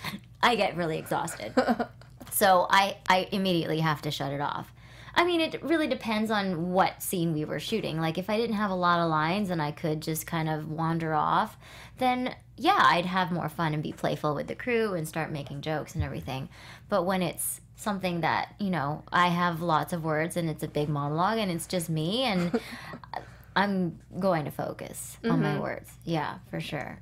I 0.42 0.56
get 0.56 0.76
really 0.76 0.98
exhausted. 0.98 1.52
so 2.30 2.66
I 2.70 2.96
I 3.08 3.28
immediately 3.32 3.80
have 3.80 4.02
to 4.02 4.10
shut 4.10 4.32
it 4.32 4.40
off. 4.40 4.72
I 5.14 5.24
mean, 5.24 5.40
it 5.40 5.62
really 5.62 5.88
depends 5.88 6.30
on 6.30 6.72
what 6.72 7.02
scene 7.02 7.34
we 7.34 7.44
were 7.44 7.60
shooting. 7.60 8.00
Like 8.00 8.16
if 8.16 8.30
I 8.30 8.38
didn't 8.38 8.56
have 8.56 8.70
a 8.70 8.74
lot 8.74 9.00
of 9.00 9.10
lines 9.10 9.50
and 9.50 9.60
I 9.60 9.70
could 9.70 10.00
just 10.00 10.26
kind 10.26 10.48
of 10.48 10.70
wander 10.70 11.12
off, 11.12 11.58
then 11.98 12.34
yeah, 12.56 12.78
I'd 12.78 13.06
have 13.06 13.30
more 13.30 13.48
fun 13.48 13.74
and 13.74 13.82
be 13.82 13.92
playful 13.92 14.34
with 14.34 14.46
the 14.46 14.54
crew 14.54 14.94
and 14.94 15.06
start 15.06 15.30
making 15.30 15.60
jokes 15.60 15.94
and 15.94 16.02
everything. 16.02 16.48
But 16.88 17.04
when 17.04 17.22
it's 17.22 17.60
something 17.76 18.20
that, 18.22 18.54
you 18.58 18.70
know, 18.70 19.02
I 19.12 19.28
have 19.28 19.60
lots 19.60 19.92
of 19.92 20.04
words 20.04 20.36
and 20.36 20.48
it's 20.48 20.62
a 20.62 20.68
big 20.68 20.88
monologue 20.88 21.38
and 21.38 21.50
it's 21.50 21.66
just 21.66 21.90
me 21.90 22.22
and 22.22 22.58
I'm 23.56 23.98
going 24.18 24.46
to 24.46 24.50
focus 24.50 25.18
on 25.24 25.42
my 25.42 25.50
mm-hmm. 25.50 25.62
words. 25.62 25.90
Yeah, 26.04 26.38
for 26.50 26.60
sure. 26.60 27.00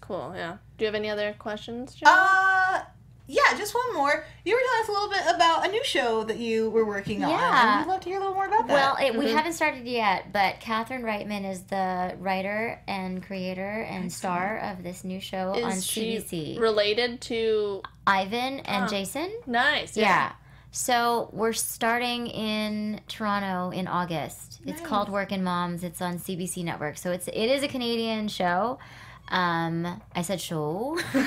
Cool. 0.00 0.32
Yeah. 0.34 0.56
Do 0.78 0.84
you 0.84 0.86
have 0.86 0.94
any 0.94 1.10
other 1.10 1.34
questions? 1.38 1.94
Jen? 1.94 2.08
Uh, 2.08 2.43
Yeah, 3.26 3.56
just 3.56 3.74
one 3.74 3.94
more. 3.94 4.24
You 4.44 4.54
were 4.54 4.60
telling 4.60 4.82
us 4.82 4.88
a 4.88 4.92
little 4.92 5.08
bit 5.08 5.36
about 5.36 5.66
a 5.66 5.70
new 5.70 5.82
show 5.82 6.24
that 6.24 6.36
you 6.36 6.68
were 6.68 6.84
working 6.84 7.24
on. 7.24 7.30
Yeah. 7.30 7.78
And 7.78 7.86
we'd 7.86 7.90
love 7.92 8.00
to 8.02 8.08
hear 8.10 8.18
a 8.18 8.20
little 8.20 8.34
more 8.34 8.46
about 8.46 8.66
that. 8.66 8.72
Well, 8.72 8.96
it, 9.00 9.16
we 9.18 9.26
mm-hmm. 9.26 9.36
haven't 9.36 9.54
started 9.54 9.86
yet, 9.86 10.30
but 10.32 10.60
Catherine 10.60 11.02
Reitman 11.02 11.50
is 11.50 11.62
the 11.62 12.16
writer 12.18 12.80
and 12.86 13.22
creator 13.22 13.86
and 13.88 14.12
star 14.12 14.58
of 14.58 14.82
this 14.82 15.04
new 15.04 15.20
show 15.20 15.54
on 15.54 15.72
is 15.72 15.86
she 15.86 16.16
CBC. 16.16 16.60
related 16.60 17.20
to? 17.22 17.82
Ivan 18.06 18.60
and 18.60 18.84
Oh. 18.84 18.88
Jason. 18.88 19.32
Nice. 19.46 19.96
Yeah. 19.96 20.32
So 20.70 21.30
we're 21.32 21.52
starting 21.52 22.26
in 22.26 23.00
Toronto 23.08 23.70
in 23.70 23.86
August. 23.86 24.60
It's 24.66 24.80
Nice. 24.80 24.88
called 24.88 25.08
Working 25.08 25.42
Moms. 25.42 25.84
It's 25.84 26.02
on 26.02 26.18
CBC 26.18 26.64
Network. 26.64 26.98
So 26.98 27.12
it's 27.12 27.28
it 27.28 27.34
is 27.34 27.62
a 27.62 27.68
Canadian 27.68 28.28
show. 28.28 28.78
Um, 29.28 30.00
I 30.14 30.22
said 30.22 30.40
show, 30.40 30.98
but 31.12 31.24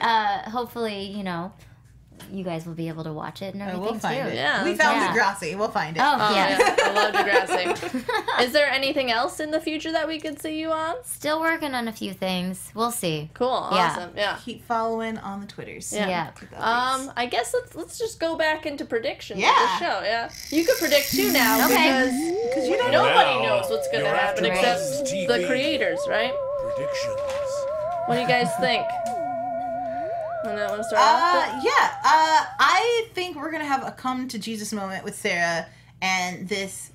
uh, 0.00 0.50
hopefully, 0.50 1.02
you 1.02 1.22
know, 1.24 1.52
you 2.32 2.42
guys 2.44 2.66
will 2.66 2.74
be 2.74 2.88
able 2.88 3.04
to 3.04 3.12
watch 3.12 3.42
it 3.42 3.54
and 3.54 3.62
everything 3.62 3.80
we'll 3.82 3.98
find 3.98 4.22
too. 4.22 4.28
it. 4.30 4.34
Yeah, 4.34 4.64
we 4.64 4.74
found 4.74 4.96
yeah. 4.96 5.12
Degrassi. 5.14 5.56
We'll 5.56 5.68
find 5.70 5.96
it. 5.96 6.00
Oh, 6.02 6.16
Oh 6.18 6.34
yes. 6.34 6.60
yeah. 6.60 6.84
I 6.86 6.92
love 6.92 7.14
Degrassi. 7.14 8.40
Is 8.44 8.52
there 8.52 8.68
anything 8.70 9.10
else 9.10 9.38
in 9.40 9.50
the 9.50 9.60
future 9.60 9.92
that 9.92 10.08
we 10.08 10.18
could 10.18 10.40
see 10.40 10.58
you 10.58 10.70
on? 10.72 10.96
Still 11.04 11.40
working 11.40 11.74
on 11.74 11.88
a 11.88 11.92
few 11.92 12.12
things. 12.12 12.70
We'll 12.74 12.90
see. 12.90 13.30
Cool. 13.34 13.68
Yeah. 13.72 13.90
Awesome. 13.92 14.10
Yeah. 14.16 14.38
Keep 14.44 14.64
following 14.64 15.18
on 15.18 15.40
the 15.40 15.46
Twitters. 15.46 15.92
Yeah. 15.92 16.08
Yeah. 16.08 16.30
Um, 16.58 17.12
I 17.16 17.26
guess 17.26 17.54
let's 17.54 17.74
let's 17.74 17.98
just 17.98 18.18
go 18.18 18.36
back 18.36 18.66
into 18.66 18.84
predictions 18.84 19.40
Yeah. 19.40 19.50
of 19.50 19.78
the 19.80 19.84
show. 19.86 20.02
Yeah, 20.04 20.30
you 20.50 20.64
could 20.64 20.76
predict 20.78 21.10
too 21.12 21.32
now 21.32 21.64
Okay. 21.66 21.74
because 21.76 22.44
because 22.48 22.68
you 22.68 22.76
don't 22.76 22.92
nobody 22.92 23.42
Now, 23.46 23.60
knows 23.60 23.70
what's 23.70 23.88
going 23.92 24.04
to 24.04 24.10
happen 24.10 24.44
except 24.44 24.80
Buzz 24.80 25.10
the 25.12 25.44
creators, 25.46 26.00
right? 26.08 26.32
Predictions. 26.62 27.20
What 28.06 28.14
do 28.16 28.20
you 28.20 28.28
guys 28.28 28.50
think? 28.60 28.84
Want 30.54 30.82
to 30.82 30.84
start? 30.84 31.02
Uh, 31.02 31.60
yeah. 31.62 31.96
Uh, 32.04 32.44
I 32.58 33.08
think 33.14 33.36
we're 33.36 33.50
gonna 33.50 33.64
have 33.64 33.86
a 33.86 33.90
come 33.90 34.28
to 34.28 34.38
Jesus 34.38 34.72
moment 34.72 35.04
with 35.04 35.16
Sarah 35.16 35.66
and 36.00 36.48
this 36.48 36.92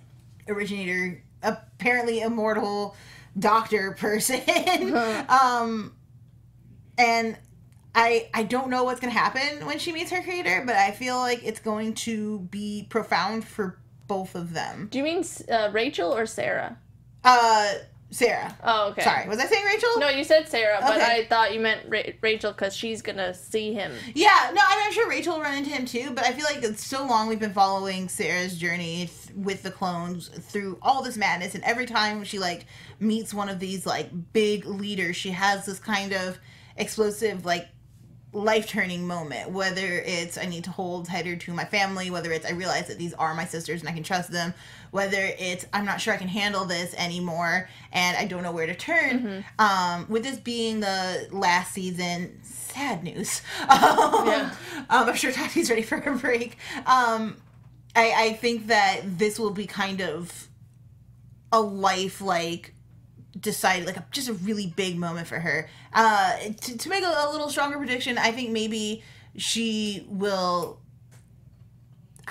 originator, 0.48 1.22
apparently 1.44 2.22
immortal 2.22 2.96
doctor 3.38 3.92
person. 3.92 4.42
um, 5.30 5.94
and 6.98 7.38
I 7.94 8.30
I 8.34 8.44
don't 8.44 8.70
know 8.70 8.84
what's 8.84 9.00
gonna 9.00 9.12
happen 9.12 9.66
when 9.66 9.80
she 9.80 9.92
meets 9.92 10.12
her 10.12 10.22
creator, 10.22 10.64
but 10.66 10.76
I 10.76 10.92
feel 10.92 11.18
like 11.18 11.42
it's 11.44 11.60
going 11.60 11.94
to 11.96 12.40
be 12.40 12.88
profound 12.90 13.44
for 13.46 13.80
both 14.08 14.36
of 14.36 14.54
them. 14.54 14.88
Do 14.92 14.98
you 14.98 15.04
mean 15.04 15.24
uh, 15.50 15.70
Rachel 15.72 16.16
or 16.16 16.26
Sarah? 16.26 16.78
Uh, 17.24 17.74
Sarah. 18.13 18.54
Oh, 18.62 18.89
okay. 18.89 19.04
Sorry, 19.04 19.28
was 19.30 19.39
I 19.39 19.45
saying 19.45 19.65
Rachel? 19.65 19.89
No, 19.97 20.10
you 20.10 20.26
said 20.26 20.47
Sarah, 20.50 20.80
but 20.82 20.97
Okay. 20.97 21.21
I 21.21 21.26
thought 21.28 21.54
you 21.54 21.62
meant 21.62 21.82
Ra- 21.88 22.12
Rachel 22.21 22.52
because 22.52 22.76
she's 22.76 23.02
gonna 23.02 23.34
see 23.34 23.74
him. 23.74 23.93
Yeah, 24.13 24.52
no, 24.54 24.62
I'm 24.63 24.91
sure 24.91 25.10
Rachel 25.10 25.36
will 25.36 25.41
run 25.41 25.58
into 25.58 25.69
him 25.69 25.86
too, 25.86 26.12
but 26.13 26.26
I 26.26 26.34
feel 26.34 26.43
like 26.43 26.62
it's 26.62 26.86
so 26.86 27.06
long 27.06 27.28
we've 27.30 27.39
been 27.39 27.54
following 27.54 28.10
Sarah's 28.10 28.58
journey 28.58 29.06
th- 29.08 29.36
with 29.36 29.63
the 29.63 29.71
clones 29.71 30.28
through 30.28 30.78
all 30.82 31.02
this 31.02 31.15
madness, 31.15 31.56
and 31.56 31.63
every 31.63 31.86
time 31.86 32.26
she 32.26 32.38
like 32.38 32.65
meets 33.00 33.34
one 33.34 33.47
of 33.47 33.60
these 33.60 33.86
like 33.86 34.10
big 34.34 34.65
leaders, 34.65 35.15
she 35.15 35.30
has 35.32 35.65
this 35.65 35.80
kind 35.80 36.12
of 36.13 36.38
explosive 36.76 37.45
like 37.45 37.69
life 38.34 38.67
turning 38.67 39.06
moment. 39.06 39.52
Whether 39.52 40.00
it's 40.06 40.38
I 40.38 40.45
need 40.45 40.63
to 40.65 40.71
hold 40.71 41.06
tighter 41.06 41.36
to 41.36 41.54
my 41.54 41.65
family, 41.65 42.10
whether 42.10 42.32
it's 42.32 42.45
I 42.45 42.52
realize 42.52 42.88
that 42.88 42.97
these 42.97 43.13
are 43.13 43.34
my 43.36 43.45
sisters 43.45 43.82
and 43.82 43.89
I 43.89 43.93
can 43.93 44.04
trust 44.04 44.32
them, 44.32 44.54
whether 44.92 45.18
it's 45.40 45.66
I'm 45.74 45.86
not 45.86 46.00
sure 46.02 46.14
I 46.14 46.18
can 46.18 46.28
handle 46.28 46.66
this 46.66 46.94
anymore 46.96 47.70
and 47.92 48.16
I 48.18 48.26
don't 48.26 48.44
know 48.44 48.52
where 48.52 48.68
to 48.68 48.76
turn. 48.76 49.44
Um, 49.58 50.06
with 50.10 50.24
this 50.24 50.38
being 50.38 50.80
the 50.82 51.28
last 51.32 51.74
season, 51.74 52.40
sad 52.44 53.04
news. 53.04 53.42
Um, 53.70 54.28
Yeah. 54.28 54.54
um, 54.90 55.10
I'm 55.10 55.16
sure 55.16 55.32
Tati's 55.32 55.70
ready 55.70 55.82
for 55.82 55.96
a 55.98 56.16
break. 56.18 56.58
Um, 56.86 57.38
I, 57.96 58.14
I 58.26 58.34
think 58.34 58.68
that 58.68 59.02
this 59.18 59.40
will 59.40 59.52
be 59.52 59.66
kind 59.68 60.02
of 60.02 60.48
a 61.52 61.60
life 61.62 62.22
like 62.22 62.74
decided 63.39 63.86
like 63.88 63.96
a, 63.98 64.06
just 64.12 64.28
a 64.28 64.34
really 64.34 64.68
big 64.76 64.98
moment 64.98 65.26
for 65.26 65.39
her 65.39 65.70
uh 65.94 66.36
to, 66.60 66.78
to 66.78 66.89
make 66.89 67.02
a, 67.02 67.08
a 67.08 67.32
little 67.32 67.48
stronger 67.50 67.78
prediction 67.78 68.18
i 68.18 68.30
think 68.30 68.50
maybe 68.52 69.02
she 69.38 70.06
will 70.10 70.81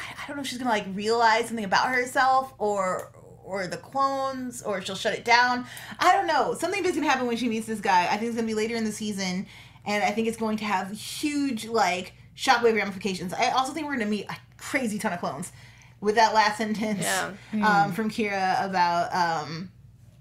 I, 0.01 0.25
I 0.25 0.27
don't 0.27 0.37
know 0.37 0.43
if 0.43 0.49
she's 0.49 0.59
gonna 0.59 0.71
like 0.71 0.87
realize 0.95 1.47
something 1.47 1.65
about 1.65 1.89
herself 1.89 2.53
or 2.59 3.13
or 3.45 3.67
the 3.67 3.77
clones 3.77 4.63
or 4.63 4.81
she'll 4.81 4.95
shut 4.97 5.13
it 5.15 5.25
down. 5.25 5.67
I 5.99 6.13
don't 6.13 6.27
know. 6.27 6.55
Something 6.55 6.83
big's 6.83 6.95
gonna 6.97 7.09
happen 7.09 7.27
when 7.27 7.37
she 7.37 7.49
meets 7.49 7.67
this 7.67 7.81
guy. 7.81 8.05
I 8.07 8.17
think 8.17 8.29
it's 8.29 8.37
gonna 8.37 8.47
be 8.47 8.55
later 8.55 8.77
in 8.77 8.85
the 8.85 8.93
season 8.93 9.47
and 9.87 10.05
i 10.05 10.11
think 10.11 10.29
it's 10.29 10.37
going 10.37 10.59
to 10.59 10.65
have 10.65 10.91
huge 10.93 11.67
like 11.67 12.13
shockwave 12.37 12.77
ramifications. 12.77 13.33
I 13.33 13.51
also 13.51 13.73
think 13.73 13.87
we're 13.87 13.95
gonna 13.97 14.11
meet 14.11 14.27
a 14.31 14.37
crazy 14.59 14.99
ton 14.99 15.13
of 15.13 15.21
clones 15.21 15.53
with 16.01 16.15
that 16.17 16.33
last 16.35 16.59
sentence 16.59 17.03
Yeah. 17.03 17.33
um, 17.85 17.93
from 17.93 18.11
kira 18.11 18.65
about 18.65 19.15
um 19.15 19.71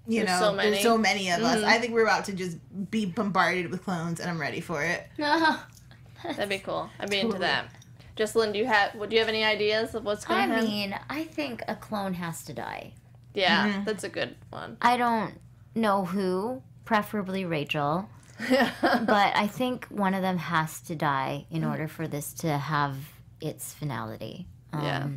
you 0.07 0.25
There's 0.25 0.29
know 0.39 0.47
so 0.47 0.53
many. 0.53 0.69
there's 0.71 0.81
so 0.83 0.97
many 0.97 1.29
of 1.29 1.41
us. 1.41 1.61
I 1.63 1.77
think 1.77 1.93
we're 1.93 2.03
about 2.03 2.25
to 2.25 2.33
just 2.33 2.57
be 2.89 3.05
bombarded 3.05 3.69
with 3.69 3.83
clones 3.83 4.19
and 4.19 4.29
i'm 4.29 4.39
ready 4.41 4.59
for 4.61 4.81
it. 4.83 5.07
That'd 5.17 6.49
be 6.49 6.59
cool. 6.59 6.89
I'd 6.99 7.09
be 7.09 7.19
into 7.19 7.37
that. 7.39 7.71
Jessalyn, 8.19 8.51
do 8.53 8.59
you 8.59 8.65
have? 8.65 8.93
Would 8.95 9.11
you 9.13 9.19
have 9.19 9.29
any 9.29 9.43
ideas 9.45 9.95
of 9.95 10.03
what's 10.03 10.25
going 10.25 10.39
on? 10.41 10.43
I 10.43 10.47
to 10.47 10.53
happen? 10.55 10.69
mean, 10.69 10.99
I 11.09 11.23
think 11.23 11.63
a 11.67 11.75
clone 11.75 12.13
has 12.15 12.43
to 12.45 12.53
die. 12.53 12.93
yeah, 13.33 13.67
Mm-hmm. 13.69 13.83
that's 13.85 14.03
a 14.03 14.09
good 14.09 14.35
one. 14.49 14.77
I 14.81 14.97
don't 14.97 15.35
know 15.73 16.03
who, 16.05 16.61
preferably 16.85 17.45
Rachel, 17.45 18.09
but 18.49 19.31
I 19.35 19.47
think 19.47 19.85
one 19.87 20.13
of 20.13 20.21
them 20.21 20.37
has 20.37 20.81
to 20.81 20.95
die 20.95 21.45
in 21.49 21.63
order 21.63 21.87
for 21.87 22.07
this 22.07 22.33
to 22.35 22.57
have 22.57 22.95
its 23.39 23.73
finality. 23.73 24.47
Um, 24.73 24.83
Yeah. 24.83 25.07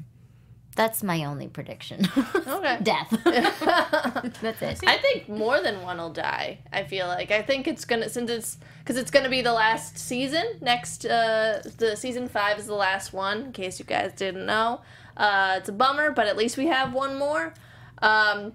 That's 0.74 1.02
my 1.02 1.24
only 1.24 1.48
prediction. 1.48 2.08
Okay. 2.62 2.78
Death. 2.82 3.10
That's 3.24 4.62
it. 4.62 4.80
I 4.86 4.98
think 4.98 5.28
more 5.28 5.60
than 5.60 5.82
one 5.82 5.98
will 5.98 6.12
die. 6.12 6.58
I 6.72 6.84
feel 6.84 7.08
like 7.08 7.30
I 7.30 7.42
think 7.42 7.66
it's 7.66 7.84
gonna 7.84 8.08
since 8.08 8.30
it's 8.30 8.58
because 8.78 8.96
it's 8.96 9.10
gonna 9.10 9.28
be 9.28 9.42
the 9.42 9.52
last 9.52 9.98
season. 9.98 10.44
Next, 10.60 11.04
uh, 11.04 11.60
the 11.78 11.96
season 11.96 12.28
five 12.28 12.58
is 12.58 12.66
the 12.66 12.74
last 12.74 13.12
one. 13.12 13.46
In 13.46 13.52
case 13.52 13.78
you 13.80 13.84
guys 13.84 14.12
didn't 14.12 14.46
know, 14.46 14.80
uh, 15.16 15.56
it's 15.58 15.68
a 15.68 15.72
bummer, 15.72 16.12
but 16.12 16.26
at 16.28 16.36
least 16.36 16.56
we 16.56 16.66
have 16.68 16.92
one 16.92 17.18
more. 17.18 17.52
Um, 18.00 18.52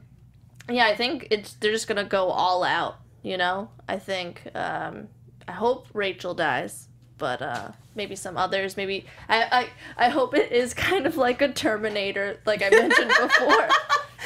yeah, 0.69 0.85
I 0.85 0.95
think 0.95 1.27
it's 1.31 1.53
they're 1.55 1.71
just 1.73 1.87
gonna 1.87 2.05
go 2.05 2.27
all 2.29 2.63
out. 2.63 2.95
You 3.23 3.37
know, 3.37 3.69
I 3.89 3.97
think 3.99 4.43
um, 4.55 5.09
I 5.47 5.51
hope 5.53 5.87
Rachel 5.93 6.33
dies, 6.33 6.87
but 7.17 7.41
uh, 7.41 7.71
maybe 7.95 8.15
some 8.15 8.37
others. 8.37 8.77
Maybe 8.77 9.05
I, 9.29 9.69
I 9.97 10.05
I 10.05 10.09
hope 10.09 10.33
it 10.35 10.51
is 10.51 10.73
kind 10.73 11.05
of 11.07 11.17
like 11.17 11.41
a 11.41 11.49
Terminator, 11.51 12.39
like 12.45 12.61
I 12.61 12.69
mentioned 12.69 13.09
before. 13.21 13.69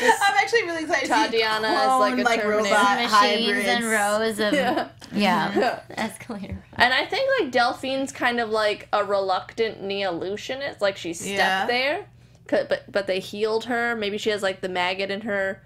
I'm 0.04 0.36
actually 0.38 0.64
really 0.64 0.84
excited. 0.84 1.08
to 1.10 1.14
see 1.16 1.26
Tatiana 1.38 1.68
is 1.68 1.74
like 2.00 2.14
clone, 2.16 2.20
a 2.20 2.24
Terminator. 2.24 2.48
robot 2.50 2.96
Machines 2.98 3.12
hybrids. 3.12 3.68
and 3.68 3.86
rows 3.86 4.40
of 4.40 4.54
Yeah. 4.54 4.88
yeah, 5.14 5.80
escalator. 5.92 6.64
And 6.74 6.94
I 6.94 7.06
think 7.06 7.30
like 7.40 7.52
Delphine's 7.52 8.12
kind 8.12 8.40
of 8.40 8.50
like 8.50 8.88
a 8.94 9.04
reluctant 9.04 9.84
Neolutionist, 9.84 10.82
like 10.82 10.98
she 10.98 11.14
stepped 11.14 11.38
Yeah. 11.38 11.66
there, 11.68 12.06
'Cause- 12.48 12.66
but 12.68 12.92
but 12.92 13.06
they 13.08 13.20
healed 13.20 13.66
her. 13.66 13.96
Maybe 13.96 14.18
she 14.18 14.32
has 14.32 14.42
like 14.42 14.62
the 14.62 14.70
maggot 14.70 15.12
in 15.12 15.22
her, 15.22 15.62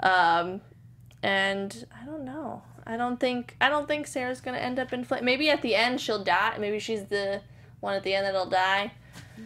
um, 0.00 0.60
and 1.22 1.86
I 2.00 2.04
don't 2.06 2.24
know. 2.24 2.62
I 2.86 2.96
don't 2.96 3.18
think 3.18 3.56
I 3.60 3.68
don't 3.68 3.86
think 3.86 4.06
Sarah's 4.06 4.40
gonna 4.40 4.58
end 4.58 4.78
up 4.78 4.92
in 4.92 5.04
flame. 5.04 5.24
Maybe 5.24 5.50
at 5.50 5.62
the 5.62 5.74
end 5.74 6.00
she'll 6.00 6.24
die. 6.24 6.56
Maybe 6.58 6.78
she's 6.78 7.04
the 7.04 7.40
one 7.80 7.94
at 7.94 8.02
the 8.02 8.14
end 8.14 8.26
that'll 8.26 8.48
die. 8.48 8.92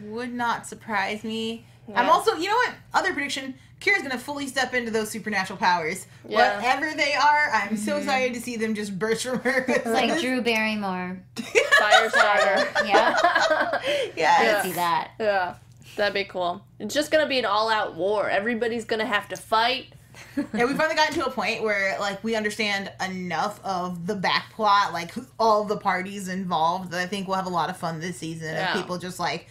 Would 0.07 0.33
not 0.33 0.67
surprise 0.67 1.25
me. 1.25 1.67
I'm 1.95 2.09
also, 2.09 2.35
you 2.37 2.49
know 2.49 2.55
what? 2.55 2.75
Other 2.95 3.13
prediction: 3.13 3.55
Kira's 3.81 4.03
gonna 4.03 4.19
fully 4.19 4.47
step 4.47 4.73
into 4.73 4.91
those 4.91 5.11
supernatural 5.11 5.59
powers. 5.59 6.07
Yeah. 6.27 6.57
Whatever 6.57 6.97
they 6.97 7.15
are, 7.15 7.51
I'm 7.53 7.77
so 7.77 7.93
mm-hmm. 7.93 8.01
excited 8.01 8.35
to 8.35 8.41
see 8.41 8.57
them 8.57 8.75
just 8.75 8.99
burst 8.99 9.27
from 9.27 9.41
her. 9.41 9.65
It's 9.69 9.87
like 9.87 10.21
Drew 10.21 10.41
Barrymore. 10.41 11.21
Firestarter. 11.37 12.69
Yeah, 12.87 13.19
yes. 14.17 14.65
I 14.65 14.69
see 14.69 14.73
that. 14.75 15.11
yeah, 15.21 15.55
that'd 15.97 16.15
be 16.15 16.25
cool. 16.25 16.65
It's 16.79 16.95
just 16.95 17.11
gonna 17.11 17.29
be 17.29 17.39
an 17.39 17.45
all-out 17.45 17.95
war. 17.95 18.31
Everybody's 18.31 18.85
gonna 18.85 19.07
have 19.07 19.29
to 19.29 19.37
fight. 19.37 19.93
Yeah, 20.55 20.65
we've 20.65 20.77
finally 20.77 20.95
gotten 20.97 21.15
to 21.15 21.27
a 21.27 21.31
point 21.31 21.63
where 21.63 21.99
like 22.01 22.23
we 22.25 22.35
understand 22.37 22.91
enough 23.05 23.61
of 23.65 24.07
the 24.07 24.15
back 24.15 24.53
plot, 24.53 24.93
like 24.93 25.13
all 25.39 25.65
the 25.65 25.77
parties 25.77 26.29
involved. 26.29 26.91
That 26.91 27.01
I 27.01 27.07
think 27.07 27.27
we'll 27.29 27.37
have 27.37 27.47
a 27.47 27.51
lot 27.51 27.71
of 27.71 27.77
fun 27.77 28.01
this 28.01 28.17
season 28.19 28.55
Yeah. 28.55 28.73
of 28.75 28.81
people 28.81 28.99
just 28.99 29.19
like 29.19 29.49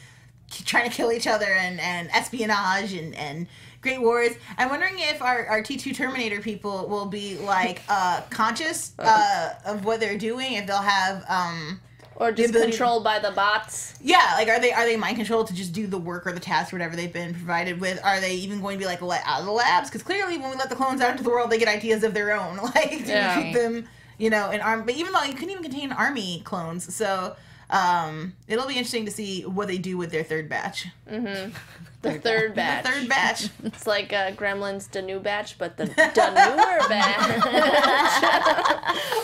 trying 0.65 0.89
to 0.89 0.95
kill 0.95 1.11
each 1.11 1.27
other 1.27 1.45
and 1.47 1.79
and 1.79 2.09
espionage 2.11 2.93
and 2.93 3.15
and 3.15 3.47
great 3.81 3.99
wars. 4.01 4.31
I'm 4.57 4.69
wondering 4.69 4.95
if 4.97 5.21
our 5.21 5.45
our 5.47 5.61
T2 5.61 5.95
Terminator 5.95 6.39
people 6.41 6.87
will 6.87 7.05
be 7.07 7.37
like 7.39 7.81
uh 7.89 8.21
conscious 8.29 8.93
uh 8.99 9.53
of 9.65 9.83
what 9.85 9.99
they're 9.99 10.17
doing. 10.17 10.53
If 10.53 10.67
they'll 10.67 10.77
have 10.77 11.25
um 11.29 11.79
Or 12.15 12.31
just 12.31 12.49
ability- 12.51 12.71
controlled 12.71 13.03
by 13.03 13.19
the 13.19 13.31
bots. 13.31 13.95
yeah, 14.01 14.33
like 14.37 14.47
are 14.47 14.59
they 14.59 14.71
are 14.71 14.85
they 14.85 14.95
mind 14.97 15.17
controlled 15.17 15.47
to 15.47 15.53
just 15.53 15.73
do 15.73 15.87
the 15.87 15.97
work 15.97 16.27
or 16.27 16.31
the 16.31 16.39
task 16.39 16.71
or 16.71 16.77
whatever 16.77 16.95
they've 16.95 17.11
been 17.11 17.33
provided 17.33 17.79
with? 17.81 17.99
Are 18.03 18.19
they 18.21 18.35
even 18.35 18.61
going 18.61 18.77
to 18.77 18.79
be 18.79 18.85
like 18.85 19.01
let 19.01 19.23
out 19.25 19.39
of 19.41 19.45
the 19.45 19.51
labs? 19.51 19.89
Because 19.89 20.03
clearly, 20.03 20.37
when 20.37 20.51
we 20.51 20.55
let 20.55 20.69
the 20.69 20.75
clones 20.75 21.01
out 21.01 21.11
into 21.11 21.23
the 21.23 21.29
world, 21.29 21.49
they 21.49 21.57
get 21.57 21.67
ideas 21.67 22.03
of 22.03 22.13
their 22.13 22.31
own. 22.39 22.57
Like 22.75 22.89
to 22.91 23.05
Yeah. 23.07 23.41
keep 23.41 23.53
them, 23.55 23.87
you 24.17 24.29
know, 24.29 24.51
in 24.51 24.61
arm. 24.61 24.85
But 24.85 24.95
even 24.95 25.11
though 25.13 25.23
you 25.23 25.33
couldn't 25.33 25.49
even 25.51 25.63
contain 25.63 25.91
army 25.91 26.41
clones, 26.45 26.93
so 26.93 27.35
um, 27.69 28.33
it'll 28.47 28.67
be 28.67 28.73
interesting 28.75 29.05
to 29.05 29.11
see 29.11 29.41
what 29.41 29.67
they 29.67 29.77
do 29.79 29.97
with 29.97 30.11
their 30.11 30.23
third 30.23 30.47
batch. 30.49 30.87
Mm-hmm. 31.09 31.51
The 32.03 32.19
third 32.19 32.53
batch. 32.53 32.83
The 32.83 32.91
third 32.91 33.07
batch. 33.07 33.47
It's 33.63 33.87
like 33.87 34.11
uh, 34.11 34.31
Gremlins, 34.33 34.91
the 34.91 35.01
new 35.01 35.21
batch, 35.21 35.57
but 35.57 35.77
the, 35.77 35.85
the 35.85 35.93
newer 35.95 36.89
batch. 36.89 37.45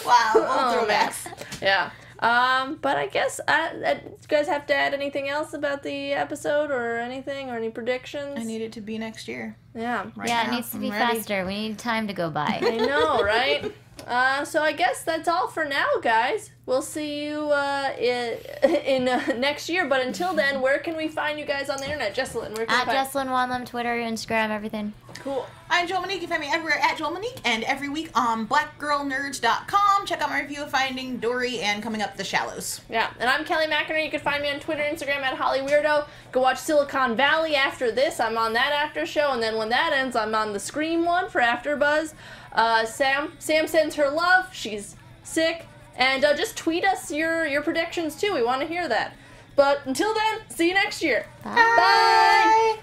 wow, 0.06 0.32
old 0.36 0.46
Oh, 0.48 0.86
man. 0.88 1.10
throwbacks. 1.10 1.62
yeah. 1.62 1.92
Um, 2.22 2.78
but 2.82 2.98
I 2.98 3.08
guess 3.08 3.40
I, 3.48 3.72
I, 3.86 4.02
you 4.06 4.28
guys 4.28 4.48
have 4.48 4.66
to 4.68 4.76
add 4.76 4.94
anything 4.94 5.30
else 5.30 5.54
about 5.54 5.84
the 5.84 6.12
episode 6.14 6.70
or 6.70 6.98
anything 6.98 7.50
or 7.50 7.56
any 7.56 7.70
predictions? 7.70 8.38
I 8.38 8.44
need 8.44 8.62
it 8.62 8.74
to 8.74 8.82
be 8.82 8.98
next 8.98 9.28
year. 9.28 9.56
yeah. 9.74 10.08
Right 10.16 10.28
yeah, 10.28 10.44
now, 10.44 10.52
it 10.52 10.56
needs 10.56 10.70
to 10.72 10.76
I'm 10.76 10.82
be 10.82 10.92
ready. 10.92 11.18
faster. 11.18 11.46
We 11.46 11.56
need 11.56 11.78
time 11.78 12.08
to 12.08 12.14
go 12.14 12.30
by. 12.30 12.60
I 12.62 12.78
know, 12.78 13.24
right? 13.24 13.74
Uh, 14.08 14.44
so 14.46 14.62
I 14.62 14.72
guess 14.72 15.04
that's 15.04 15.28
all 15.28 15.48
for 15.48 15.66
now, 15.66 15.88
guys. 16.02 16.52
We'll 16.66 16.82
see 16.82 17.24
you 17.26 17.50
uh, 17.50 17.94
in, 17.98 18.38
in 18.64 19.08
uh, 19.08 19.34
next 19.38 19.70
year. 19.70 19.88
But 19.88 20.06
until 20.06 20.34
then, 20.34 20.62
where 20.62 20.80
can 20.80 20.96
we 20.96 21.08
find 21.08 21.40
you 21.40 21.46
guys 21.46 21.70
on 21.70 21.78
the 21.78 21.86
internet? 21.86 22.16
Jessalyn, 22.16 22.56
where 22.56 22.66
can 22.66 22.76
At 22.76 22.88
we 22.88 22.94
find 22.94 23.08
Jessalyn 23.08 23.28
Wanlim, 23.28 23.66
Twitter, 23.66 23.96
Instagram, 23.96 24.50
everything. 24.50 24.94
Cool. 25.24 25.46
I'm 25.72 25.88
Joelle 25.88 26.02
Monique. 26.02 26.22
You 26.22 26.28
can 26.28 26.30
find 26.30 26.42
me 26.42 26.50
everywhere 26.52 26.80
at 26.80 26.98
Joelle 26.98 27.14
Monique 27.14 27.42
and 27.44 27.64
every 27.66 27.90
week 27.90 28.10
on 28.16 28.48
blackgirlnerds.com. 28.48 30.06
Check 30.06 30.22
out 30.22 30.30
my 30.30 30.42
review 30.42 30.64
of 30.64 30.72
Finding 30.72 31.18
Dory 31.18 31.60
and 31.60 31.84
coming 31.84 32.02
up 32.02 32.16
The 32.16 32.24
Shallows. 32.24 32.82
Yeah, 32.90 33.10
and 33.20 33.30
I'm 33.30 33.44
Kelly 33.46 33.66
McInerney. 33.66 34.06
You 34.06 34.12
can 34.12 34.22
find 34.22 34.42
me 34.42 34.50
on 34.50 34.60
Twitter, 34.60 34.82
Instagram 34.82 35.18
at 35.22 35.36
Holly 35.36 35.60
Weirdo. 35.60 36.08
Go 36.32 36.42
watch 36.42 36.58
Silicon 36.60 37.16
Valley 37.16 37.56
after 37.56 37.92
this. 37.92 38.20
I'm 38.20 38.38
on 38.38 38.54
that 38.54 38.72
after 38.72 39.06
show, 39.06 39.32
and 39.32 39.44
then 39.44 39.58
when 39.58 39.70
that 39.70 39.92
ends, 39.94 40.16
I'm 40.16 40.34
on 40.34 40.54
the 40.54 40.60
Scream 40.60 41.06
one 41.06 41.30
for 41.30 41.42
After 41.42 41.76
Buzz. 41.76 42.14
Uh, 42.54 42.86
Sam 42.86 43.34
Sam 43.40 43.68
sends 43.68 43.96
her 43.96 44.10
love. 44.10 44.54
She's 44.54 44.96
sick, 45.24 45.66
and 45.96 46.26
uh, 46.26 46.36
just 46.36 46.58
tweet 46.58 46.84
us 46.86 47.12
your 47.12 47.46
your 47.46 47.62
predictions 47.62 48.16
too. 48.16 48.34
We 48.34 48.44
want 48.44 48.62
to 48.62 48.68
hear 48.68 48.88
that. 48.88 49.16
But 49.56 49.86
until 49.86 50.14
then, 50.14 50.40
see 50.50 50.70
you 50.70 50.74
next 50.74 51.04
year. 51.04 51.26
Bye. 51.44 52.80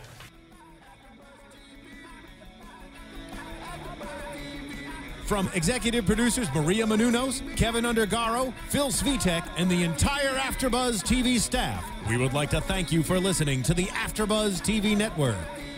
From 5.27 5.51
executive 5.55 6.07
producers 6.07 6.47
Maria 6.55 6.87
Menounos, 6.87 7.43
Kevin 7.57 7.85
Undergaro, 7.85 8.53
Phil 8.69 8.91
Svitek, 8.91 9.45
and 9.57 9.69
the 9.69 9.83
entire 9.83 10.37
AfterBuzz 10.37 11.03
TV 11.03 11.41
staff, 11.41 11.85
we 12.09 12.17
would 12.17 12.33
like 12.33 12.51
to 12.51 12.61
thank 12.61 12.93
you 12.93 13.03
for 13.03 13.19
listening 13.19 13.61
to 13.65 13.75
the 13.75 13.87
AfterBuzz 13.87 14.61
TV 14.61 14.97
network. 14.97 15.35